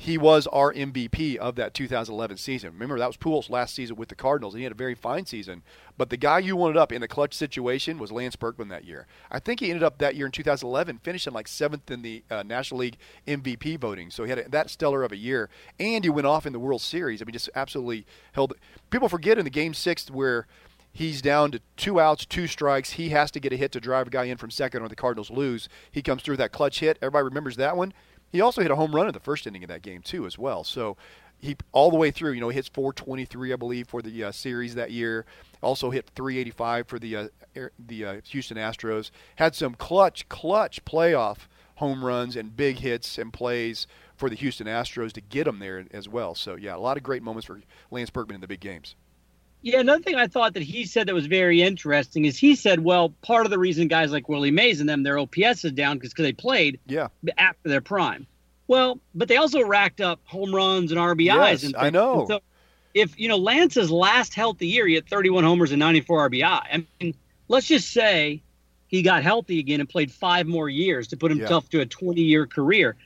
he 0.03 0.17
was 0.17 0.47
our 0.47 0.73
MVP 0.73 1.37
of 1.37 1.55
that 1.55 1.73
2011 1.73 2.35
season. 2.35 2.73
Remember, 2.73 2.99
that 2.99 3.07
was 3.07 3.15
Pujols' 3.15 3.49
last 3.49 3.73
season 3.73 3.95
with 3.95 4.09
the 4.09 4.15
Cardinals, 4.15 4.53
and 4.53 4.59
he 4.59 4.65
had 4.65 4.73
a 4.73 4.75
very 4.75 4.95
fine 4.95 5.25
season. 5.25 5.63
But 5.97 6.09
the 6.09 6.17
guy 6.17 6.39
you 6.39 6.57
wanted 6.57 6.75
up 6.75 6.91
in 6.91 6.99
the 6.99 7.07
clutch 7.07 7.33
situation 7.33 7.97
was 7.97 8.11
Lance 8.11 8.35
Berkman 8.35 8.67
that 8.67 8.83
year. 8.83 9.07
I 9.31 9.39
think 9.39 9.61
he 9.61 9.69
ended 9.69 9.81
up 9.81 9.99
that 9.99 10.15
year 10.15 10.25
in 10.25 10.33
2011 10.33 10.99
finishing 11.03 11.31
like 11.31 11.47
seventh 11.47 11.89
in 11.89 12.01
the 12.01 12.21
uh, 12.29 12.43
National 12.43 12.81
League 12.81 12.97
MVP 13.25 13.79
voting. 13.79 14.09
So 14.11 14.25
he 14.25 14.29
had 14.29 14.39
a, 14.39 14.49
that 14.49 14.69
stellar 14.69 15.03
of 15.03 15.13
a 15.13 15.17
year, 15.17 15.49
and 15.79 16.03
he 16.03 16.09
went 16.09 16.27
off 16.27 16.45
in 16.45 16.51
the 16.51 16.59
World 16.59 16.81
Series. 16.81 17.21
I 17.21 17.25
mean, 17.25 17.31
just 17.31 17.49
absolutely 17.55 18.05
held. 18.33 18.55
People 18.89 19.07
forget 19.07 19.37
in 19.37 19.45
the 19.45 19.49
Game 19.49 19.73
Six 19.73 20.11
where 20.11 20.47
he's 20.91 21.21
down 21.21 21.51
to 21.51 21.61
two 21.77 22.01
outs, 22.01 22.25
two 22.25 22.47
strikes. 22.47 22.91
He 22.91 23.09
has 23.09 23.31
to 23.31 23.39
get 23.39 23.53
a 23.53 23.55
hit 23.55 23.71
to 23.71 23.79
drive 23.79 24.07
a 24.07 24.09
guy 24.09 24.25
in 24.25 24.35
from 24.35 24.51
second, 24.51 24.83
or 24.83 24.89
the 24.89 24.97
Cardinals 24.97 25.31
lose. 25.31 25.69
He 25.89 26.01
comes 26.01 26.23
through 26.23 26.37
that 26.37 26.51
clutch 26.51 26.81
hit. 26.81 26.97
Everybody 27.01 27.23
remembers 27.23 27.55
that 27.55 27.77
one. 27.77 27.93
He 28.33 28.41
also 28.41 28.63
hit 28.63 28.71
a 28.71 28.75
home 28.75 28.95
run 28.95 29.07
in 29.07 29.13
the 29.13 29.19
first 29.19 29.45
inning 29.45 29.63
of 29.63 29.69
that 29.69 29.83
game 29.83 30.01
too, 30.01 30.25
as 30.25 30.39
well. 30.39 30.63
So 30.63 30.97
he 31.39 31.55
all 31.71 31.91
the 31.91 31.97
way 31.97 32.09
through. 32.09 32.31
You 32.31 32.41
know, 32.41 32.49
he 32.49 32.55
hits 32.55 32.67
423, 32.67 33.53
I 33.53 33.55
believe, 33.55 33.87
for 33.87 34.01
the 34.01 34.23
uh, 34.23 34.31
series 34.31 34.73
that 34.73 34.89
year. 34.89 35.25
Also 35.61 35.91
hit 35.91 36.09
385 36.15 36.87
for 36.87 36.97
the 36.97 37.15
uh, 37.15 37.27
the 37.77 38.05
uh, 38.05 38.21
Houston 38.25 38.57
Astros. 38.57 39.11
Had 39.35 39.53
some 39.53 39.75
clutch, 39.75 40.27
clutch 40.29 40.83
playoff 40.83 41.47
home 41.75 42.03
runs 42.03 42.35
and 42.35 42.57
big 42.57 42.79
hits 42.79 43.19
and 43.19 43.31
plays 43.31 43.85
for 44.15 44.29
the 44.29 44.35
Houston 44.35 44.67
Astros 44.67 45.11
to 45.13 45.21
get 45.21 45.43
them 45.45 45.59
there 45.59 45.85
as 45.91 46.09
well. 46.09 46.33
So 46.33 46.55
yeah, 46.55 46.75
a 46.75 46.77
lot 46.77 46.97
of 46.97 47.03
great 47.03 47.21
moments 47.21 47.45
for 47.45 47.61
Lance 47.91 48.09
Berkman 48.09 48.35
in 48.35 48.41
the 48.41 48.47
big 48.47 48.59
games. 48.59 48.95
Yeah, 49.63 49.79
another 49.79 50.03
thing 50.03 50.15
I 50.15 50.27
thought 50.27 50.55
that 50.55 50.63
he 50.63 50.85
said 50.85 51.07
that 51.07 51.15
was 51.15 51.25
very 51.25 51.61
interesting 51.61 52.25
is 52.25 52.37
he 52.37 52.53
said, 52.53 52.81
well, 52.81 53.09
part 53.21 53.45
of 53.45 53.49
the 53.49 53.57
reason 53.57 53.87
guys 53.87 54.11
like 54.11 54.27
Willie 54.27 54.51
Mays 54.51 54.81
and 54.81 54.89
them, 54.89 55.03
their 55.03 55.17
OPS 55.17 55.63
is 55.63 55.71
down 55.71 55.97
because 55.97 56.13
they 56.13 56.33
played 56.33 56.81
yeah. 56.85 57.07
after 57.37 57.69
their 57.69 57.79
prime. 57.79 58.27
Well, 58.67 58.99
but 59.15 59.29
they 59.29 59.37
also 59.37 59.65
racked 59.65 60.01
up 60.01 60.19
home 60.25 60.53
runs 60.53 60.91
and 60.91 60.99
RBIs. 60.99 61.27
Yes, 61.27 61.63
and 61.63 61.77
I 61.77 61.89
know. 61.89 62.19
And 62.19 62.27
so 62.27 62.39
if, 62.93 63.17
you 63.17 63.29
know, 63.29 63.37
Lance's 63.37 63.89
last 63.89 64.33
healthy 64.33 64.67
year, 64.67 64.85
he 64.85 64.95
had 64.95 65.07
31 65.07 65.45
homers 65.45 65.71
and 65.71 65.79
94 65.79 66.29
RBI. 66.29 66.43
I 66.43 66.85
mean, 66.99 67.15
let's 67.47 67.67
just 67.67 67.91
say 67.91 68.41
he 68.87 69.01
got 69.01 69.23
healthy 69.23 69.59
again 69.59 69.79
and 69.79 69.87
played 69.87 70.11
five 70.11 70.45
more 70.45 70.67
years 70.67 71.07
to 71.07 71.17
put 71.17 71.31
himself 71.31 71.67
yeah. 71.71 71.79
to 71.79 71.83
a 71.83 71.85
20 71.85 72.21
year 72.21 72.45
career 72.45 72.97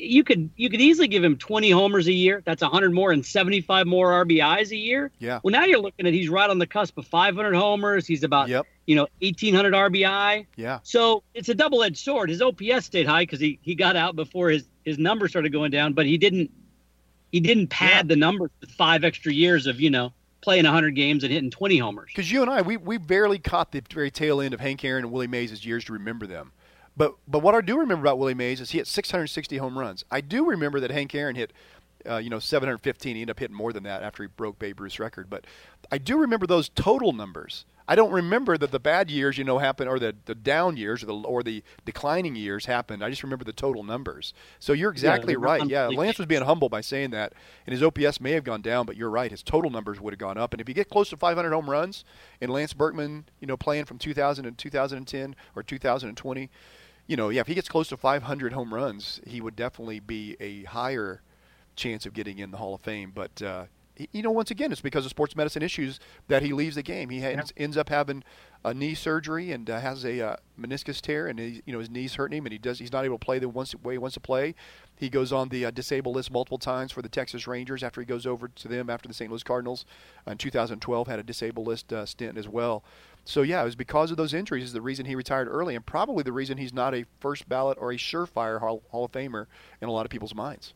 you 0.00 0.24
could 0.24 0.50
you 0.56 0.70
could 0.70 0.80
easily 0.80 1.08
give 1.08 1.22
him 1.22 1.36
20 1.36 1.70
homers 1.70 2.06
a 2.06 2.12
year. 2.12 2.42
That's 2.44 2.62
100 2.62 2.92
more 2.92 3.12
and 3.12 3.24
75 3.24 3.86
more 3.86 4.24
RBIs 4.24 4.70
a 4.70 4.76
year. 4.76 5.10
Yeah. 5.18 5.40
Well, 5.42 5.52
now 5.52 5.64
you're 5.64 5.80
looking 5.80 6.06
at 6.06 6.12
he's 6.12 6.28
right 6.28 6.48
on 6.48 6.58
the 6.58 6.66
cusp 6.66 6.96
of 6.98 7.06
500 7.06 7.54
homers. 7.54 8.06
He's 8.06 8.24
about 8.24 8.48
yep. 8.48 8.66
you 8.86 8.96
know 8.96 9.06
1800 9.20 9.74
RBI. 9.74 10.46
Yeah. 10.56 10.80
So 10.82 11.22
it's 11.34 11.48
a 11.48 11.54
double-edged 11.54 11.98
sword. 11.98 12.30
His 12.30 12.40
OPS 12.42 12.86
stayed 12.86 13.06
high 13.06 13.22
because 13.22 13.40
he 13.40 13.58
he 13.62 13.74
got 13.74 13.96
out 13.96 14.16
before 14.16 14.50
his 14.50 14.64
his 14.84 14.98
numbers 14.98 15.30
started 15.30 15.52
going 15.52 15.70
down, 15.70 15.92
but 15.92 16.06
he 16.06 16.18
didn't 16.18 16.50
he 17.32 17.40
didn't 17.40 17.68
pad 17.68 18.06
yeah. 18.06 18.14
the 18.14 18.16
numbers 18.16 18.50
with 18.60 18.70
five 18.70 19.04
extra 19.04 19.32
years 19.32 19.66
of 19.66 19.80
you 19.80 19.90
know 19.90 20.12
playing 20.40 20.64
100 20.64 20.94
games 20.94 21.22
and 21.22 21.32
hitting 21.32 21.50
20 21.50 21.78
homers. 21.78 22.10
Because 22.14 22.32
you 22.32 22.40
and 22.40 22.50
I, 22.50 22.62
we, 22.62 22.78
we 22.78 22.96
barely 22.96 23.38
caught 23.38 23.72
the 23.72 23.82
very 23.92 24.10
tail 24.10 24.40
end 24.40 24.54
of 24.54 24.60
Hank 24.60 24.82
Aaron 24.84 25.04
and 25.04 25.12
Willie 25.12 25.26
Mays' 25.26 25.66
years 25.66 25.84
to 25.84 25.92
remember 25.92 26.26
them. 26.26 26.52
But 27.00 27.14
but 27.26 27.38
what 27.38 27.54
I 27.54 27.62
do 27.62 27.78
remember 27.78 28.04
about 28.04 28.18
Willie 28.18 28.34
Mays 28.34 28.60
is 28.60 28.72
he 28.72 28.76
hit 28.76 28.86
660 28.86 29.56
home 29.56 29.78
runs. 29.78 30.04
I 30.10 30.20
do 30.20 30.44
remember 30.44 30.80
that 30.80 30.90
Hank 30.90 31.14
Aaron 31.14 31.34
hit, 31.34 31.50
uh, 32.06 32.18
you 32.18 32.28
know, 32.28 32.38
715. 32.38 33.16
He 33.16 33.22
ended 33.22 33.34
up 33.34 33.38
hitting 33.38 33.56
more 33.56 33.72
than 33.72 33.84
that 33.84 34.02
after 34.02 34.22
he 34.22 34.26
broke 34.26 34.58
Babe 34.58 34.78
Ruth's 34.78 35.00
record. 35.00 35.30
But 35.30 35.46
I 35.90 35.96
do 35.96 36.18
remember 36.18 36.46
those 36.46 36.68
total 36.68 37.14
numbers. 37.14 37.64
I 37.88 37.94
don't 37.94 38.12
remember 38.12 38.58
that 38.58 38.70
the 38.70 38.78
bad 38.78 39.10
years, 39.10 39.38
you 39.38 39.44
know, 39.44 39.56
happened 39.56 39.88
or 39.88 39.98
the, 39.98 40.14
the 40.26 40.34
down 40.34 40.76
years 40.76 41.02
or 41.02 41.06
the 41.06 41.14
or 41.14 41.42
the 41.42 41.62
declining 41.86 42.36
years 42.36 42.66
happened. 42.66 43.02
I 43.02 43.08
just 43.08 43.22
remember 43.22 43.46
the 43.46 43.54
total 43.54 43.82
numbers. 43.82 44.34
So 44.58 44.74
you're 44.74 44.92
exactly 44.92 45.32
yeah, 45.32 45.38
right. 45.40 45.66
Yeah, 45.66 45.86
Lance 45.86 46.18
was 46.18 46.26
being 46.26 46.44
humble 46.44 46.68
by 46.68 46.82
saying 46.82 47.12
that, 47.12 47.32
and 47.66 47.72
his 47.72 47.82
OPS 47.82 48.20
may 48.20 48.32
have 48.32 48.44
gone 48.44 48.60
down, 48.60 48.84
but 48.84 48.98
you're 48.98 49.08
right. 49.08 49.30
His 49.30 49.42
total 49.42 49.70
numbers 49.70 50.02
would 50.02 50.12
have 50.12 50.20
gone 50.20 50.36
up. 50.36 50.52
And 50.52 50.60
if 50.60 50.68
you 50.68 50.74
get 50.74 50.90
close 50.90 51.08
to 51.08 51.16
500 51.16 51.50
home 51.50 51.70
runs, 51.70 52.04
and 52.42 52.52
Lance 52.52 52.74
Berkman, 52.74 53.24
you 53.40 53.46
know, 53.46 53.56
playing 53.56 53.86
from 53.86 53.96
2000 53.96 54.44
and 54.44 54.58
2010 54.58 55.34
or 55.56 55.62
2020 55.62 56.50
you 57.10 57.16
know, 57.16 57.28
yeah, 57.28 57.40
if 57.40 57.48
he 57.48 57.56
gets 57.56 57.68
close 57.68 57.88
to 57.88 57.96
500 57.96 58.52
home 58.52 58.72
runs, 58.72 59.20
he 59.26 59.40
would 59.40 59.56
definitely 59.56 59.98
be 59.98 60.36
a 60.38 60.62
higher 60.62 61.22
chance 61.74 62.06
of 62.06 62.12
getting 62.14 62.38
in 62.38 62.52
the 62.52 62.58
Hall 62.58 62.76
of 62.76 62.82
Fame. 62.82 63.10
But 63.12 63.42
uh, 63.42 63.64
you 64.12 64.22
know, 64.22 64.30
once 64.30 64.50
again, 64.50 64.72
it's 64.72 64.80
because 64.80 65.04
of 65.04 65.10
sports 65.10 65.36
medicine 65.36 65.62
issues 65.62 66.00
that 66.28 66.42
he 66.42 66.52
leaves 66.52 66.76
the 66.76 66.82
game. 66.82 67.10
He 67.10 67.20
has, 67.20 67.52
yeah. 67.56 67.62
ends 67.62 67.76
up 67.76 67.88
having 67.88 68.22
a 68.64 68.74
knee 68.74 68.94
surgery 68.94 69.52
and 69.52 69.68
uh, 69.68 69.80
has 69.80 70.04
a 70.04 70.20
uh, 70.20 70.36
meniscus 70.58 71.00
tear, 71.00 71.26
and 71.26 71.38
he, 71.38 71.62
you 71.64 71.72
know 71.72 71.78
his 71.78 71.90
knee's 71.90 72.14
hurting 72.14 72.38
him, 72.38 72.46
and 72.46 72.52
he 72.52 72.58
does 72.58 72.78
he's 72.78 72.92
not 72.92 73.04
able 73.04 73.18
to 73.18 73.24
play 73.24 73.38
the 73.38 73.48
once 73.48 73.74
way 73.76 73.94
he 73.94 73.98
wants 73.98 74.14
to 74.14 74.20
play. 74.20 74.54
He 74.96 75.08
goes 75.08 75.32
on 75.32 75.48
the 75.48 75.64
uh, 75.64 75.70
disabled 75.70 76.16
list 76.16 76.30
multiple 76.30 76.58
times 76.58 76.92
for 76.92 77.00
the 77.02 77.08
Texas 77.08 77.46
Rangers 77.46 77.82
after 77.82 78.00
he 78.00 78.04
goes 78.04 78.26
over 78.26 78.48
to 78.48 78.68
them 78.68 78.90
after 78.90 79.08
the 79.08 79.14
St. 79.14 79.30
Louis 79.30 79.42
Cardinals 79.42 79.86
in 80.26 80.36
2012 80.36 81.08
had 81.08 81.18
a 81.18 81.22
disabled 81.22 81.66
list 81.66 81.92
uh, 81.92 82.04
stint 82.04 82.36
as 82.36 82.48
well. 82.48 82.84
So 83.24 83.42
yeah, 83.42 83.62
it 83.62 83.64
was 83.64 83.76
because 83.76 84.10
of 84.10 84.16
those 84.16 84.34
injuries 84.34 84.64
is 84.64 84.72
the 84.72 84.82
reason 84.82 85.06
he 85.06 85.14
retired 85.14 85.48
early, 85.48 85.74
and 85.74 85.84
probably 85.84 86.22
the 86.22 86.32
reason 86.32 86.58
he's 86.58 86.74
not 86.74 86.94
a 86.94 87.06
first 87.20 87.48
ballot 87.48 87.78
or 87.80 87.92
a 87.92 87.96
surefire 87.96 88.60
Hall, 88.60 88.82
Hall 88.90 89.04
of 89.04 89.12
Famer 89.12 89.46
in 89.80 89.88
a 89.88 89.92
lot 89.92 90.06
of 90.06 90.10
people's 90.10 90.34
minds. 90.34 90.74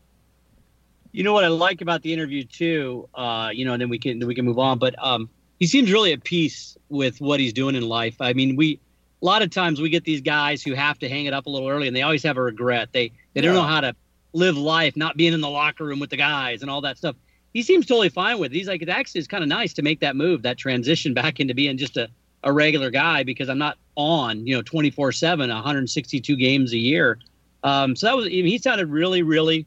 You 1.15 1.23
know 1.23 1.31
what 1.31 1.45
I 1.45 1.47
like 1.47 1.79
about 1.79 2.01
the 2.01 2.11
interview 2.11 2.43
too, 2.43 3.07
uh, 3.15 3.49
you 3.53 3.63
know, 3.63 3.71
and 3.71 3.81
then 3.81 3.87
we 3.87 3.97
can 3.97 4.19
then 4.19 4.27
we 4.27 4.35
can 4.35 4.43
move 4.43 4.59
on. 4.59 4.79
But 4.79 4.95
um, 5.01 5.29
he 5.59 5.65
seems 5.65 5.89
really 5.89 6.11
at 6.11 6.25
peace 6.25 6.77
with 6.89 7.21
what 7.21 7.39
he's 7.39 7.53
doing 7.53 7.73
in 7.73 7.87
life. 7.87 8.17
I 8.19 8.33
mean, 8.33 8.57
we 8.57 8.81
a 9.21 9.25
lot 9.25 9.41
of 9.41 9.49
times 9.49 9.79
we 9.79 9.89
get 9.89 10.03
these 10.03 10.19
guys 10.19 10.61
who 10.61 10.73
have 10.73 10.99
to 10.99 11.07
hang 11.07 11.25
it 11.25 11.33
up 11.33 11.45
a 11.45 11.49
little 11.49 11.69
early, 11.69 11.87
and 11.87 11.95
they 11.95 12.01
always 12.01 12.21
have 12.23 12.35
a 12.35 12.41
regret. 12.41 12.89
They 12.91 13.13
they 13.33 13.39
don't 13.39 13.53
know 13.53 13.63
how 13.63 13.79
to 13.79 13.95
live 14.33 14.57
life, 14.57 14.97
not 14.97 15.15
being 15.15 15.31
in 15.31 15.39
the 15.39 15.49
locker 15.49 15.85
room 15.85 15.99
with 15.99 16.09
the 16.09 16.17
guys 16.17 16.61
and 16.61 16.69
all 16.69 16.81
that 16.81 16.97
stuff. 16.97 17.15
He 17.53 17.63
seems 17.63 17.85
totally 17.85 18.09
fine 18.09 18.37
with 18.37 18.51
it. 18.51 18.57
He's 18.57 18.67
like, 18.67 18.81
it 18.81 18.89
actually 18.89 19.19
is 19.19 19.27
kind 19.29 19.41
of 19.41 19.47
nice 19.47 19.71
to 19.75 19.81
make 19.81 20.01
that 20.01 20.17
move, 20.17 20.41
that 20.41 20.57
transition 20.57 21.13
back 21.21 21.39
into 21.39 21.53
being 21.53 21.77
just 21.77 21.95
a 21.95 22.09
a 22.43 22.51
regular 22.51 22.91
guy 22.91 23.23
because 23.23 23.47
I'm 23.47 23.57
not 23.57 23.77
on, 23.95 24.45
you 24.45 24.53
know, 24.53 24.61
24 24.61 25.13
7, 25.13 25.49
162 25.49 26.35
games 26.35 26.73
a 26.73 26.77
year. 26.77 27.19
Um, 27.63 27.95
so 27.95 28.05
that 28.05 28.17
was, 28.17 28.27
he 28.27 28.57
sounded 28.57 28.89
really, 28.89 29.23
really 29.23 29.65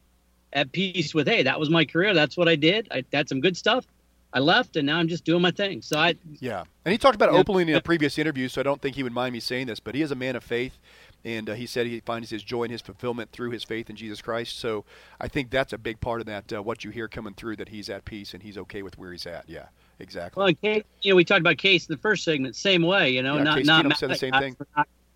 at 0.53 0.73
peace 0.73 1.15
with, 1.15 1.29
hey, 1.29 1.43
that 1.43 1.59
was 1.59 1.71
my 1.71 1.85
career. 1.85 2.15
That's 2.15 2.37
what 2.37 2.49
I 2.49 2.57
did. 2.57 2.89
I 2.91 3.05
had 3.13 3.29
some 3.29 3.41
good 3.41 3.57
stuff. 3.57 3.87
I 4.33 4.41
left, 4.41 4.77
and 4.77 4.87
now 4.87 4.99
I'm 4.99 5.09
just 5.09 5.25
doing 5.25 5.41
my 5.41 5.51
thing. 5.51 5.81
So 5.81 5.99
I, 5.99 6.15
yeah. 6.39 6.65
And 6.85 6.93
he 6.93 6.99
talked 6.99 7.15
about 7.15 7.33
yeah. 7.33 7.39
openly 7.39 7.63
in 7.63 7.75
a 7.75 7.81
previous 7.81 8.19
interview, 8.19 8.49
so 8.49 8.61
I 8.61 8.65
don't 8.65 8.81
think 8.81 8.95
he 8.97 9.03
would 9.03 9.13
mind 9.13 9.33
me 9.33 9.41
saying 9.41 9.69
this, 9.69 9.81
but 9.81 9.95
he 9.95 10.03
is 10.03 10.11
a 10.11 10.15
man 10.15 10.37
of 10.37 10.45
faith. 10.45 10.79
And 11.25 11.51
uh, 11.51 11.55
he 11.55 11.67
said 11.67 11.87
he 11.87 12.01
finds 12.01 12.31
his 12.31 12.43
joy 12.43 12.65
and 12.65 12.73
his 12.73 12.81
fulfillment 12.81 13.33
through 13.33 13.51
his 13.51 13.65
faith 13.65 13.91
in 13.91 13.97
Jesus 13.97 14.21
Christ. 14.23 14.59
So 14.59 14.85
I 15.21 15.29
think 15.29 15.51
that's 15.51 15.73
a 15.73 15.79
big 15.79 16.01
part 16.01 16.21
of 16.21 16.27
that, 16.27 16.53
uh, 16.53 16.63
what 16.63 16.85
you 16.85 16.91
hear 16.91 17.09
coming 17.09 17.35
through, 17.35 17.57
that 17.57 17.71
he's 17.71 17.89
at 17.89 18.05
peace 18.05 18.35
and 18.35 18.43
he's 18.43 18.57
okay 18.59 18.83
with 18.83 18.99
where 18.99 19.13
he's 19.13 19.27
at. 19.27 19.45
Yeah 19.49 19.67
exactly. 20.01 20.43
Well, 20.43 20.53
Case, 20.55 20.85
you 21.03 21.13
know, 21.13 21.17
we 21.17 21.25
talked 21.25 21.41
about 21.41 21.59
Case 21.59 21.89
in 21.89 21.93
the 21.93 22.01
first 22.01 22.25
segment, 22.25 22.57
same 22.57 22.83
way. 22.83 23.11
You 23.11 23.23
know, 23.23 23.37
yeah, 23.37 23.43
not 23.43 23.57
Case 23.59 23.67
not 23.67 23.99
said 23.99 24.11
the 24.11 24.17
same 24.17 24.33
thing 24.33 24.55
for, 24.55 24.67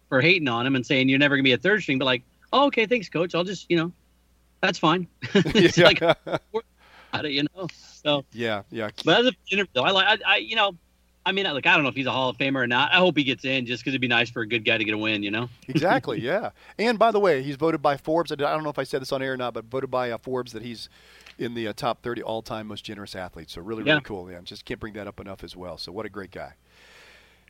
for, 0.08 0.20
hating 0.20 0.48
on 0.48 0.66
him 0.66 0.76
and 0.76 0.84
saying 0.84 1.08
you're 1.08 1.18
never 1.18 1.36
gonna 1.36 1.44
be 1.44 1.52
a 1.52 1.58
third 1.58 1.82
string, 1.82 1.98
but 1.98 2.04
like, 2.04 2.22
oh, 2.52 2.66
okay, 2.66 2.86
thanks, 2.86 3.08
coach. 3.08 3.34
I'll 3.34 3.44
just, 3.44 3.70
you 3.70 3.76
know, 3.76 3.92
that's 4.62 4.78
fine. 4.78 5.06
it's 5.34 5.76
yeah. 5.76 5.84
like, 5.84 6.00
you 7.24 7.42
know. 7.54 7.66
So 8.02 8.24
yeah, 8.32 8.62
yeah. 8.70 8.88
But 9.04 9.20
as 9.20 9.26
an 9.26 9.36
interview, 9.50 9.82
I 9.82 9.90
like, 9.90 10.06
I, 10.06 10.32
I, 10.32 10.36
you 10.38 10.56
know, 10.56 10.76
I 11.24 11.32
mean, 11.32 11.44
like, 11.44 11.66
I 11.66 11.74
don't 11.74 11.84
know 11.84 11.88
if 11.88 11.94
he's 11.94 12.06
a 12.06 12.10
Hall 12.10 12.30
of 12.30 12.36
Famer 12.36 12.62
or 12.62 12.66
not. 12.66 12.92
I 12.92 12.96
hope 12.96 13.16
he 13.16 13.22
gets 13.22 13.44
in 13.44 13.64
just 13.66 13.82
because 13.82 13.92
it'd 13.92 14.00
be 14.00 14.08
nice 14.08 14.28
for 14.28 14.42
a 14.42 14.46
good 14.46 14.64
guy 14.64 14.76
to 14.76 14.84
get 14.84 14.94
a 14.94 14.98
win, 14.98 15.22
you 15.22 15.30
know? 15.30 15.48
exactly, 15.68 16.20
yeah. 16.20 16.50
And 16.78 16.98
by 16.98 17.12
the 17.12 17.20
way, 17.20 17.42
he's 17.42 17.56
voted 17.56 17.80
by 17.80 17.96
Forbes. 17.96 18.32
I 18.32 18.34
don't 18.34 18.64
know 18.64 18.70
if 18.70 18.78
I 18.78 18.82
said 18.82 19.02
this 19.02 19.12
on 19.12 19.22
air 19.22 19.34
or 19.34 19.36
not, 19.36 19.54
but 19.54 19.66
voted 19.66 19.90
by 19.90 20.10
uh, 20.10 20.18
Forbes 20.18 20.52
that 20.52 20.62
he's 20.62 20.88
in 21.38 21.54
the 21.54 21.68
uh, 21.68 21.72
top 21.74 22.02
30 22.02 22.22
all-time 22.22 22.66
most 22.66 22.84
generous 22.84 23.14
athletes. 23.14 23.52
So 23.52 23.62
really, 23.62 23.82
really 23.82 23.96
yeah. 23.96 24.00
cool. 24.00 24.30
Yeah, 24.30 24.40
just 24.42 24.64
can't 24.64 24.80
bring 24.80 24.94
that 24.94 25.06
up 25.06 25.20
enough 25.20 25.44
as 25.44 25.54
well. 25.54 25.78
So 25.78 25.92
what 25.92 26.06
a 26.06 26.08
great 26.08 26.32
guy. 26.32 26.54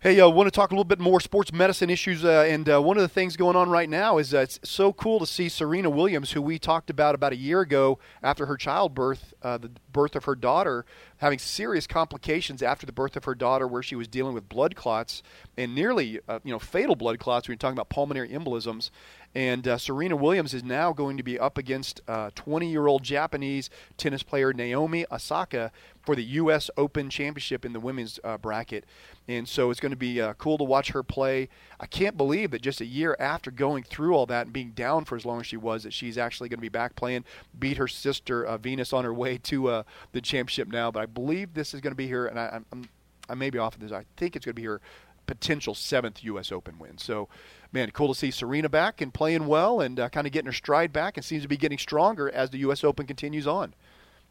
Hey, 0.03 0.21
I 0.21 0.25
uh, 0.25 0.31
want 0.31 0.49
to 0.49 0.51
talk 0.51 0.73
a 0.73 0.75
little 0.75 0.83
bit 0.83 0.99
more 0.99 1.21
sports 1.21 1.53
medicine 1.53 1.89
issues, 1.89 2.25
uh, 2.25 2.45
and 2.49 2.69
uh, 2.69 2.83
one 2.83 2.97
of 2.97 3.03
the 3.03 3.09
things 3.09 3.37
going 3.37 3.55
on 3.55 3.71
right 3.71 3.89
now 3.89 4.19
is 4.19 4.35
uh, 4.35 4.39
it's 4.39 4.59
so 4.65 4.93
cool 4.93 5.21
to 5.21 5.27
see 5.29 5.49
Serena 5.49 5.91
Williams, 5.91 6.33
who 6.33 6.43
we 6.43 6.59
talked 6.59 6.91
about 6.91 7.15
about 7.15 7.33
a 7.33 7.37
year 7.37 7.61
ago 7.61 8.01
after 8.21 8.47
her 8.47 8.57
childbirth, 8.57 9.33
uh, 9.45 9.59
the 9.59 9.71
birth 9.93 10.17
of 10.17 10.25
her 10.25 10.35
daughter, 10.35 10.85
having 11.19 11.39
serious 11.39 11.87
complications 11.87 12.65
after 12.65 12.85
the 12.85 12.91
birth 12.91 13.17
of 13.17 13.23
her 13.27 13.37
daughter, 13.37 13.69
where 13.69 13.81
she 13.81 13.95
was 13.95 14.09
dealing 14.09 14.35
with 14.35 14.49
blood 14.49 14.75
clots 14.75 15.23
and 15.57 15.73
nearly, 15.73 16.19
uh, 16.27 16.41
you 16.43 16.51
know, 16.51 16.59
fatal 16.59 16.97
blood 16.97 17.21
clots. 17.21 17.47
When 17.47 17.53
you're 17.53 17.59
talking 17.59 17.79
about 17.79 17.89
pulmonary 17.89 18.31
embolisms, 18.31 18.91
and 19.35 19.67
uh, 19.67 19.79
Serena 19.79 20.17
Williams 20.17 20.55
is 20.55 20.63
now 20.63 20.93
going 20.93 21.17
to 21.17 21.23
be 21.23 21.39
up 21.39 21.59
against 21.59 22.01
20 22.35 22.71
year 22.71 22.87
old 22.87 23.03
Japanese 23.03 23.71
tennis 23.97 24.23
player 24.23 24.53
Naomi 24.53 25.07
Osaka 25.11 25.73
for 26.03 26.17
the 26.17 26.25
U.S. 26.25 26.71
Open 26.77 27.09
Championship 27.09 27.65
in 27.65 27.73
the 27.73 27.81
women's 27.81 28.19
uh, 28.25 28.37
bracket. 28.39 28.85
And 29.29 29.49
so 29.49 29.71
it's 29.71 29.81
going 29.81 29.91
to 29.91 29.97
be 29.97 30.21
uh, 30.21 30.35
cool 30.35 30.59
to 30.59 30.65
watch 30.65 30.91
her 30.91 31.03
play. 31.03 31.49
I 31.79 31.87
can't 31.87 32.17
believe 32.17 32.51
that 32.51 32.63
just 32.63 32.81
a 32.81 32.87
year 32.87 33.17
after 33.21 33.51
going 33.51 33.85
through 33.85 34.15
all 34.15 34.27
that 34.27 34.47
and 34.47 34.53
being 34.53 34.73
down 34.73 35.05
for 35.05 35.17
as 35.17 35.25
long 35.25 35.41
as 35.41 35.47
she 35.47 35.57
was, 35.57 35.85
that 35.85 35.93
she's 35.93 36.19
actually 36.19 36.49
going 36.49 36.59
to 36.59 36.63
be 36.63 36.69
back 36.69 36.97
playing, 36.97 37.25
beat 37.59 37.77
her 37.77 37.89
sister 37.89 38.45
uh, 38.45 38.59
Venus 38.59 38.93
on 38.93 39.05
her 39.05 39.15
way 39.15 39.39
to 39.39 39.69
uh, 39.69 39.83
the 40.13 40.21
championship 40.21 40.69
now. 40.69 40.91
But 40.91 41.01
I 41.01 41.07
believe 41.07 41.55
this 41.55 41.73
is 41.73 41.81
going 41.81 41.93
to 41.93 41.97
be 41.97 42.09
her, 42.09 42.27
and 42.27 42.39
I, 42.39 42.61
I'm, 42.73 42.89
I 43.29 43.35
may 43.35 43.51
be 43.51 43.59
off 43.59 43.75
of 43.75 43.81
this. 43.81 43.93
I 43.93 44.05
think 44.17 44.35
it's 44.35 44.45
going 44.45 44.57
to 44.57 44.61
be 44.61 44.67
her 44.67 44.81
potential 45.27 45.75
seventh 45.75 46.23
U.S. 46.25 46.53
Open 46.53 46.79
win. 46.79 46.99
So, 46.99 47.29
man, 47.73 47.91
cool 47.91 48.09
to 48.09 48.15
see 48.15 48.31
Serena 48.31 48.69
back 48.69 49.01
and 49.01 49.13
playing 49.13 49.47
well 49.47 49.81
and 49.81 49.99
uh, 49.99 50.09
kind 50.09 50.27
of 50.27 50.33
getting 50.33 50.47
her 50.47 50.53
stride 50.53 50.93
back 50.93 51.17
and 51.17 51.25
seems 51.25 51.43
to 51.43 51.49
be 51.49 51.57
getting 51.57 51.79
stronger 51.79 52.31
as 52.31 52.51
the 52.51 52.59
U.S. 52.59 52.85
Open 52.85 53.07
continues 53.07 53.47
on. 53.47 53.75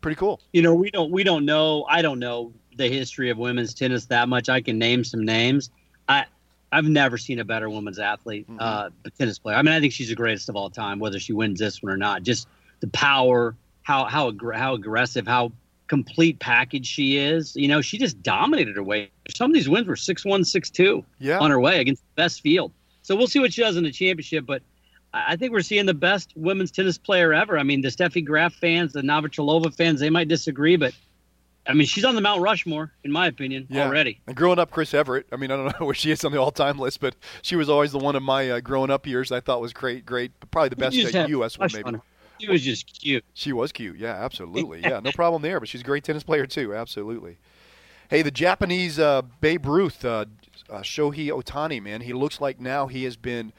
Pretty 0.01 0.15
cool. 0.15 0.39
You 0.51 0.61
know, 0.63 0.73
we 0.73 0.89
don't 0.89 1.11
we 1.11 1.23
don't 1.23 1.45
know. 1.45 1.85
I 1.87 2.01
don't 2.01 2.19
know 2.19 2.53
the 2.75 2.87
history 2.87 3.29
of 3.29 3.37
women's 3.37 3.73
tennis 3.73 4.05
that 4.07 4.27
much. 4.29 4.49
I 4.49 4.61
can 4.61 4.79
name 4.79 5.03
some 5.03 5.23
names. 5.23 5.69
I 6.09 6.25
I've 6.71 6.85
never 6.85 7.17
seen 7.17 7.39
a 7.39 7.45
better 7.45 7.69
women's 7.69 7.99
athlete, 7.99 8.49
mm-hmm. 8.49 8.57
uh, 8.59 8.89
tennis 9.17 9.37
player. 9.37 9.57
I 9.57 9.61
mean, 9.61 9.73
I 9.73 9.79
think 9.79 9.93
she's 9.93 10.09
the 10.09 10.15
greatest 10.15 10.49
of 10.49 10.55
all 10.55 10.69
time, 10.69 10.99
whether 10.99 11.19
she 11.19 11.33
wins 11.33 11.59
this 11.59 11.83
one 11.83 11.91
or 11.91 11.97
not. 11.97 12.23
Just 12.23 12.47
the 12.79 12.87
power, 12.87 13.55
how 13.83 14.05
how 14.05 14.31
how 14.53 14.73
aggressive, 14.73 15.27
how 15.27 15.51
complete 15.91 16.39
package 16.39 16.85
she 16.87 17.17
is. 17.17 17.53
You 17.53 17.67
know, 17.67 17.81
she 17.81 17.97
just 17.97 18.23
dominated 18.23 18.77
her 18.77 18.83
way. 18.83 19.11
Some 19.35 19.51
of 19.51 19.53
these 19.53 19.67
wins 19.67 19.87
were 19.87 19.97
six 19.97 20.23
one, 20.23 20.45
six 20.45 20.69
two 20.69 21.03
yeah. 21.19 21.37
on 21.37 21.51
her 21.51 21.59
way 21.59 21.81
against 21.81 22.01
the 22.03 22.15
best 22.15 22.39
field. 22.39 22.71
So 23.01 23.13
we'll 23.13 23.27
see 23.27 23.39
what 23.39 23.51
she 23.51 23.61
does 23.61 23.75
in 23.75 23.83
the 23.83 23.91
championship. 23.91 24.45
But 24.45 24.61
I 25.13 25.35
think 25.35 25.51
we're 25.51 25.59
seeing 25.63 25.85
the 25.85 25.93
best 25.93 26.31
women's 26.37 26.71
tennis 26.71 26.97
player 26.97 27.33
ever. 27.33 27.59
I 27.59 27.63
mean, 27.63 27.81
the 27.81 27.89
Steffi 27.89 28.23
Graf 28.23 28.53
fans, 28.53 28.93
the 28.93 29.01
Navratilova 29.01 29.75
fans, 29.75 29.99
they 29.99 30.09
might 30.09 30.29
disagree, 30.29 30.77
but 30.77 30.93
I 31.67 31.73
mean, 31.73 31.85
she's 31.85 32.05
on 32.05 32.15
the 32.15 32.21
Mount 32.21 32.41
Rushmore, 32.41 32.93
in 33.03 33.11
my 33.11 33.27
opinion, 33.27 33.67
yeah. 33.69 33.85
already. 33.85 34.21
And 34.27 34.35
growing 34.35 34.59
up, 34.59 34.71
Chris 34.71 34.93
Evert. 34.93 35.27
I 35.33 35.35
mean, 35.35 35.51
I 35.51 35.57
don't 35.57 35.77
know 35.77 35.85
where 35.87 35.93
she 35.93 36.11
is 36.11 36.23
on 36.23 36.31
the 36.31 36.39
all-time 36.39 36.79
list, 36.79 37.01
but 37.01 37.17
she 37.41 37.57
was 37.57 37.69
always 37.69 37.91
the 37.91 37.99
one 37.99 38.15
of 38.15 38.23
my 38.23 38.49
uh, 38.49 38.59
growing 38.61 38.91
up 38.91 39.05
years 39.05 39.29
I 39.29 39.41
thought 39.41 39.59
was 39.59 39.73
great, 39.73 40.05
great, 40.05 40.31
probably 40.51 40.69
the 40.69 40.77
best 40.77 40.95
U.S. 40.95 41.59
one, 41.59 41.69
maybe. 41.73 41.97
She 42.41 42.49
was 42.49 42.61
just 42.63 42.99
cute. 42.99 43.23
She 43.33 43.53
was 43.53 43.71
cute. 43.71 43.97
Yeah, 43.97 44.13
absolutely. 44.13 44.81
Yeah, 44.91 44.99
no 44.99 45.11
problem 45.11 45.41
there. 45.41 45.59
But 45.59 45.69
she's 45.69 45.81
a 45.81 45.83
great 45.83 46.03
tennis 46.03 46.23
player 46.23 46.47
too. 46.47 46.73
Absolutely. 46.73 47.37
Hey, 48.09 48.23
the 48.23 48.31
Japanese 48.31 48.99
uh, 48.99 49.21
Babe 49.39 49.65
Ruth, 49.65 50.03
uh, 50.03 50.25
uh, 50.69 50.79
Shohei 50.79 51.29
Ohtani, 51.29 51.81
man, 51.81 52.01
he 52.01 52.13
looks 52.13 52.41
like 52.41 52.59
now 52.59 52.87
he 52.87 53.03
has 53.03 53.15
been 53.15 53.53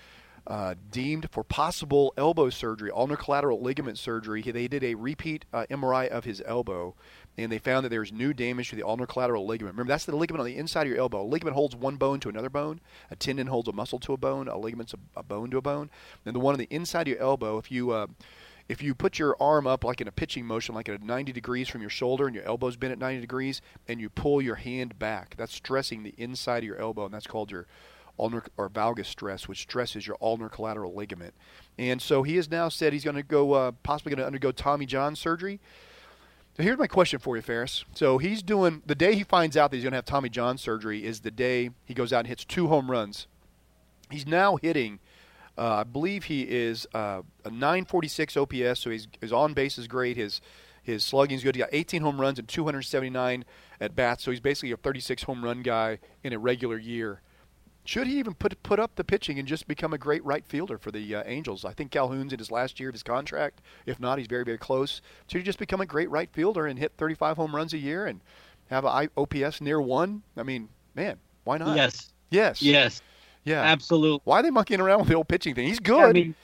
uh, 0.46 0.74
deemed 0.90 1.30
for 1.30 1.44
possible 1.44 2.12
elbow 2.16 2.50
surgery, 2.50 2.90
ulnar 2.90 3.16
collateral 3.16 3.60
ligament 3.62 3.98
surgery. 3.98 4.42
They 4.42 4.68
did 4.68 4.82
a 4.82 4.94
repeat 4.94 5.44
uh, 5.52 5.66
MRI 5.70 6.08
of 6.08 6.24
his 6.24 6.42
elbow, 6.44 6.94
and 7.38 7.50
they 7.52 7.58
found 7.58 7.84
that 7.84 7.90
there's 7.90 8.12
new 8.12 8.34
damage 8.34 8.70
to 8.70 8.76
the 8.76 8.82
ulnar 8.82 9.06
collateral 9.06 9.46
ligament. 9.46 9.74
Remember, 9.74 9.92
that's 9.92 10.04
the 10.04 10.16
ligament 10.16 10.40
on 10.40 10.46
the 10.46 10.56
inside 10.56 10.82
of 10.82 10.88
your 10.88 10.98
elbow. 10.98 11.22
A 11.22 11.24
ligament 11.24 11.54
holds 11.54 11.76
one 11.76 11.96
bone 11.96 12.18
to 12.20 12.28
another 12.28 12.50
bone. 12.50 12.80
A 13.10 13.16
tendon 13.16 13.46
holds 13.46 13.68
a 13.68 13.72
muscle 13.72 14.00
to 14.00 14.12
a 14.12 14.16
bone. 14.16 14.48
A 14.48 14.58
ligament's 14.58 14.94
a, 14.94 14.98
a 15.20 15.22
bone 15.22 15.50
to 15.52 15.58
a 15.58 15.62
bone. 15.62 15.90
And 16.26 16.34
the 16.34 16.40
one 16.40 16.54
on 16.54 16.58
the 16.58 16.68
inside 16.70 17.02
of 17.02 17.08
your 17.08 17.22
elbow, 17.22 17.58
if 17.58 17.70
you 17.70 17.92
uh, 17.92 18.08
if 18.68 18.82
you 18.82 18.94
put 18.94 19.18
your 19.18 19.36
arm 19.40 19.66
up 19.66 19.84
like 19.84 20.00
in 20.00 20.08
a 20.08 20.12
pitching 20.12 20.46
motion, 20.46 20.74
like 20.74 20.88
at 20.88 21.02
90 21.02 21.32
degrees 21.32 21.68
from 21.68 21.80
your 21.80 21.90
shoulder, 21.90 22.26
and 22.26 22.34
your 22.34 22.44
elbow's 22.44 22.76
bent 22.76 22.92
at 22.92 22.98
90 22.98 23.20
degrees, 23.20 23.60
and 23.88 24.00
you 24.00 24.08
pull 24.08 24.40
your 24.40 24.56
hand 24.56 24.98
back, 24.98 25.34
that's 25.36 25.54
stressing 25.54 26.02
the 26.02 26.14
inside 26.16 26.58
of 26.58 26.64
your 26.64 26.78
elbow, 26.78 27.04
and 27.04 27.14
that's 27.14 27.26
called 27.26 27.50
your 27.50 27.66
ulnar 28.18 28.44
or 28.56 28.68
valgus 28.68 29.06
stress, 29.06 29.48
which 29.48 29.62
stresses 29.62 30.06
your 30.06 30.16
ulnar 30.20 30.48
collateral 30.48 30.94
ligament. 30.94 31.34
And 31.78 32.00
so 32.00 32.22
he 32.22 32.36
has 32.36 32.50
now 32.50 32.68
said 32.68 32.92
he's 32.92 33.04
going 33.04 33.16
to 33.16 33.22
go, 33.22 33.52
uh, 33.52 33.72
possibly 33.82 34.10
going 34.10 34.20
to 34.20 34.26
undergo 34.26 34.52
Tommy 34.52 34.86
John 34.86 35.16
surgery. 35.16 35.60
So 36.56 36.62
here's 36.62 36.78
my 36.78 36.86
question 36.86 37.18
for 37.18 37.36
you, 37.36 37.42
Ferris. 37.42 37.84
So 37.94 38.18
he's 38.18 38.42
doing 38.42 38.82
the 38.84 38.94
day 38.94 39.14
he 39.14 39.24
finds 39.24 39.56
out 39.56 39.70
that 39.70 39.78
he's 39.78 39.84
going 39.84 39.92
to 39.92 39.96
have 39.96 40.04
Tommy 40.04 40.28
John 40.28 40.58
surgery 40.58 41.04
is 41.04 41.20
the 41.20 41.30
day 41.30 41.70
he 41.86 41.94
goes 41.94 42.12
out 42.12 42.20
and 42.20 42.28
hits 42.28 42.44
two 42.44 42.68
home 42.68 42.90
runs. 42.90 43.26
He's 44.10 44.26
now 44.26 44.56
hitting 44.56 45.00
uh, 45.58 45.76
I 45.76 45.84
believe 45.84 46.24
he 46.24 46.42
is 46.42 46.86
uh, 46.94 47.22
a 47.44 47.50
946 47.50 48.36
OPS, 48.36 48.80
so 48.80 48.90
he's, 48.90 49.08
his 49.20 49.32
on 49.32 49.52
base 49.52 49.78
is 49.78 49.86
great. 49.86 50.16
His 50.16 50.40
his 50.82 51.04
slugging 51.04 51.36
is 51.36 51.44
good. 51.44 51.54
He 51.54 51.60
got 51.60 51.68
18 51.70 52.02
home 52.02 52.20
runs 52.20 52.40
and 52.40 52.48
279 52.48 53.44
at 53.80 53.94
bats, 53.94 54.24
so 54.24 54.32
he's 54.32 54.40
basically 54.40 54.72
a 54.72 54.76
36 54.76 55.22
home 55.22 55.44
run 55.44 55.62
guy 55.62 56.00
in 56.24 56.32
a 56.32 56.38
regular 56.38 56.76
year. 56.76 57.20
Should 57.84 58.06
he 58.06 58.18
even 58.18 58.34
put 58.34 58.60
put 58.62 58.78
up 58.80 58.94
the 58.94 59.04
pitching 59.04 59.38
and 59.38 59.46
just 59.46 59.66
become 59.66 59.92
a 59.92 59.98
great 59.98 60.24
right 60.24 60.46
fielder 60.46 60.78
for 60.78 60.90
the 60.90 61.16
uh, 61.16 61.22
Angels? 61.26 61.64
I 61.64 61.72
think 61.72 61.90
Calhoun's 61.90 62.32
in 62.32 62.38
his 62.38 62.50
last 62.50 62.78
year 62.80 62.88
of 62.88 62.94
his 62.94 63.02
contract. 63.02 63.60
If 63.86 64.00
not, 64.00 64.18
he's 64.18 64.28
very 64.28 64.44
very 64.44 64.58
close. 64.58 65.02
Should 65.28 65.38
he 65.38 65.44
just 65.44 65.58
become 65.58 65.80
a 65.80 65.86
great 65.86 66.10
right 66.10 66.30
fielder 66.32 66.66
and 66.66 66.78
hit 66.78 66.92
35 66.96 67.36
home 67.36 67.54
runs 67.54 67.72
a 67.72 67.78
year 67.78 68.06
and 68.06 68.20
have 68.70 68.84
an 68.84 69.08
OPS 69.16 69.60
near 69.60 69.80
one? 69.80 70.22
I 70.36 70.42
mean, 70.44 70.68
man, 70.94 71.18
why 71.44 71.58
not? 71.58 71.76
Yes. 71.76 72.12
Yes. 72.30 72.62
Yes. 72.62 73.02
Yeah, 73.44 73.62
absolutely. 73.62 74.20
Why 74.24 74.40
are 74.40 74.42
they 74.42 74.50
monkeying 74.50 74.80
around 74.80 75.00
with 75.00 75.08
the 75.08 75.14
old 75.14 75.28
pitching 75.28 75.54
thing? 75.54 75.66
He's 75.66 75.80
good. 75.80 75.98
Yeah, 75.98 76.06
I 76.06 76.12
mean, 76.12 76.34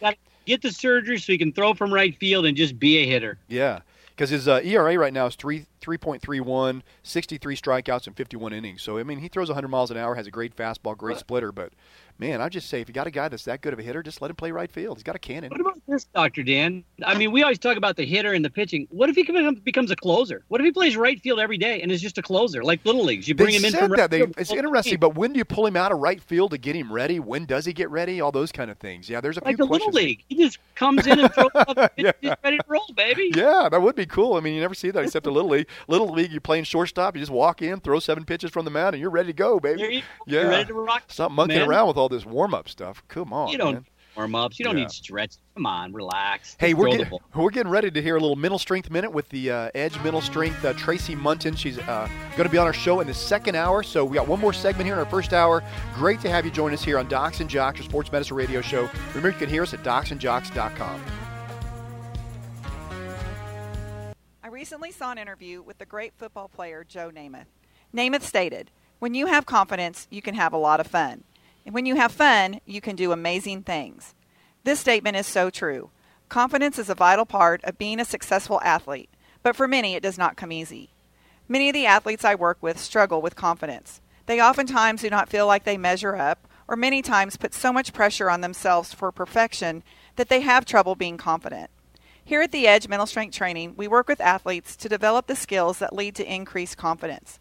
get 0.47 0.63
the 0.63 0.73
surgery 0.73 1.19
so 1.19 1.33
he 1.33 1.39
can 1.39 1.53
throw 1.53 1.75
from 1.75 1.93
right 1.93 2.17
field 2.17 2.47
and 2.47 2.57
just 2.57 2.79
be 2.79 2.99
a 2.99 3.07
hitter. 3.07 3.39
Yeah, 3.49 3.81
because 4.09 4.31
his 4.31 4.49
uh, 4.49 4.61
ERA 4.65 4.99
right 4.99 5.13
now 5.13 5.27
is 5.27 5.37
three 5.37 5.67
three 5.81 5.99
point 5.99 6.23
three 6.23 6.41
one, 6.41 6.83
63 7.03 7.57
strikeouts 7.57 8.07
and 8.07 8.17
51 8.17 8.53
innings. 8.53 8.83
So 8.83 8.99
I 8.99 9.05
mean, 9.05 9.21
he 9.21 9.29
throws 9.29 9.49
100 9.49 9.69
miles 9.69 9.91
an 9.91 9.97
hour, 9.97 10.15
has 10.17 10.27
a 10.27 10.31
great 10.31 10.57
fastball, 10.57 10.97
great 10.97 11.19
splitter, 11.19 11.53
but 11.53 11.73
man, 12.19 12.41
I 12.41 12.49
just 12.49 12.69
say 12.69 12.81
if 12.81 12.89
you 12.89 12.95
got 12.95 13.07
a 13.07 13.11
guy 13.11 13.29
that's 13.29 13.45
that 13.45 13.61
good 13.61 13.73
of 13.73 13.79
a 13.79 13.83
hitter, 13.83 14.03
just 14.03 14.21
let 14.21 14.31
him 14.31 14.37
play 14.37 14.51
right 14.51 14.71
field. 14.71 14.97
He's 14.99 15.03
got 15.05 15.15
a 15.17 15.19
cannon. 15.19 15.51
What 15.51 15.61
about 15.61 15.81
this, 15.87 16.05
Doctor 16.05 16.43
Dan? 16.43 16.85
I 17.05 17.17
mean, 17.17 17.33
we 17.33 17.43
always 17.43 17.59
talk 17.59 17.77
about 17.77 17.97
the 17.97 18.05
hitter 18.05 18.33
and 18.33 18.45
the 18.45 18.51
pitching. 18.51 18.87
What 18.91 19.09
if 19.09 19.17
he 19.17 19.23
becomes 19.65 19.91
a 19.91 19.97
closer? 19.97 20.45
What 20.49 20.61
if 20.61 20.65
he 20.65 20.73
plays 20.73 20.97
right 20.97 21.21
field 21.21 21.41
every 21.41 21.59
day 21.59 21.81
and 21.81 21.93
is 21.93 22.03
just 22.03 22.19
a 22.19 22.23
closer, 22.23 22.65
like 22.65 22.85
little 22.85 23.05
leagues? 23.05 23.29
You 23.29 23.35
bring 23.35 23.51
they 23.51 23.57
him 23.59 23.65
in 23.67 23.73
from 23.73 23.91
that. 23.91 23.99
right 23.99 24.11
They, 24.11 24.23
it's 24.41 24.53
interesting, 24.53 24.99
but 24.99 25.15
when 25.15 25.33
do 25.33 25.39
you 25.39 25.45
pull 25.45 25.67
him 25.67 25.77
out 25.77 25.93
of 25.93 25.99
right 25.99 26.21
field 26.21 26.51
to 26.51 26.59
get 26.59 26.75
him 26.75 26.93
ready? 26.93 27.21
When 27.21 27.45
does 27.47 27.65
he 27.65 27.73
get 27.73 27.91
ready? 27.91 28.21
All 28.21 28.33
those 28.33 28.53
kind 28.53 28.71
of 28.71 28.79
things. 28.79 29.09
Yeah, 29.09 29.21
there's 29.21 29.37
a 29.39 29.45
like 29.45 29.57
few 29.57 29.65
the 29.65 29.69
questions. 29.69 29.95
little 29.95 30.09
league. 30.09 30.25
He 30.29 30.37
just 30.37 30.59
comes 30.75 31.07
in 31.07 31.21
and 31.21 31.33
throws 31.33 31.51
up 31.55 31.93
Yeah. 31.97 32.13
he's 32.21 32.33
ready 32.43 32.59
to 32.59 32.65
roll, 32.67 32.87
baby. 32.97 33.33
Yeah, 33.39 33.69
that 33.71 33.81
would 33.81 33.95
be 33.95 34.07
cool. 34.07 34.35
I 34.35 34.41
mean, 34.41 34.55
you 34.55 34.61
never 34.61 34.75
see 34.75 34.91
that 34.91 35.05
except 35.05 35.25
the 35.25 35.31
little 35.31 35.51
league. 35.51 35.69
Little 35.87 36.09
league, 36.09 36.33
you're 36.33 36.41
playing 36.41 36.65
shortstop. 36.65 37.15
You 37.15 37.21
just 37.21 37.31
walk 37.31 37.63
in, 37.63 37.79
throw 37.79 38.01
seven 38.01 38.25
pitches 38.25 38.51
from 38.51 38.65
the 38.65 38.71
mound, 38.71 38.95
and 38.95 39.01
you're 39.01 39.11
ready 39.11 39.29
to 39.29 39.33
go, 39.33 39.61
baby. 39.61 39.81
You 39.81 39.89
go. 40.01 40.07
Yeah. 40.27 40.41
You're 40.41 40.51
ready 40.51 40.65
to 40.67 40.75
rock. 40.75 41.05
Stop 41.07 41.31
monkeying 41.31 41.61
man. 41.61 41.69
around 41.69 41.87
with 41.89 41.97
all 41.97 42.08
this 42.09 42.25
warm 42.27 42.55
up 42.55 42.69
stuff. 42.69 43.03
Come 43.09 43.33
on, 43.33 43.49
You 43.49 43.59
don't 43.59 43.75
man. 43.75 43.87
warm 44.17 44.35
ups. 44.35 44.59
You 44.59 44.65
don't 44.65 44.77
Yeah. 44.77 44.85
need 44.85 44.91
stretch. 44.91 45.35
Come 45.55 45.67
on, 45.67 45.93
relax. 45.93 46.57
Hey, 46.59 46.71
Just 46.73 46.79
we're 46.81 46.91
getting, 46.91 47.19
we're 47.35 47.51
getting 47.51 47.71
ready 47.71 47.91
to 47.91 48.03
hear 48.03 48.17
a 48.17 48.21
little 48.21 48.37
mental 48.37 48.59
strength 48.59 48.91
minute 48.91 49.11
with 49.13 49.29
the 49.31 49.51
uh, 49.51 49.71
Edge 49.75 49.99
mental 50.03 50.21
strength 50.21 50.65
uh, 50.65 50.73
Tracy 50.75 51.15
Munton. 51.17 51.57
She's 51.57 51.79
uh, 51.79 52.09
going 52.37 52.45
to 52.45 52.49
be 52.49 52.59
on 52.59 52.67
our 52.67 52.73
show 52.73 53.01
in 53.01 53.07
the 53.07 53.15
second 53.15 53.55
hour. 53.57 53.83
So 53.83 54.05
we 54.05 54.15
got 54.15 54.29
one 54.29 54.41
more 54.41 54.53
segment 54.53 54.87
here 54.87 54.95
in 54.95 54.99
our 55.01 55.07
first 55.11 55.33
hour. 55.33 55.63
Great 55.95 56.21
to 56.21 56.31
have 56.31 56.45
you 56.45 56.51
join 56.51 56.73
us 56.73 56.83
here 56.85 56.99
on 56.99 57.09
Docs 57.09 57.41
and 57.41 57.51
Jocks, 57.51 57.79
your 57.79 57.85
sports 57.85 58.11
medicine 58.13 58.37
radio 58.37 58.61
show. 58.61 58.89
Remember, 59.09 59.31
you 59.31 59.35
can 59.37 59.49
hear 59.49 59.63
us 59.63 59.75
at 59.75 59.83
docsandjocks.com. 59.83 61.01
I 64.43 64.49
recently 64.51 64.91
saw 64.93 65.13
an 65.13 65.19
interview 65.19 65.63
with 65.63 65.79
the 65.79 65.87
great 65.87 66.13
football 66.17 66.49
player 66.49 66.85
Joe 66.89 67.11
Namath. 67.15 67.47
Namath 67.95 68.23
stated, 68.23 68.71
When 68.99 69.15
you 69.15 69.27
have 69.27 69.47
confidence, 69.47 70.07
you 70.11 70.23
can 70.23 70.35
have 70.35 70.53
a 70.53 70.57
lot 70.57 70.81
of 70.81 70.87
fun. 70.87 71.25
When 71.71 71.85
you 71.85 71.97
have 71.97 72.13
fun, 72.13 72.61
you 72.65 72.81
can 72.81 72.97
do 72.97 73.13
amazing 73.13 73.63
things. 73.63 74.15
This 74.65 74.81
statement 74.81 75.17
is 75.17 75.27
so 75.27 75.51
true. 75.51 75.91
Confidence 76.31 76.79
is 76.79 76.89
a 76.89 76.95
vital 76.95 77.27
part 77.27 77.63
of 77.65 77.77
being 77.77 78.01
a 78.01 78.07
successful 78.07 78.61
athlete, 78.63 79.11
but 79.43 79.55
for 79.55 79.69
many, 79.69 79.95
it 79.95 80.03
does 80.03 80.17
not 80.17 80.37
come 80.37 80.51
easy. 80.51 80.91
Many 81.47 81.69
of 81.69 81.75
the 81.75 81.85
athletes 81.85 82.25
I 82.25 82.35
work 82.35 82.57
with 82.63 82.79
struggle 82.79 83.21
with 83.21 83.37
confidence. 83.37 84.01
They 84.25 84.41
oftentimes 84.41 85.03
do 85.03 85.11
not 85.11 85.29
feel 85.29 85.47
like 85.47 85.65
they 85.65 85.77
measure 85.77 86.17
up, 86.17 86.49
or 86.67 86.77
many 86.77 87.03
times 87.03 87.37
put 87.37 87.53
so 87.53 87.71
much 87.71 87.93
pressure 87.93 88.31
on 88.31 88.41
themselves 88.41 88.95
for 88.95 89.13
perfection 89.13 89.83
that 90.17 90.31
they 90.31 90.41
have 90.41 90.65
trouble 90.65 90.95
being 90.95 91.19
confident. 91.19 91.71
Here 92.25 92.43
at 92.43 92.53
the 92.53 92.67
Edge 92.67 92.89
Mental 92.89 93.07
Strength 93.07 93.35
Training, 93.37 93.75
we 93.77 93.89
work 93.89 94.09
with 94.09 94.21
athletes 94.21 94.75
to 94.77 94.89
develop 94.89 95.27
the 95.27 95.37
skills 95.37 95.79
that 95.79 95.95
lead 95.95 96.15
to 96.17 96.35
increased 96.35 96.77
confidence. 96.79 97.39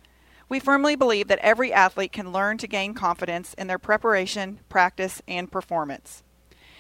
We 0.50 0.60
firmly 0.60 0.96
believe 0.96 1.28
that 1.28 1.40
every 1.40 1.74
athlete 1.74 2.14
can 2.14 2.32
learn 2.32 2.58
to 2.60 2.68
gain 2.68 2.94
confidence 2.94 3.54
in 3.56 3.68
their 3.68 3.78
preparation, 3.78 4.60
practice, 4.70 5.22
and 5.28 5.52
performance. 5.52 6.24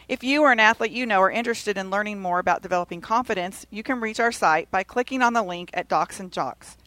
If 0.07 0.23
you 0.23 0.43
or 0.43 0.53
an 0.53 0.59
athlete 0.61 0.93
you 0.93 1.05
know 1.05 1.19
are 1.19 1.29
interested 1.29 1.77
in 1.77 1.89
learning 1.89 2.21
more 2.21 2.39
about 2.39 2.61
developing 2.61 3.01
confidence, 3.01 3.65
you 3.69 3.83
can 3.83 3.99
reach 3.99 4.21
our 4.21 4.31
site 4.31 4.71
by 4.71 4.83
clicking 4.83 5.21
on 5.21 5.33
the 5.33 5.43
link 5.43 5.69
at 5.73 5.89
Docs 5.89 6.21
and 6.21 6.31
Jocks. 6.31 6.77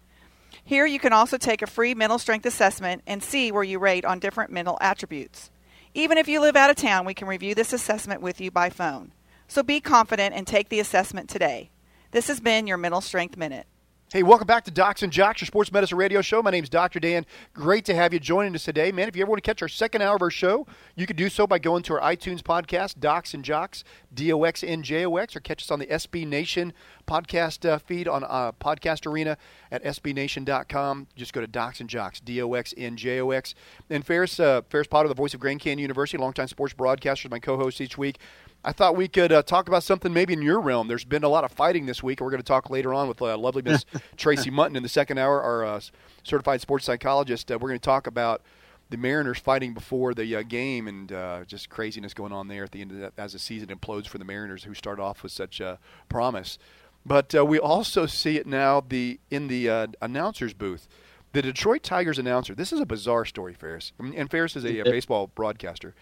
Here 0.65 0.87
you 0.87 0.99
can 0.99 1.13
also 1.13 1.37
take 1.37 1.61
a 1.61 1.67
free 1.67 1.95
mental 1.95 2.19
strength 2.19 2.47
assessment 2.47 3.03
and 3.07 3.23
see 3.23 3.53
where 3.53 3.63
you 3.63 3.79
rate 3.79 4.07
on 4.07 4.19
different 4.19 4.51
mental 4.51 4.79
attributes. 4.81 5.51
Even 5.93 6.17
if 6.17 6.29
you 6.29 6.41
live 6.41 6.57
out 6.57 6.71
of 6.71 6.77
town, 6.77 7.05
we 7.05 7.13
can 7.13 7.29
review 7.29 7.55
this 7.55 7.75
assessment 7.75 8.23
with 8.23 8.41
you 8.41 8.51
by 8.51 8.71
phone. 8.71 9.13
So 9.49 9.63
be 9.63 9.81
confident 9.81 10.35
and 10.35 10.47
take 10.47 10.71
the 10.71 10.81
assessment 10.81 11.29
today. 11.29 11.71
This 12.13 12.29
has 12.29 12.41
been 12.41 12.67
your 12.67 12.77
Mental 12.79 13.01
Strength 13.01 13.37
Minute. 13.37 13.67
Hey, 14.13 14.25
welcome 14.25 14.49
back 14.49 14.65
to 14.65 14.73
Docs 14.73 15.05
and 15.05 15.13
Jocks, 15.13 15.41
your 15.41 15.47
sports 15.47 15.71
medicine 15.71 15.97
radio 15.97 16.21
show. 16.21 16.43
My 16.43 16.51
name's 16.51 16.69
Dr. 16.69 16.99
Dan. 16.99 17.25
Great 17.55 17.85
to 17.85 17.95
have 17.95 18.13
you 18.13 18.19
joining 18.19 18.57
us 18.57 18.65
today. 18.65 18.91
Man, 18.91 19.07
if 19.07 19.15
you 19.15 19.23
ever 19.23 19.31
want 19.31 19.41
to 19.41 19.49
catch 19.49 19.63
our 19.63 19.69
second 19.69 20.03
hour 20.03 20.17
of 20.17 20.23
our 20.23 20.31
show, 20.31 20.67
you 20.97 21.07
can 21.07 21.15
do 21.15 21.29
so 21.29 21.47
by 21.47 21.61
going 21.61 21.85
to 21.85 21.95
our 21.95 22.01
iTunes 22.01 22.43
podcast, 22.43 22.99
Docs 22.99 23.35
and 23.35 23.45
Jocks, 23.45 23.85
D 24.13 24.33
O 24.33 24.43
X 24.43 24.65
N 24.65 24.83
J 24.83 25.07
O 25.07 25.15
X, 25.15 25.37
or 25.37 25.41
catch 25.41 25.63
us 25.63 25.71
on 25.71 25.79
the 25.79 25.87
SB 25.87 26.27
Nation 26.27 26.73
podcast 27.11 27.69
uh, 27.69 27.79
feed 27.79 28.07
on 28.07 28.23
uh, 28.25 28.53
Podcast 28.53 29.07
Arena 29.07 29.37
at 29.73 29.83
SBNation.com. 29.83 31.09
Just 31.17 31.33
go 31.33 31.41
to 31.41 31.47
Docs 31.47 31.81
and 31.81 31.91
Jocks, 31.91 32.21
D 32.21 32.41
O 32.41 32.55
X 32.55 32.73
N 32.77 32.97
J 32.97 33.21
O 33.21 33.31
X. 33.31 33.55
And 33.89 34.07
Ferris, 34.07 34.39
uh, 34.39 34.63
Ferris 34.69 34.87
Potter, 34.87 35.09
the 35.09 35.15
voice 35.15 35.35
of 35.35 35.41
Grand 35.41 35.61
Canyon 35.61 35.81
University, 35.81 36.19
longtime 36.19 36.49
sports 36.49 36.73
broadcaster, 36.73 37.27
is 37.27 37.31
my 37.31 37.41
co 37.41 37.57
host 37.57 37.81
each 37.81 37.99
week. 37.99 38.19
I 38.63 38.73
thought 38.73 38.95
we 38.95 39.09
could 39.09 39.33
uh, 39.33 39.43
talk 39.43 39.69
about 39.69 39.83
something 39.83 40.13
maybe 40.13 40.35
in 40.35 40.43
your 40.43 40.61
realm. 40.61 40.87
There's 40.87 41.05
been 41.05 41.25
a 41.25 41.29
lot 41.29 41.45
of 41.45 41.53
fighting 41.53 41.87
this 41.87 42.03
week. 42.03 42.21
We're 42.21 42.31
going 42.31 42.43
to 42.43 42.47
talk 42.47 42.69
later 42.69 42.93
on 42.93 43.09
with 43.09 43.21
uh, 43.23 43.37
lovely 43.39 43.63
Miss 43.63 43.87
Tracy 44.17 44.51
Munton 44.51 44.77
in 44.77 44.83
the 44.83 44.89
second 44.89 45.19
hour, 45.19 45.43
our 45.43 45.65
uh, 45.65 45.81
certified 46.23 46.61
sports 46.61 46.85
psychologist. 46.85 47.51
Uh, 47.51 47.59
we're 47.59 47.71
going 47.71 47.81
to 47.81 47.85
talk 47.85 48.07
about 48.07 48.43
the 48.91 48.97
Mariners 48.97 49.39
fighting 49.39 49.73
before 49.73 50.15
the 50.15 50.37
uh, 50.37 50.43
game 50.43 50.89
and 50.89 51.13
uh, 51.13 51.45
just 51.47 51.71
craziness 51.71 52.13
going 52.13 52.33
on 52.33 52.49
there 52.49 52.65
at 52.65 52.73
the 52.73 52.81
end 52.81 52.91
of 52.91 52.99
that 52.99 53.13
as 53.17 53.33
the 53.33 53.39
season 53.39 53.69
implodes 53.69 54.07
for 54.07 54.19
the 54.19 54.25
Mariners, 54.25 54.65
who 54.65 54.75
started 54.75 55.01
off 55.01 55.23
with 55.23 55.33
such 55.33 55.61
uh, 55.61 55.77
promise. 56.09 56.59
But 57.05 57.35
uh, 57.35 57.45
we 57.45 57.59
also 57.59 58.07
see 58.07 58.37
it 58.37 58.47
now 58.47 58.83
the 58.87 59.19
in 59.31 59.49
the 59.49 59.69
uh, 59.69 59.87
announcers 60.03 60.53
booth. 60.53 60.87
The 61.33 61.43
Detroit 61.43 61.83
Tigers 61.83 62.19
announcer. 62.19 62.55
This 62.55 62.73
is 62.73 62.81
a 62.81 62.87
bizarre 62.87 63.25
story, 63.25 63.55
Ferris. 63.55 63.93
I 63.99 64.03
mean, 64.03 64.15
and 64.15 64.31
Ferris 64.31 64.57
is 64.57 64.65
a, 64.65 64.81
a 64.81 64.85
baseball 64.85 65.29
broadcaster. 65.29 65.95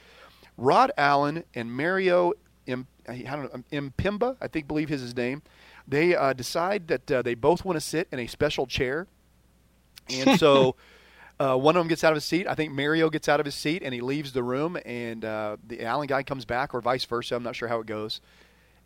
Rod 0.56 0.90
Allen 0.96 1.44
and 1.54 1.70
Mario 1.70 2.32
Im, 2.66 2.86
I 3.08 3.22
don't 3.22 3.54
know, 3.54 3.64
Impemba, 3.72 4.36
I 4.40 4.48
think, 4.48 4.66
believe 4.66 4.90
is 4.90 5.00
his 5.00 5.16
name. 5.16 5.42
They 5.86 6.14
uh, 6.14 6.32
decide 6.32 6.88
that 6.88 7.10
uh, 7.10 7.22
they 7.22 7.34
both 7.34 7.64
want 7.64 7.76
to 7.76 7.80
sit 7.80 8.08
in 8.12 8.18
a 8.18 8.26
special 8.26 8.66
chair, 8.66 9.06
and 10.10 10.38
so 10.38 10.76
uh, 11.40 11.56
one 11.56 11.76
of 11.76 11.80
them 11.80 11.88
gets 11.88 12.04
out 12.04 12.12
of 12.12 12.16
his 12.16 12.24
seat. 12.24 12.46
I 12.46 12.54
think 12.54 12.72
Mario 12.72 13.08
gets 13.08 13.28
out 13.28 13.40
of 13.40 13.46
his 13.46 13.54
seat 13.54 13.82
and 13.82 13.94
he 13.94 14.00
leaves 14.00 14.32
the 14.32 14.42
room, 14.42 14.76
and 14.84 15.24
uh, 15.24 15.56
the 15.66 15.82
Allen 15.82 16.06
guy 16.06 16.22
comes 16.22 16.44
back, 16.44 16.74
or 16.74 16.80
vice 16.80 17.04
versa. 17.04 17.36
I'm 17.36 17.42
not 17.42 17.56
sure 17.56 17.68
how 17.68 17.80
it 17.80 17.86
goes. 17.86 18.20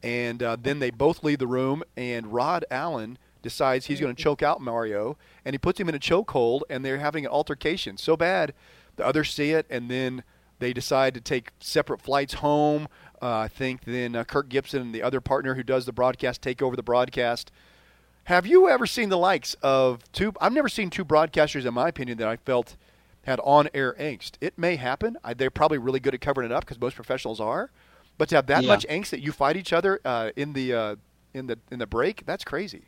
And 0.02 0.42
uh, 0.42 0.56
then 0.60 0.80
they 0.80 0.90
both 0.90 1.22
leave 1.22 1.38
the 1.38 1.46
room, 1.46 1.82
and 1.96 2.32
Rod 2.32 2.64
Allen 2.70 3.18
decides 3.40 3.86
he's 3.86 4.00
going 4.00 4.14
to 4.14 4.22
choke 4.22 4.42
out 4.42 4.60
Mario, 4.60 5.16
and 5.44 5.54
he 5.54 5.58
puts 5.58 5.78
him 5.78 5.88
in 5.88 5.94
a 5.94 6.00
chokehold, 6.00 6.62
and 6.70 6.84
they're 6.84 6.98
having 6.98 7.24
an 7.24 7.30
altercation 7.30 7.96
so 7.96 8.16
bad. 8.16 8.54
The 8.96 9.06
others 9.06 9.32
see 9.32 9.50
it, 9.50 9.66
and 9.70 9.90
then 9.90 10.22
they 10.58 10.72
decide 10.72 11.14
to 11.14 11.20
take 11.20 11.50
separate 11.60 12.00
flights 12.00 12.34
home. 12.34 12.88
Uh, 13.20 13.38
I 13.38 13.48
think 13.48 13.84
then 13.84 14.14
uh, 14.14 14.24
Kirk 14.24 14.48
Gibson 14.48 14.82
and 14.82 14.94
the 14.94 15.02
other 15.02 15.20
partner 15.20 15.54
who 15.54 15.62
does 15.62 15.86
the 15.86 15.92
broadcast 15.92 16.42
take 16.42 16.62
over 16.62 16.76
the 16.76 16.82
broadcast. 16.82 17.50
Have 18.24 18.46
you 18.46 18.68
ever 18.68 18.86
seen 18.86 19.08
the 19.08 19.18
likes 19.18 19.54
of 19.62 20.10
two? 20.12 20.32
I've 20.40 20.52
never 20.52 20.68
seen 20.68 20.90
two 20.90 21.04
broadcasters, 21.04 21.66
in 21.66 21.74
my 21.74 21.88
opinion, 21.88 22.18
that 22.18 22.28
I 22.28 22.36
felt 22.36 22.76
had 23.24 23.40
on-air 23.40 23.94
angst. 23.98 24.32
It 24.40 24.56
may 24.56 24.76
happen. 24.76 25.16
I, 25.24 25.34
they're 25.34 25.50
probably 25.50 25.78
really 25.78 26.00
good 26.00 26.14
at 26.14 26.20
covering 26.20 26.50
it 26.50 26.52
up 26.52 26.64
because 26.64 26.80
most 26.80 26.96
professionals 26.96 27.40
are. 27.40 27.70
But 28.22 28.28
to 28.28 28.36
have 28.36 28.46
that 28.46 28.62
Yeah. 28.62 28.68
much 28.68 28.86
angst 28.88 29.10
that 29.10 29.20
you 29.20 29.32
fight 29.32 29.56
each 29.56 29.72
other 29.72 30.00
uh, 30.04 30.30
in 30.36 30.52
the 30.52 30.72
uh, 30.72 30.96
in 31.34 31.48
the 31.48 31.58
in 31.72 31.80
the 31.80 31.88
break, 31.88 32.24
that's 32.24 32.44
crazy. 32.44 32.84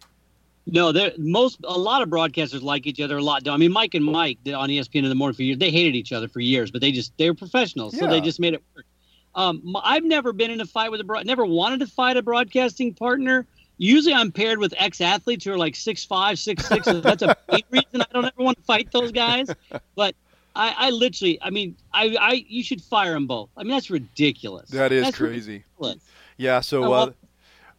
No, 0.64 0.92
there 0.92 1.10
most 1.18 1.58
a 1.64 1.76
lot 1.76 2.02
of 2.02 2.08
broadcasters 2.08 2.62
like 2.62 2.86
each 2.86 3.00
other 3.00 3.16
a 3.16 3.20
lot. 3.20 3.48
I 3.48 3.56
mean, 3.56 3.72
Mike 3.72 3.94
and 3.94 4.04
Mike 4.04 4.38
on 4.46 4.68
ESPN 4.68 5.02
in 5.02 5.08
the 5.08 5.14
morning 5.16 5.34
for 5.34 5.42
years. 5.42 5.58
They 5.58 5.72
hated 5.72 5.96
each 5.96 6.12
other 6.12 6.28
for 6.28 6.38
years, 6.38 6.70
but 6.70 6.80
they 6.82 6.92
just 6.92 7.18
they 7.18 7.28
were 7.28 7.34
professionals, 7.34 7.98
so 7.98 8.06
they 8.06 8.20
just 8.20 8.38
made 8.38 8.54
it 8.54 8.62
work. 8.76 8.86
Um, 9.34 9.76
I've 9.82 10.04
never 10.04 10.32
been 10.32 10.52
in 10.52 10.60
a 10.60 10.66
fight 10.66 10.92
with 10.92 11.00
a 11.00 11.04
broad, 11.04 11.26
never 11.26 11.44
wanted 11.44 11.80
to 11.80 11.88
fight 11.88 12.16
a 12.16 12.22
broadcasting 12.22 12.94
partner. 12.94 13.44
Usually, 13.76 14.14
I'm 14.14 14.30
paired 14.30 14.60
with 14.60 14.72
ex-athletes 14.76 15.44
who 15.46 15.50
are 15.50 15.58
like 15.58 15.74
six 15.74 16.04
five, 16.04 16.38
six 16.38 16.64
six. 16.64 16.84
so 16.84 17.00
that's 17.00 17.24
a 17.24 17.36
big 17.50 17.64
reason 17.70 18.02
I 18.02 18.06
don't 18.12 18.24
ever 18.24 18.34
want 18.44 18.56
to 18.58 18.62
fight 18.62 18.92
those 18.92 19.10
guys. 19.10 19.52
But 19.96 20.14
I, 20.56 20.74
I 20.78 20.90
literally, 20.90 21.38
I 21.42 21.50
mean, 21.50 21.76
I, 21.92 22.16
I, 22.20 22.44
you 22.48 22.62
should 22.62 22.80
fire 22.80 23.12
them 23.14 23.26
both. 23.26 23.50
I 23.56 23.62
mean, 23.62 23.72
that's 23.72 23.90
ridiculous. 23.90 24.70
That 24.70 24.92
is 24.92 25.04
That's 25.04 25.16
crazy. 25.16 25.64
ridiculous. 25.78 26.04
Yeah. 26.36 26.60
So, 26.60 26.82
Oh, 26.82 26.86
uh, 26.86 26.90
well, 26.90 27.14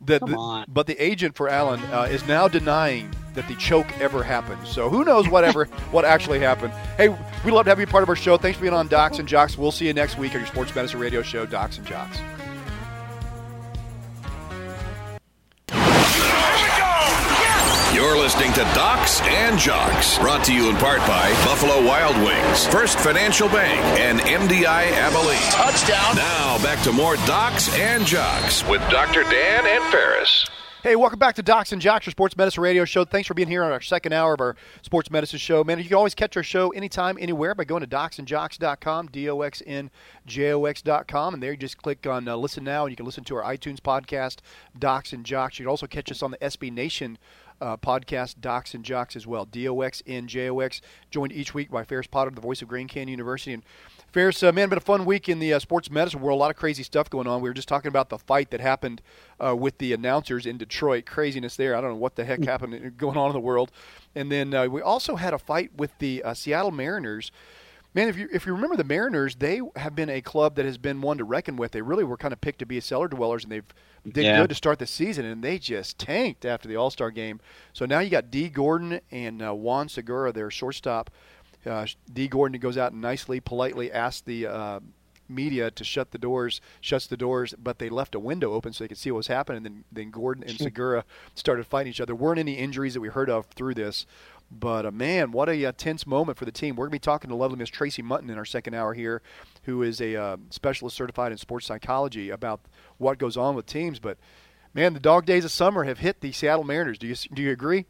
the, 0.01 0.19
come 0.19 0.31
the- 0.31 0.65
but 0.67 0.85
the 0.87 1.01
agent 1.01 1.35
for 1.35 1.47
Allen 1.49 1.79
uh, 1.91 2.07
is 2.09 2.25
now 2.27 2.47
denying 2.47 3.09
that 3.33 3.47
the 3.47 3.55
choke 3.55 3.87
ever 3.99 4.23
happened. 4.23 4.65
So 4.67 4.89
who 4.89 5.03
knows 5.05 5.27
whatever 5.29 5.65
what 5.91 6.05
actually 6.05 6.39
happened? 6.39 6.73
Hey, 6.97 7.09
we'd 7.09 7.51
love 7.51 7.65
to 7.65 7.71
have 7.71 7.79
you 7.79 7.87
part 7.87 8.03
of 8.03 8.09
our 8.09 8.15
show. 8.15 8.37
Thanks 8.37 8.57
for 8.57 8.63
being 8.63 8.73
on 8.73 8.87
Docs 8.87 9.19
and 9.19 9.27
Jocks. 9.27 9.57
We'll 9.57 9.71
see 9.71 9.87
you 9.87 9.93
next 9.93 10.17
week 10.17 10.33
on 10.33 10.39
your 10.41 10.47
Sports 10.47 10.73
Medicine 10.75 10.99
Radio 10.99 11.21
Show, 11.21 11.45
Docs 11.45 11.77
and 11.77 11.87
Jocks. 11.87 12.17
You're 18.05 18.19
listening 18.19 18.53
to 18.53 18.61
Docs 18.75 19.21
and 19.21 19.57
Jocks, 19.57 20.19
brought 20.19 20.45
to 20.45 20.53
you 20.53 20.69
in 20.69 20.75
part 20.75 20.99
by 21.07 21.31
Buffalo 21.43 21.83
Wild 21.83 22.15
Wings, 22.17 22.67
First 22.67 22.99
Financial 22.99 23.49
Bank, 23.49 23.81
and 23.99 24.19
MDI 24.19 24.91
Abilene. 24.91 25.39
Touchdown. 25.49 26.15
Now 26.15 26.61
back 26.61 26.83
to 26.83 26.91
more 26.91 27.15
Docs 27.25 27.75
and 27.79 28.05
Jocks 28.05 28.63
with 28.67 28.87
Dr. 28.91 29.23
Dan 29.23 29.65
and 29.65 29.83
Ferris. 29.91 30.47
Hey, 30.83 30.95
welcome 30.95 31.17
back 31.17 31.33
to 31.37 31.41
Docs 31.41 31.71
and 31.71 31.81
Jocks, 31.81 32.05
your 32.05 32.11
sports 32.11 32.37
medicine 32.37 32.61
radio 32.61 32.85
show. 32.85 33.05
Thanks 33.05 33.27
for 33.27 33.33
being 33.33 33.47
here 33.47 33.63
on 33.63 33.71
our 33.71 33.81
second 33.81 34.13
hour 34.13 34.35
of 34.35 34.39
our 34.39 34.55
sports 34.83 35.09
medicine 35.09 35.39
show. 35.39 35.63
Man, 35.63 35.79
you 35.79 35.85
can 35.85 35.95
always 35.95 36.13
catch 36.13 36.37
our 36.37 36.43
show 36.43 36.69
anytime, 36.69 37.17
anywhere 37.19 37.55
by 37.55 37.63
going 37.63 37.81
to 37.81 37.87
docsandjocks.com, 37.87 39.07
D-O-X-N-J-O-X.com, 39.07 41.33
and 41.33 41.41
there 41.41 41.49
you 41.49 41.57
just 41.57 41.79
click 41.79 42.05
on 42.05 42.27
uh, 42.27 42.35
Listen 42.35 42.63
Now, 42.63 42.85
and 42.85 42.91
you 42.91 42.95
can 42.95 43.07
listen 43.07 43.23
to 43.23 43.35
our 43.35 43.51
iTunes 43.51 43.79
podcast, 43.79 44.41
Docs 44.77 45.11
and 45.11 45.25
Jocks. 45.25 45.57
You 45.57 45.63
can 45.63 45.71
also 45.71 45.87
catch 45.87 46.11
us 46.11 46.21
on 46.21 46.29
the 46.29 46.37
SB 46.37 46.71
Nation 46.71 47.17
uh, 47.65 47.75
podcast, 47.77 48.35
Docs 48.39 48.75
and 48.75 48.83
Jocks 48.83 49.15
as 49.15 49.25
well, 49.25 49.45
D-O-X-N-J-O-X, 49.45 50.81
joined 51.09 51.33
each 51.33 51.55
week 51.55 51.71
by 51.71 51.83
Ferris 51.83 52.05
Potter, 52.05 52.29
the 52.29 52.39
voice 52.39 52.61
of 52.61 52.67
Grand 52.67 52.89
Canyon 52.89 53.09
University. 53.09 53.53
And 53.53 53.63
Ferris, 54.11 54.43
uh, 54.43 54.51
man, 54.51 54.69
been 54.69 54.77
a 54.77 54.81
fun 54.81 55.03
week 55.03 55.27
in 55.27 55.39
the 55.39 55.51
uh, 55.51 55.59
sports 55.59 55.89
medicine 55.89 56.21
world. 56.21 56.37
A 56.37 56.39
lot 56.39 56.51
of 56.51 56.57
crazy 56.57 56.83
stuff 56.83 57.09
going 57.09 57.25
on. 57.25 57.41
We 57.41 57.49
were 57.49 57.55
just 57.55 57.67
talking 57.67 57.89
about 57.89 58.09
the 58.09 58.19
fight 58.19 58.51
that 58.51 58.61
happened 58.61 59.01
uh, 59.43 59.55
with 59.55 59.79
the 59.79 59.93
announcers 59.93 60.45
in 60.45 60.57
Detroit. 60.57 61.07
Craziness 61.07 61.55
there. 61.55 61.75
I 61.75 61.81
don't 61.81 61.89
know 61.89 61.97
what 61.97 62.15
the 62.15 62.23
heck 62.23 62.43
happened 62.43 62.97
going 62.97 63.17
on 63.17 63.27
in 63.27 63.33
the 63.33 63.39
world. 63.39 63.71
And 64.13 64.31
then 64.31 64.53
uh, 64.53 64.67
we 64.67 64.81
also 64.81 65.15
had 65.15 65.33
a 65.33 65.39
fight 65.39 65.71
with 65.75 65.97
the 65.97 66.21
uh, 66.23 66.35
Seattle 66.35 66.71
Mariners. 66.71 67.31
Man, 67.95 68.09
if 68.09 68.17
you 68.17 68.27
if 68.33 68.45
you 68.45 68.53
remember 68.53 68.75
the 68.75 68.83
Mariners, 68.83 69.35
they 69.35 69.61
have 69.77 69.95
been 69.95 70.09
a 70.09 70.21
club 70.21 70.55
that 70.55 70.65
has 70.65 70.77
been 70.77 71.01
one 71.01 71.17
to 71.17 71.23
reckon 71.23 71.55
with. 71.55 71.71
They 71.71 71.81
really 71.81 72.03
were 72.03 72.17
kind 72.17 72.33
of 72.33 72.41
picked 72.41 72.59
to 72.59 72.65
be 72.65 72.79
cellar 72.81 73.07
dwellers, 73.07 73.43
and 73.43 73.51
they've 73.53 73.73
did 74.03 74.25
Yeah. 74.25 74.41
good 74.41 74.49
to 74.49 74.55
start 74.55 74.79
the 74.79 74.85
season, 74.85 75.23
and 75.23 75.41
they 75.41 75.57
just 75.57 75.97
tanked 75.97 76.43
after 76.43 76.67
the 76.67 76.75
All 76.75 76.89
Star 76.91 77.09
game. 77.09 77.39
So 77.71 77.85
now 77.85 77.99
you 77.99 78.09
got 78.09 78.29
Dee 78.29 78.49
Gordon 78.49 78.99
and 79.11 79.41
uh, 79.41 79.53
Juan 79.53 79.87
Segura, 79.87 80.33
their 80.33 80.51
shortstop. 80.51 81.09
Uh, 81.65 81.87
Dee 82.11 82.27
Gordon 82.27 82.59
goes 82.59 82.77
out 82.77 82.91
and 82.91 83.01
nicely, 83.01 83.39
politely 83.39 83.89
asks 83.91 84.21
the 84.21 84.45
uh, 84.45 84.79
media 85.27 85.71
to 85.71 85.83
shut 85.83 86.11
the 86.11 86.19
doors, 86.19 86.61
shuts 86.81 87.07
the 87.07 87.17
doors, 87.17 87.55
but 87.57 87.79
they 87.79 87.89
left 87.89 88.13
a 88.13 88.19
window 88.19 88.53
open 88.53 88.73
so 88.73 88.83
they 88.83 88.87
could 88.87 88.97
see 88.97 89.09
what 89.09 89.17
was 89.17 89.27
happening. 89.27 89.57
And 89.57 89.65
then, 89.65 89.83
then 89.91 90.11
Gordon 90.11 90.43
and 90.43 90.57
Segura 90.59 91.05
started 91.33 91.65
fighting 91.65 91.89
each 91.91 91.99
other. 92.01 92.07
There 92.07 92.15
weren't 92.15 92.39
any 92.39 92.53
injuries 92.53 92.93
that 92.93 92.99
we 93.01 93.07
heard 93.07 93.29
of 93.29 93.47
through 93.47 93.73
this, 93.73 94.05
but 94.51 94.85
uh, 94.85 94.91
man, 94.91 95.31
what 95.31 95.49
a 95.49 95.65
uh, 95.65 95.71
tense 95.75 96.05
moment 96.05 96.37
for 96.37 96.45
the 96.45 96.51
team. 96.51 96.75
We're 96.75 96.85
going 96.85 96.91
to 96.91 96.95
be 96.95 96.99
talking 96.99 97.29
to 97.29 97.35
lovely 97.35 97.57
Miss 97.57 97.69
Tracy 97.69 98.01
Munton 98.03 98.29
in 98.29 98.37
our 98.37 98.45
second 98.45 98.73
hour 98.73 98.93
here, 98.93 99.21
who 99.63 99.83
is 99.83 99.99
a 100.01 100.15
uh, 100.15 100.37
specialist 100.49 100.95
certified 100.95 101.31
in 101.31 101.37
sports 101.37 101.65
psychology 101.65 102.29
about 102.29 102.61
what 102.97 103.17
goes 103.17 103.37
on 103.37 103.55
with 103.55 103.65
teams. 103.65 103.99
But 103.99 104.17
man, 104.73 104.93
the 104.93 104.99
dog 104.99 105.25
days 105.25 105.45
of 105.45 105.51
summer 105.51 105.83
have 105.83 105.99
hit 105.99 106.21
the 106.21 106.31
Seattle 106.31 106.63
Mariners. 106.63 106.97
Do 106.97 107.07
you 107.07 107.15
do 107.33 107.41
you 107.41 107.51
agree? 107.51 107.85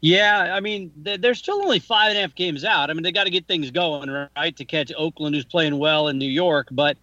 Yeah, 0.00 0.54
I 0.54 0.60
mean, 0.60 0.92
they- 0.96 1.16
they're 1.16 1.34
still 1.34 1.56
only 1.56 1.80
five 1.80 2.10
and 2.10 2.18
a 2.18 2.20
half 2.20 2.34
games 2.34 2.64
out. 2.64 2.88
I 2.88 2.92
mean, 2.92 3.02
they 3.02 3.10
got 3.12 3.24
to 3.24 3.30
get 3.30 3.46
things 3.48 3.70
going, 3.70 4.08
right, 4.36 4.56
to 4.56 4.64
catch 4.64 4.92
Oakland, 4.96 5.34
who's 5.34 5.44
playing 5.44 5.76
well 5.78 6.06
in 6.08 6.18
New 6.18 6.30
York, 6.30 6.68
but 6.70 6.96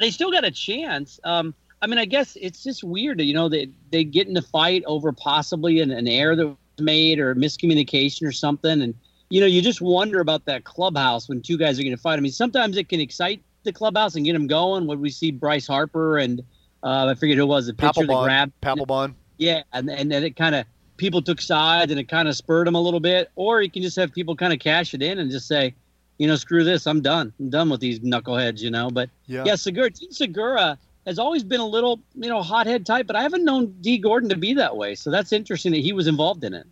they 0.00 0.10
still 0.10 0.32
got 0.32 0.44
a 0.44 0.50
chance. 0.50 1.20
Um, 1.22 1.54
I 1.80 1.86
mean, 1.86 1.98
I 1.98 2.04
guess 2.04 2.36
it's 2.40 2.62
just 2.62 2.82
weird 2.84 3.20
you 3.20 3.34
know, 3.34 3.48
they, 3.48 3.70
they 3.90 4.04
get 4.04 4.26
in 4.26 4.36
a 4.36 4.42
fight 4.42 4.82
over 4.86 5.12
possibly 5.12 5.80
an, 5.80 5.90
an 5.90 6.08
error 6.08 6.36
that 6.36 6.56
made 6.80 7.18
or 7.18 7.34
miscommunication 7.34 8.26
or 8.26 8.32
something. 8.32 8.82
And, 8.82 8.94
you 9.28 9.40
know, 9.40 9.46
you 9.46 9.62
just 9.62 9.80
wonder 9.80 10.20
about 10.20 10.44
that 10.46 10.64
clubhouse 10.64 11.28
when 11.28 11.40
two 11.42 11.56
guys 11.58 11.78
are 11.78 11.82
going 11.82 11.96
to 11.96 12.00
fight. 12.00 12.18
I 12.18 12.20
mean, 12.20 12.32
sometimes 12.32 12.76
it 12.76 12.88
can 12.88 13.00
excite 13.00 13.42
the 13.62 13.72
clubhouse 13.72 14.16
and 14.16 14.24
get 14.24 14.32
them 14.32 14.46
going. 14.46 14.86
When 14.86 15.00
we 15.00 15.10
see 15.10 15.30
Bryce 15.30 15.66
Harper 15.66 16.18
and 16.18 16.40
uh, 16.82 17.06
I 17.06 17.14
forget 17.14 17.36
who 17.36 17.42
it 17.42 17.46
was, 17.46 17.66
the 17.66 17.74
pitcher 17.74 18.06
that 18.06 18.22
grabbed. 18.22 18.52
Papelbon. 18.62 19.14
Yeah, 19.38 19.62
and 19.72 19.88
and 19.90 20.10
then 20.10 20.22
it 20.22 20.36
kind 20.36 20.54
of 20.54 20.66
people 20.96 21.22
took 21.22 21.40
sides 21.40 21.90
and 21.90 21.98
it 21.98 22.08
kind 22.08 22.28
of 22.28 22.36
spurred 22.36 22.66
them 22.66 22.74
a 22.74 22.80
little 22.80 23.00
bit. 23.00 23.30
Or 23.36 23.62
you 23.62 23.70
can 23.70 23.82
just 23.82 23.96
have 23.96 24.12
people 24.12 24.36
kind 24.36 24.52
of 24.52 24.58
cash 24.58 24.92
it 24.92 25.02
in 25.02 25.18
and 25.18 25.30
just 25.30 25.48
say, 25.48 25.74
you 26.18 26.26
know, 26.26 26.36
screw 26.36 26.62
this, 26.62 26.86
I'm 26.86 27.00
done. 27.00 27.32
I'm 27.40 27.48
done 27.48 27.70
with 27.70 27.80
these 27.80 28.00
knuckleheads, 28.00 28.60
you 28.60 28.70
know. 28.70 28.90
But 28.90 29.08
Yeah. 29.26 29.44
yeah, 29.46 29.54
Segura, 29.54 29.90
Segura 30.10 30.78
has 31.06 31.18
always 31.18 31.42
been 31.44 31.60
a 31.60 31.66
little, 31.66 32.00
you 32.14 32.28
know, 32.28 32.42
hothead 32.42 32.84
type, 32.86 33.06
but 33.06 33.16
I 33.16 33.22
haven't 33.22 33.44
known 33.44 33.74
Dee 33.80 33.98
Gordon 33.98 34.28
to 34.30 34.36
be 34.36 34.54
that 34.54 34.76
way. 34.76 34.94
So 34.94 35.10
that's 35.10 35.32
interesting 35.32 35.72
that 35.72 35.78
he 35.80 35.92
was 35.92 36.06
involved 36.06 36.44
in 36.44 36.54
it. 36.54 36.66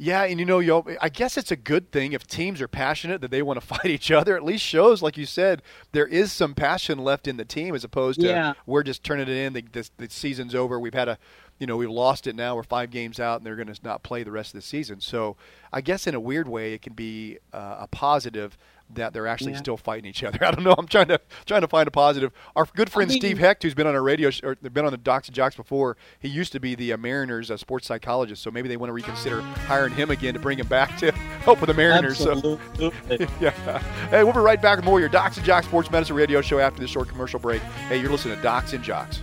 Yeah, 0.00 0.22
and 0.22 0.38
you 0.38 0.46
know, 0.46 0.60
yo, 0.60 0.86
I 1.02 1.08
guess 1.08 1.36
it's 1.36 1.50
a 1.50 1.56
good 1.56 1.90
thing 1.90 2.12
if 2.12 2.24
teams 2.24 2.62
are 2.62 2.68
passionate 2.68 3.20
that 3.20 3.32
they 3.32 3.42
want 3.42 3.60
to 3.60 3.66
fight 3.74 3.86
each 3.86 4.12
other. 4.12 4.36
At 4.36 4.44
least 4.44 4.64
shows, 4.64 5.02
like 5.02 5.16
you 5.16 5.26
said, 5.26 5.60
there 5.90 6.06
is 6.06 6.32
some 6.32 6.54
passion 6.54 6.98
left 6.98 7.26
in 7.26 7.36
the 7.36 7.44
team 7.44 7.74
as 7.74 7.82
opposed 7.82 8.20
to 8.20 8.28
Yeah. 8.28 8.52
we're 8.64 8.84
just 8.84 9.02
turning 9.02 9.28
it 9.28 9.34
in. 9.36 9.52
The, 9.54 9.64
the, 9.72 9.90
the 9.96 10.08
season's 10.08 10.54
over. 10.54 10.78
We've 10.78 10.94
had 10.94 11.08
a, 11.08 11.18
you 11.58 11.66
know, 11.66 11.76
we've 11.76 11.90
lost 11.90 12.28
it 12.28 12.36
now. 12.36 12.54
We're 12.54 12.62
five 12.62 12.92
games 12.92 13.18
out, 13.18 13.38
and 13.38 13.46
they're 13.46 13.56
going 13.56 13.72
to 13.74 13.78
not 13.82 14.04
play 14.04 14.22
the 14.22 14.30
rest 14.30 14.54
of 14.54 14.60
the 14.60 14.66
season. 14.66 15.00
So 15.00 15.36
I 15.72 15.80
guess 15.80 16.06
in 16.06 16.14
a 16.14 16.20
weird 16.20 16.48
way, 16.48 16.74
it 16.74 16.82
can 16.82 16.92
be 16.92 17.38
uh, 17.52 17.78
a 17.80 17.88
positive 17.88 18.56
that 18.94 19.12
they're 19.12 19.26
actually 19.26 19.52
Yeah. 19.52 19.58
still 19.58 19.76
fighting 19.76 20.06
each 20.08 20.24
other. 20.24 20.38
I 20.44 20.50
don't 20.50 20.64
know. 20.64 20.74
I'm 20.76 20.86
trying 20.86 21.08
to 21.08 21.20
trying 21.46 21.60
to 21.60 21.68
find 21.68 21.86
a 21.86 21.90
positive. 21.90 22.32
Our 22.56 22.66
good 22.74 22.90
friend 22.90 23.08
mean- 23.10 23.20
Steve 23.20 23.38
Hecht, 23.38 23.62
who's 23.62 23.74
been 23.74 23.86
on 23.86 23.94
our 23.94 24.02
radio, 24.02 24.30
sh- 24.30 24.40
or 24.42 24.54
been 24.56 24.84
on 24.84 24.90
the 24.90 24.96
Docs 24.96 25.28
and 25.28 25.34
Jocks 25.34 25.56
before, 25.56 25.96
he 26.18 26.28
used 26.28 26.52
to 26.52 26.60
be 26.60 26.74
the 26.74 26.92
uh, 26.92 26.96
Mariners 26.96 27.50
uh, 27.50 27.56
sports 27.56 27.86
psychologist. 27.86 28.42
So 28.42 28.50
maybe 28.50 28.68
they 28.68 28.76
want 28.76 28.88
to 28.88 28.94
reconsider 28.94 29.40
hiring 29.42 29.92
him 29.94 30.10
again 30.10 30.34
to 30.34 30.40
bring 30.40 30.58
him 30.58 30.66
back 30.68 30.96
to 30.98 31.12
help 31.44 31.60
with 31.60 31.68
the 31.68 31.74
Mariners. 31.74 32.18
So 32.18 32.32
Absolutely. 32.32 33.26
yeah. 33.40 33.50
Hey, 34.10 34.24
we'll 34.24 34.32
be 34.32 34.40
right 34.40 34.60
back 34.60 34.76
with 34.76 34.84
more 34.84 34.98
of 34.98 35.00
your 35.00 35.08
Docs 35.10 35.36
and 35.36 35.46
Jocks 35.46 35.66
Sports 35.66 35.90
Medicine 35.90 36.16
Radio 36.16 36.40
Show 36.40 36.58
after 36.58 36.80
this 36.80 36.90
short 36.90 37.08
commercial 37.08 37.38
break. 37.38 37.60
Hey, 37.88 38.00
you're 38.00 38.10
listening 38.10 38.36
to 38.36 38.42
Docs 38.42 38.72
and 38.72 38.82
Jocks. 38.82 39.20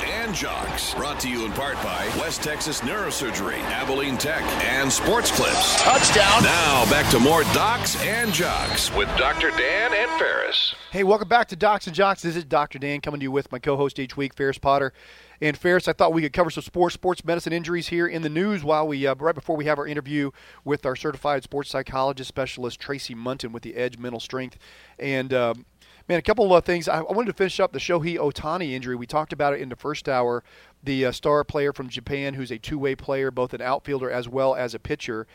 To 0.00 0.06
and 0.06 0.34
Jocks, 0.34 0.94
brought 0.94 1.20
to 1.20 1.28
you 1.28 1.44
in 1.44 1.52
part 1.52 1.76
by 1.76 2.06
West 2.18 2.42
Texas 2.42 2.80
Neurosurgery, 2.80 3.58
Abilene 3.70 4.18
Tech, 4.18 4.42
and 4.64 4.92
Sports 4.92 5.30
Clips. 5.30 5.80
Touchdown. 5.82 6.42
Now 6.42 6.90
back 6.90 7.10
to 7.12 7.20
more 7.20 7.42
Docs 7.54 8.02
and 8.02 8.32
Jocks 8.32 8.92
with 8.94 9.08
Dr. 9.16 9.50
Dan 9.50 9.92
and 9.94 10.10
Ferris. 10.18 10.74
Hey, 10.90 11.04
welcome 11.04 11.28
back 11.28 11.48
to 11.48 11.56
Docs 11.56 11.86
and 11.86 11.94
Jocks. 11.94 12.22
This 12.22 12.36
is 12.36 12.44
Dr. 12.44 12.78
Dan 12.78 13.00
coming 13.00 13.20
to 13.20 13.24
you 13.24 13.30
with 13.30 13.52
my 13.52 13.58
co-host 13.58 13.98
each 13.98 14.16
week, 14.16 14.34
Ferris 14.34 14.58
Potter. 14.58 14.92
And 15.40 15.56
Ferris, 15.56 15.86
I 15.86 15.92
thought 15.92 16.12
we 16.12 16.22
could 16.22 16.32
cover 16.32 16.50
some 16.50 16.62
sports, 16.62 16.94
sports 16.94 17.24
medicine 17.24 17.52
injuries 17.52 17.88
here 17.88 18.06
in 18.06 18.22
the 18.22 18.30
news 18.30 18.64
while 18.64 18.88
we, 18.88 19.06
uh, 19.06 19.14
right 19.16 19.34
before 19.34 19.56
we 19.56 19.66
have 19.66 19.78
our 19.78 19.86
interview 19.86 20.30
with 20.64 20.86
our 20.86 20.96
certified 20.96 21.42
sports 21.42 21.70
psychologist 21.70 22.28
specialist 22.28 22.80
Tracy 22.80 23.14
Munton 23.14 23.52
with 23.52 23.62
the 23.62 23.74
Edge 23.76 23.98
Mental 23.98 24.20
Strength. 24.20 24.56
And 24.98 25.34
um, 25.34 25.66
man, 26.08 26.18
a 26.18 26.22
couple 26.22 26.54
of 26.54 26.64
things. 26.64 26.88
I, 26.88 27.02
wanted 27.02 27.26
to 27.26 27.32
finish 27.32 27.58
up 27.60 27.72
the 27.72 27.78
Shohei 27.78 28.16
Ohtani 28.16 28.72
injury. 28.72 28.96
We 28.96 29.06
talked 29.06 29.32
about 29.32 29.54
it 29.54 29.60
in 29.60 29.68
the 29.68 29.76
first 29.76 30.08
hour. 30.08 30.44
The 30.82 31.06
uh, 31.06 31.12
star 31.12 31.44
player 31.44 31.72
from 31.72 31.88
Japan, 31.88 32.34
who's 32.34 32.50
a 32.50 32.58
two-way 32.58 32.94
player, 32.94 33.30
both 33.30 33.54
an 33.54 33.60
outfielder 33.60 34.10
as 34.10 34.28
well 34.28 34.54
as 34.54 34.74
a 34.74 34.78
pitcher. 34.78 35.26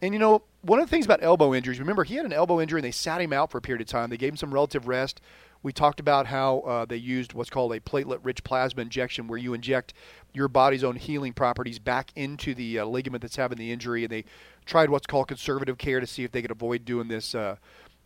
And 0.00 0.12
you 0.12 0.18
know, 0.18 0.42
one 0.62 0.80
of 0.80 0.86
the 0.86 0.90
things 0.90 1.04
about 1.04 1.22
elbow 1.22 1.54
injuries, 1.54 1.78
remember 1.78 2.04
he 2.04 2.16
had 2.16 2.26
an 2.26 2.32
elbow 2.32 2.60
injury 2.60 2.78
and 2.78 2.84
they 2.84 2.90
sat 2.90 3.20
him 3.20 3.32
out 3.32 3.50
for 3.50 3.58
a 3.58 3.62
period 3.62 3.80
of 3.80 3.86
time. 3.86 4.10
They 4.10 4.16
gave 4.16 4.30
him 4.30 4.36
some 4.36 4.52
relative 4.52 4.88
rest. 4.88 5.20
We 5.62 5.72
talked 5.72 5.98
about 5.98 6.26
how 6.26 6.60
uh, 6.60 6.84
they 6.84 6.98
used 6.98 7.32
what's 7.32 7.48
called 7.48 7.72
a 7.72 7.80
platelet-rich 7.80 8.44
plasma 8.44 8.82
injection, 8.82 9.28
where 9.28 9.38
you 9.38 9.54
inject 9.54 9.94
your 10.34 10.46
body's 10.46 10.84
own 10.84 10.96
healing 10.96 11.32
properties 11.32 11.78
back 11.78 12.10
into 12.14 12.54
the 12.54 12.80
uh, 12.80 12.84
ligament 12.84 13.22
that's 13.22 13.36
having 13.36 13.56
the 13.56 13.72
injury, 13.72 14.04
and 14.04 14.12
they 14.12 14.26
tried 14.66 14.90
what's 14.90 15.06
called 15.06 15.28
conservative 15.28 15.78
care 15.78 16.00
to 16.00 16.06
see 16.06 16.22
if 16.22 16.32
they 16.32 16.42
could 16.42 16.50
avoid 16.50 16.84
doing 16.84 17.08
this. 17.08 17.34
Uh, 17.34 17.56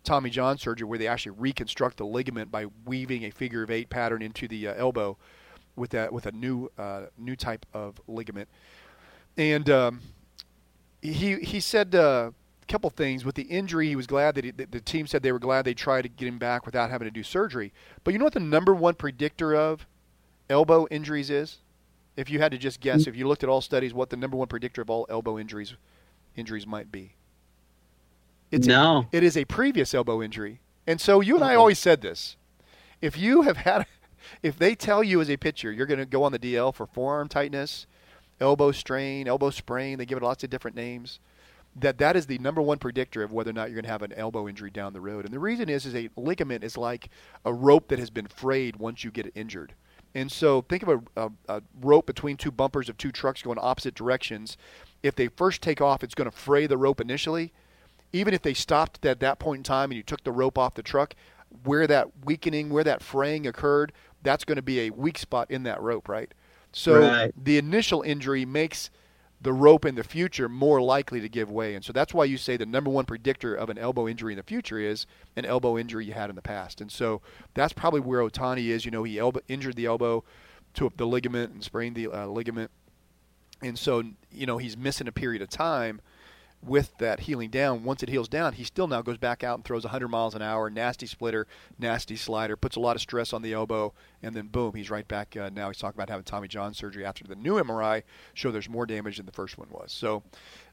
Tommy 0.05 0.30
John 0.30 0.59
surgery, 0.59 0.86
where 0.86 0.99
they 0.99 1.07
actually 1.07 1.36
reconstruct 1.38 1.99
the 1.99 2.07
ligament 2.07 2.51
by 2.51 2.66
weaving 2.84 3.24
a 3.24 3.30
figure 3.30 3.62
of 3.62 3.70
eight 3.70 3.90
pattern 3.90 4.22
into 4.22 4.49
the 4.49 4.68
uh, 4.68 4.74
elbow 4.74 5.16
with 5.76 5.90
that 5.90 6.12
with 6.12 6.26
a 6.26 6.32
new 6.32 6.70
uh, 6.78 7.07
new 7.16 7.36
type 7.36 7.64
of 7.72 8.01
ligament. 8.07 8.49
And 9.36 9.68
um, 9.70 10.01
he 11.01 11.36
he 11.36 11.61
said 11.61 11.94
uh, 11.94 12.30
a 12.62 12.66
couple 12.66 12.90
things 12.90 13.24
with 13.24 13.34
the 13.34 13.42
injury. 13.42 13.88
He 13.88 13.96
was 13.96 14.07
glad 14.07 14.34
that 14.34 14.44
he, 14.44 14.51
the, 14.51 14.66
the 14.66 14.80
team 14.80 15.07
said 15.07 15.22
they 15.22 15.32
were 15.32 15.38
glad 15.38 15.64
they 15.64 15.74
tried 15.74 16.03
to 16.03 16.09
get 16.09 16.28
him 16.28 16.38
back 16.38 16.66
without 16.66 16.90
having 16.90 17.07
to 17.07 17.12
do 17.12 17.22
surgery. 17.22 17.72
But 18.05 18.12
you 18.12 18.18
know 18.18 18.24
what 18.24 18.34
the 18.34 18.40
number 18.40 18.74
one 18.74 18.94
predictor 18.94 19.55
of 19.55 19.86
elbow 20.51 20.86
injuries 20.90 21.30
is? 21.30 21.59
If 22.16 22.28
you 22.28 22.40
had 22.40 22.51
to 22.51 22.59
just 22.59 22.80
guess, 22.80 23.07
if 23.07 23.14
you 23.14 23.28
looked 23.28 23.44
at 23.44 23.49
all 23.49 23.61
studies, 23.61 23.94
what 23.94 24.11
the 24.11 24.16
number 24.16 24.36
one 24.36 24.49
predictor 24.49 24.82
of 24.82 24.90
all 24.90 25.07
elbow 25.09 25.38
injuries 25.38 25.74
injuries 26.34 26.66
might 26.66 26.90
be? 26.90 27.12
It's 28.51 28.66
no. 28.66 29.09
A, 29.12 29.16
it 29.16 29.22
is 29.22 29.36
a 29.36 29.44
previous 29.44 29.94
elbow 29.94 30.22
injury. 30.22 30.61
And 30.86 31.01
so 31.01 31.20
you 31.20 31.34
and 31.34 31.44
I 31.44 31.55
always 31.55 31.78
said 31.78 32.01
this. 32.01 32.36
If 33.01 33.16
you 33.18 33.42
have 33.42 33.59
had 33.59 33.86
if 34.42 34.59
they 34.59 34.74
tell 34.74 35.05
you 35.05 35.20
as 35.20 35.30
a 35.30 35.36
pitcher 35.36 35.70
you're 35.72 35.86
going 35.86 36.01
to 36.01 36.07
go 36.07 36.24
on 36.24 36.32
the 36.32 36.38
DL 36.38 36.74
for 36.74 36.86
forearm 36.86 37.28
tightness, 37.28 37.86
elbow 38.40 38.72
strain, 38.72 39.28
elbow 39.28 39.51
sprain, 39.51 39.99
they 39.99 40.07
give 40.07 40.18
it 40.18 40.24
lots 40.24 40.44
of 40.44 40.51
different 40.51 40.76
names, 40.76 41.20
that 41.76 41.99
that 41.99 42.16
is 42.16 42.26
the 42.26 42.38
number 42.38 42.62
one 42.62 42.78
predictor 42.78 43.22
of 43.22 43.32
whether 43.32 43.51
or 43.51 43.55
not 43.55 43.68
you're 43.68 43.76
going 43.76 43.84
to 43.84 43.90
have 43.90 44.03
an 44.03 44.12
elbow 44.14 44.49
injury 44.49 44.70
down 44.70 44.92
the 44.92 45.01
road. 45.01 45.24
And 45.24 45.32
the 45.32 45.38
reason 45.38 45.68
is 45.68 45.86
is 45.86 45.94
a 45.94 46.09
ligament 46.16 46.64
is 46.64 46.76
like 46.76 47.09
a 47.44 47.53
rope 47.53 47.88
that 47.88 47.99
has 47.99 48.11
been 48.11 48.26
frayed 48.26 48.76
once 48.76 49.05
you 49.05 49.11
get 49.11 49.26
it 49.26 49.32
injured. 49.34 49.74
And 50.14 50.32
so 50.32 50.62
think 50.62 50.82
of 50.82 50.88
a, 51.16 51.24
a, 51.24 51.30
a 51.49 51.62
rope 51.80 52.07
between 52.07 52.36
two 52.36 52.51
bumpers 52.51 52.88
of 52.88 52.96
two 52.96 53.12
trucks 53.12 53.42
going 53.42 53.59
opposite 53.61 53.94
directions. 53.94 54.57
If 55.03 55.14
they 55.14 55.28
first 55.28 55.62
take 55.62 55.80
off, 55.80 56.03
it's 56.03 56.14
going 56.14 56.30
to 56.30 56.36
fray 56.36 56.66
the 56.66 56.78
rope 56.78 57.01
initially. 57.01 57.53
Even 58.13 58.33
if 58.35 58.43
they 58.43 58.55
stopped 58.55 59.05
at 59.05 59.21
that 59.21 59.39
point 59.39 59.59
in 59.59 59.63
time 59.65 59.91
and 59.91 59.97
you 59.97 60.03
took 60.03 60.25
the 60.25 60.33
rope 60.33 60.57
off 60.57 60.75
the 60.75 60.83
truck, 60.83 61.15
where 61.65 61.87
that 61.87 62.25
weakening, 62.25 62.71
where 62.71 62.85
that 62.85 63.03
fraying 63.03 63.47
occurred, 63.47 63.93
that's 64.23 64.45
going 64.45 64.57
to 64.57 64.63
be 64.63 64.81
a 64.81 64.91
weak 64.91 65.19
spot 65.19 65.51
in 65.51 65.63
that 65.65 65.81
rope, 65.81 66.09
right? 66.09 66.33
So 66.73 67.01
right. 67.01 67.33
the 67.37 67.59
initial 67.59 68.03
injury 68.03 68.45
makes 68.45 68.91
the 69.41 69.53
rope 69.53 69.85
in 69.85 69.95
the 69.95 70.03
future 70.03 70.49
more 70.49 70.83
likely 70.83 71.21
to 71.21 71.29
give 71.29 71.51
way. 71.51 71.75
And 71.75 71.85
so 71.85 71.93
that's 71.93 72.13
why 72.13 72.25
you 72.25 72.37
say 72.37 72.57
the 72.57 72.67
number 72.67 72.91
one 72.91 73.05
predictor 73.05 73.55
of 73.55 73.71
an 73.71 73.79
elbow 73.79 74.09
injury 74.09 74.33
in 74.33 74.37
the 74.37 74.43
future 74.43 74.79
is 74.79 75.07
an 75.37 75.45
elbow 75.45 75.79
injury 75.79 76.07
you 76.07 76.13
had 76.13 76.29
in 76.29 76.37
the 76.37 76.43
past. 76.43 76.81
And 76.81 76.91
so 76.91 77.23
that's 77.55 77.73
probably 77.73 78.01
where 78.01 78.21
Ohtani 78.21 78.69
is. 78.69 78.85
You 78.85 78.91
know, 78.91 79.05
he 79.05 79.19
elbow, 79.19 79.41
injured 79.47 79.77
the 79.77 79.87
elbow 79.87 80.25
to 80.75 80.93
the 80.97 81.07
ligament 81.07 81.53
and 81.53 81.63
sprained 81.63 81.95
the 81.95 82.09
uh, 82.09 82.27
ligament. 82.27 82.71
And 83.63 83.79
so, 83.79 84.03
you 84.33 84.47
know, 84.47 84.59
he's 84.59 84.77
missing 84.77 85.07
a 85.09 85.13
period 85.13 85.43
of 85.43 85.51
time– 85.51 86.01
with 86.63 86.97
that 86.99 87.21
healing 87.21 87.51
down, 87.51 87.85
once 87.85 88.03
it 88.03 88.09
heals 88.09 88.29
down, 88.29 88.53
he 88.53 88.65
still 88.65 88.89
now 88.89 89.01
goes 89.01 89.17
back 89.17 89.45
out 89.45 89.57
and 89.57 89.65
throws 89.65 89.85
100 89.85 90.09
miles 90.09 90.35
an 90.35 90.43
hour, 90.43 90.69
nasty 90.69 91.07
splitter, 91.07 91.47
nasty 91.79 92.17
slider, 92.17 92.57
puts 92.57 92.77
a 92.77 92.81
lot 92.81 92.97
of 92.97 93.03
stress 93.03 93.33
on 93.33 93.43
the 93.43 93.53
elbow, 93.53 93.93
and 94.23 94.35
then 94.35 94.49
boom, 94.49 94.75
he's 94.75 94.91
right 94.91 95.07
back. 95.07 95.37
Uh, 95.37 95.51
now 95.53 95.69
he's 95.69 95.79
talking 95.79 95.97
about 95.97 96.11
having 96.11 96.25
Tommy 96.25 96.49
John 96.49 96.75
surgery 96.75 97.05
after 97.05 97.25
the 97.25 97.37
new 97.37 97.55
MRI 97.55 98.03
show 98.35 98.51
there's 98.51 98.69
more 98.69 98.87
damage 98.87 99.19
than 99.19 99.27
the 99.27 99.33
first 99.33 99.57
one 99.57 99.69
was. 99.71 99.93
So 99.93 100.23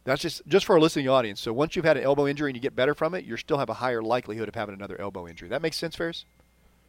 that's 0.04 0.22
just 0.22 0.42
just 0.48 0.66
for 0.66 0.74
our 0.74 0.80
listening 0.80 1.08
audience. 1.08 1.40
So 1.40 1.54
once 1.54 1.76
you've 1.76 1.86
had 1.86 1.98
an 1.98 2.04
elbow 2.04 2.28
injury 2.28 2.50
and 2.50 2.56
you 2.56 2.62
get 2.62 2.76
better 2.76 2.96
from 2.96 3.14
it, 3.14 3.26
you 3.26 3.38
still 3.38 3.58
have 3.58 3.70
a 3.70 3.76
higher 3.76 4.02
likelihood 4.02 4.48
of 4.48 4.56
having 4.56 4.76
another 4.76 5.00
elbow 5.00 5.28
injury. 5.28 5.50
That 5.50 5.62
makes 5.62 5.78
sense, 5.78 5.96
Ferris? 5.96 6.26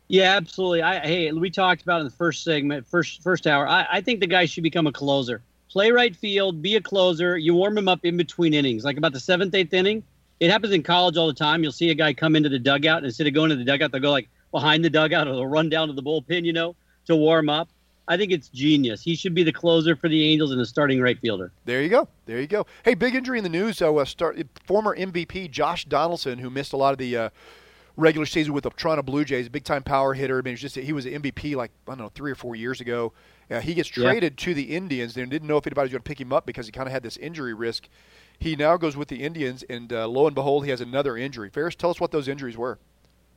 Yeah, 0.09 0.37
absolutely. 0.37 0.83
I 0.83 1.01
hey, 1.01 1.33
we 1.33 1.51
talked 1.51 1.83
about 1.83 2.01
in 2.01 2.07
the 2.07 2.13
first 2.13 2.45
segment, 2.45 2.87
first 2.87 3.23
first 3.23 3.47
hour. 3.47 3.69
I, 3.69 3.87
I 3.91 4.01
think 4.01 4.21
the 4.21 4.27
guy 4.27 4.47
should 4.47 4.63
become 4.63 4.87
a 4.87 4.93
closer 4.93 5.43
play 5.77 5.91
right 5.91 6.17
field, 6.17 6.63
be 6.63 6.75
a 6.77 6.81
closer. 6.81 7.37
You 7.37 7.53
warm 7.53 7.77
him 7.77 7.87
up 7.87 8.03
in 8.03 8.17
between 8.17 8.55
innings, 8.55 8.83
like 8.83 8.97
about 8.97 9.13
the 9.13 9.21
seventh, 9.21 9.55
eighth 9.55 9.75
inning. 9.75 10.03
It 10.41 10.51
happens 10.51 10.73
in 10.73 10.83
college 10.83 11.19
all 11.19 11.27
the 11.27 11.35
time. 11.35 11.63
You'll 11.63 11.71
see 11.71 11.91
a 11.91 11.95
guy 11.95 12.15
come 12.15 12.35
into 12.35 12.49
the 12.49 12.59
dugout, 12.59 12.97
and 12.97 13.05
instead 13.05 13.27
of 13.27 13.35
going 13.35 13.51
to 13.51 13.57
the 13.57 13.65
dugout, 13.65 13.93
they'll 13.93 14.01
go 14.01 14.11
like 14.11 14.31
behind 14.53 14.83
the 14.83 14.89
dugout 14.89 15.29
or 15.29 15.33
they'll 15.33 15.47
run 15.47 15.69
down 15.69 15.89
to 15.89 15.93
the 15.93 16.03
bullpen, 16.03 16.47
you 16.47 16.55
know, 16.55 16.75
to 17.05 17.15
warm 17.15 17.51
up. 17.51 17.69
I 18.09 18.17
think 18.17 18.33
it's 18.33 18.49
genius. 18.49 19.03
He 19.03 19.17
should 19.17 19.35
be 19.35 19.43
the 19.43 19.53
closer 19.53 19.95
for 19.95 20.09
the 20.09 20.27
Angels 20.27 20.51
and 20.51 20.59
the 20.59 20.65
starting 20.65 20.99
right 20.99 21.21
fielder. 21.21 21.53
There 21.67 21.83
you 21.83 21.91
go. 21.91 22.09
There 22.25 22.41
you 22.41 22.47
go. 22.47 22.65
Hey, 22.83 22.95
big 22.95 23.15
injury 23.15 23.37
in 23.37 23.45
the 23.45 23.51
news. 23.51 23.77
So, 23.77 23.99
uh, 23.99 24.07
start 24.07 24.43
former 24.65 24.97
MVP 24.97 25.51
Josh 25.51 25.85
Donaldson, 25.85 26.39
who 26.39 26.49
missed 26.49 26.73
a 26.73 26.79
lot 26.79 26.93
of 26.93 26.99
the 26.99 27.15
uh, 27.19 27.29
regular 27.97 28.27
season 28.27 28.53
with 28.53 28.65
the 28.65 28.71
Toronto 28.71 29.03
Blue 29.03 29.25
Jays, 29.25 29.49
big 29.49 29.65
time 29.65 29.83
power 29.83 30.15
hitter. 30.15 30.39
I 30.39 30.43
mean, 30.43 30.57
just 30.57 30.77
he 30.77 30.93
was 30.93 31.07
an 31.07 31.23
MVP 31.23 31.57
like 31.57 31.71
I 31.87 31.93
don't 31.93 31.99
know 31.99 32.11
three 32.15 32.31
or 32.31 32.35
four 32.35 32.57
years 32.57 32.81
ago. 32.81 33.13
Uh, 33.51 33.61
he 33.61 33.75
gets 33.75 33.89
traded 33.89 34.35
yeah. 34.39 34.45
to 34.45 34.55
the 34.55 34.75
Indians. 34.75 35.15
They 35.15 35.25
didn't 35.25 35.47
know 35.47 35.57
if 35.57 35.67
anybody 35.67 35.87
was 35.87 35.93
going 35.93 36.03
to 36.03 36.09
pick 36.09 36.21
him 36.21 36.33
up 36.33 36.47
because 36.47 36.67
he 36.67 36.73
kind 36.73 36.89
of 36.89 36.93
had 36.93 37.03
this 37.03 37.17
injury 37.17 37.55
risk. 37.55 37.89
He 38.39 38.57
now 38.57 38.77
goes 38.77 38.97
with 38.97 39.09
the 39.09 39.23
Indians, 39.23 39.63
and 39.71 39.93
uh, 39.93 40.09
lo 40.09 40.27
and 40.27 40.35
behold, 40.35 40.65
he 40.65 40.71
has 40.71 40.81
another 40.81 41.17
injury. 41.17 41.49
Ferris, 41.49 41.75
tell 41.75 41.91
us 41.91 42.01
what 42.01 42.11
those 42.11 42.29
injuries 42.29 42.57
were. 42.57 42.79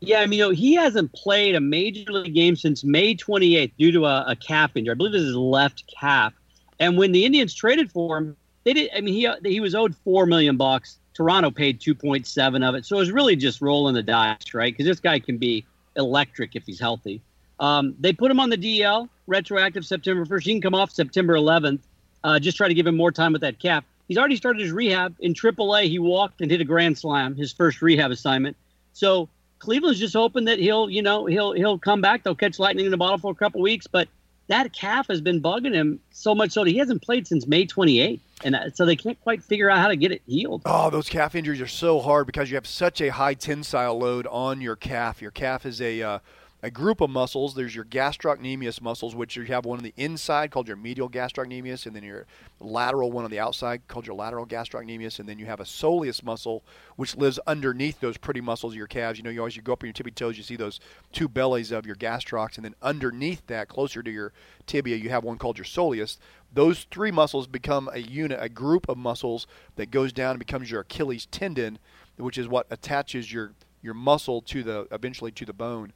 Yeah, 0.02 0.22
I 0.22 0.26
mean, 0.26 0.40
you 0.40 0.46
know, 0.46 0.52
he 0.52 0.76
hasn't 0.76 1.14
played 1.14 1.56
a 1.56 1.60
major 1.60 2.12
league 2.12 2.34
game 2.34 2.56
since 2.56 2.84
May 2.84 3.16
28th 3.16 3.72
due 3.78 3.92
to 3.92 4.06
a, 4.06 4.26
a 4.30 4.36
calf 4.36 4.72
injury. 4.76 4.94
I 4.94 4.96
believe 4.96 5.12
this 5.12 5.22
is 5.22 5.28
his 5.28 5.36
left 5.36 5.84
calf. 6.00 6.34
And 6.80 6.98
when 6.98 7.12
the 7.12 7.26
Indians 7.26 7.54
traded 7.54 7.92
for 7.92 8.18
him, 8.18 8.38
they 8.64 8.74
did. 8.74 8.92
I 8.96 9.02
mean, 9.02 9.14
he 9.14 9.50
he 9.50 9.60
was 9.60 9.76
owed 9.76 9.96
four 9.98 10.26
million 10.26 10.58
bucks. 10.58 11.00
Toronto 11.20 11.52
paid 11.52 11.82
2.7 11.82 12.66
of 12.66 12.76
it, 12.76 12.86
so 12.86 12.96
it 12.96 13.00
was 13.00 13.12
really 13.12 13.36
just 13.36 13.60
rolling 13.60 13.94
the 13.94 14.02
dice, 14.02 14.54
right? 14.54 14.72
Because 14.72 14.86
this 14.86 15.02
guy 15.02 15.20
can 15.20 15.38
be 15.38 15.66
electric 15.98 16.56
if 16.56 16.66
he's 16.66 16.80
healthy. 16.80 17.20
Um, 17.60 17.94
they 18.00 18.14
put 18.14 18.32
him 18.32 18.40
on 18.40 18.50
the 18.50 18.58
DL, 18.58 19.10
retroactive 19.28 19.86
September 19.86 20.26
1st. 20.26 20.44
He 20.44 20.54
can 20.54 20.62
come 20.62 20.74
off 20.74 20.92
September 20.92 21.34
11th. 21.34 21.82
Uh, 22.24 22.40
just 22.40 22.56
try 22.56 22.70
to 22.70 22.74
give 22.74 22.88
him 22.88 22.96
more 22.96 23.12
time 23.12 23.34
with 23.34 23.42
that 23.42 23.60
cap. 23.60 23.84
He's 24.08 24.18
already 24.18 24.38
started 24.38 24.62
his 24.62 24.72
rehab 24.72 25.14
in 25.20 25.34
AAA. 25.34 25.90
He 25.90 26.00
walked 26.00 26.40
and 26.40 26.50
hit 26.50 26.62
a 26.62 26.64
grand 26.64 26.98
slam, 26.98 27.36
his 27.36 27.52
first 27.52 27.82
rehab 27.82 28.12
assignment. 28.12 28.56
So 28.94 29.28
Cleveland's 29.60 30.00
just 30.00 30.14
hoping 30.14 30.46
that 30.46 30.58
he'll, 30.58 30.90
you 30.90 31.02
know, 31.02 31.26
he'll 31.26 31.52
he'll 31.52 31.78
come 31.78 32.00
back. 32.00 32.24
They'll 32.24 32.34
catch 32.34 32.60
lightning 32.60 32.86
in 32.86 32.92
the 32.92 32.98
bottle 32.98 33.18
for 33.18 33.34
a 33.34 33.36
couple 33.36 33.60
weeks. 33.60 33.88
But 33.88 34.08
that 34.50 34.74
calf 34.74 35.08
has 35.08 35.22
been 35.22 35.42
bugging 35.42 35.74
him 35.74 36.00
so 36.12 36.36
much 36.36 36.52
so 36.52 36.64
that 36.64 36.70
he 36.70 36.78
hasn't 36.78 37.02
played 37.02 37.28
since 37.28 37.48
May 37.48 37.66
28th. 37.66 38.20
And 38.44 38.56
uh, 38.56 38.72
so 38.74 38.86
they 38.86 38.96
can't 38.96 39.20
quite 39.22 39.44
figure 39.44 39.70
out 39.70 39.80
how 39.80 39.90
to 39.90 39.96
get 39.96 40.12
it 40.12 40.22
healed. 40.26 40.64
Oh, 40.66 40.90
those 40.90 41.08
calf 41.08 41.36
injuries 41.36 41.62
are 41.62 41.68
so 41.68 42.00
hard 42.00 42.26
because 42.26 42.50
you 42.50 42.56
have 42.56 42.68
such 42.68 43.02
a 43.02 43.10
high 43.10 43.34
tensile 43.34 43.98
load 43.98 44.28
on 44.28 44.60
your 44.62 44.76
calf. 44.76 45.22
Your 45.22 45.32
calf 45.32 45.66
is 45.66 45.82
a 45.82 46.02
uh, 46.02 46.20
a 46.62 46.70
group 46.70 47.00
of 47.00 47.10
muscles. 47.10 47.56
There's 47.56 47.76
your 47.76 47.86
gastrocnemius 47.86 48.82
muscles, 48.82 49.16
which 49.16 49.36
you 49.36 49.44
have 49.44 49.66
one 49.66 49.78
on 49.78 49.84
the 49.84 49.94
inside 49.96 50.52
called 50.52 50.68
your 50.68 50.78
medial 50.78 51.10
gastrocnemius, 51.10 51.86
and 51.86 51.96
then 51.96 52.04
your 52.04 52.26
lateral 52.60 53.12
one 53.12 53.24
on 53.24 53.32
the 53.32 53.40
outside 53.40 53.88
called 53.88 54.06
your 54.06 54.16
lateral 54.16 54.46
gastrocnemius, 54.46 55.20
and 55.20 55.30
then 55.30 55.40
you 55.40 55.46
have 55.46 55.60
a 55.60 55.66
soleus 55.66 56.22
muscle, 56.22 56.64
which 56.98 57.16
lives 57.16 57.40
underneath 57.48 58.00
those 58.00 58.18
pretty 58.18 58.42
muscles 58.42 58.74
of 58.74 58.78
your 58.78 58.88
calves. 58.88 59.18
You 59.18 59.24
know, 59.24 59.30
you 59.30 59.40
always 59.40 59.56
you 59.56 59.62
go 59.62 59.74
up 59.74 59.84
on 59.84 59.88
your 59.88 59.94
tippy 59.94 60.12
toes, 60.12 60.38
you 60.38 60.44
see 60.44 60.58
those 60.58 60.80
two 61.14 61.30
bellies 61.30 61.72
of 61.72 61.86
your 61.86 61.96
gastrocs, 61.96 62.58
and 62.58 62.66
then 62.66 62.76
underneath 62.82 63.46
that, 63.48 63.70
closer 63.70 64.04
to 64.04 64.12
your 64.12 64.34
tibia, 64.66 64.98
you 64.98 65.10
have 65.10 65.24
one 65.24 65.38
called 65.38 65.58
your 65.58 65.66
soleus. 65.66 66.18
Those 66.52 66.88
three 66.92 67.12
muscles 67.12 67.48
become 67.48 67.90
a 67.94 68.00
unit, 68.00 68.40
a 68.42 68.50
group 68.50 68.90
of 68.90 68.98
muscles 68.98 69.48
that 69.76 69.92
goes 69.92 70.12
down 70.12 70.32
and 70.32 70.40
becomes 70.40 70.70
your 70.70 70.82
Achilles 70.82 71.28
tendon, 71.28 71.80
which 72.18 72.38
is 72.38 72.48
what 72.48 72.68
attaches 72.70 73.32
your 73.32 73.54
your 73.82 73.94
muscle 73.94 74.42
to 74.42 74.62
the 74.62 74.88
eventually 74.92 75.32
to 75.32 75.46
the 75.46 75.54
bone. 75.54 75.94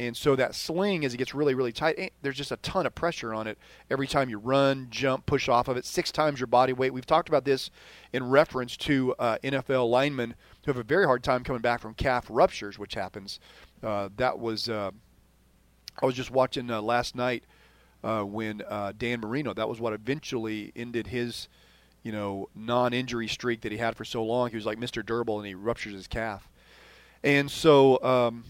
And 0.00 0.16
so 0.16 0.34
that 0.34 0.54
sling, 0.54 1.04
as 1.04 1.12
it 1.12 1.18
gets 1.18 1.34
really, 1.34 1.54
really 1.54 1.72
tight, 1.72 1.94
eh, 1.98 2.08
there's 2.22 2.38
just 2.38 2.52
a 2.52 2.56
ton 2.56 2.86
of 2.86 2.94
pressure 2.94 3.34
on 3.34 3.46
it 3.46 3.58
every 3.90 4.06
time 4.06 4.30
you 4.30 4.38
run, 4.38 4.86
jump, 4.88 5.26
push 5.26 5.46
off 5.46 5.68
of 5.68 5.76
it. 5.76 5.84
Six 5.84 6.10
times 6.10 6.40
your 6.40 6.46
body 6.46 6.72
weight. 6.72 6.94
We've 6.94 7.04
talked 7.04 7.28
about 7.28 7.44
this 7.44 7.70
in 8.14 8.26
reference 8.26 8.78
to 8.78 9.14
uh, 9.18 9.36
NFL 9.44 9.90
linemen 9.90 10.36
who 10.64 10.70
have 10.70 10.78
a 10.78 10.82
very 10.82 11.04
hard 11.04 11.22
time 11.22 11.44
coming 11.44 11.60
back 11.60 11.82
from 11.82 11.92
calf 11.92 12.24
ruptures, 12.30 12.78
which 12.78 12.94
happens. 12.94 13.40
Uh, 13.82 14.08
that 14.16 14.38
was 14.38 14.70
uh, 14.70 14.90
I 16.00 16.06
was 16.06 16.14
just 16.14 16.30
watching 16.30 16.70
uh, 16.70 16.80
last 16.80 17.14
night 17.14 17.44
uh, 18.02 18.22
when 18.22 18.62
uh, 18.66 18.94
Dan 18.96 19.20
Marino. 19.20 19.52
That 19.52 19.68
was 19.68 19.80
what 19.80 19.92
eventually 19.92 20.72
ended 20.74 21.08
his, 21.08 21.46
you 22.02 22.12
know, 22.12 22.48
non-injury 22.54 23.28
streak 23.28 23.60
that 23.60 23.70
he 23.70 23.76
had 23.76 23.96
for 23.96 24.06
so 24.06 24.24
long. 24.24 24.48
He 24.48 24.56
was 24.56 24.64
like 24.64 24.78
Mr. 24.78 25.04
Durable, 25.04 25.36
and 25.36 25.46
he 25.46 25.54
ruptures 25.54 25.92
his 25.92 26.06
calf. 26.06 26.48
And 27.22 27.50
so. 27.50 28.02
Um, 28.02 28.44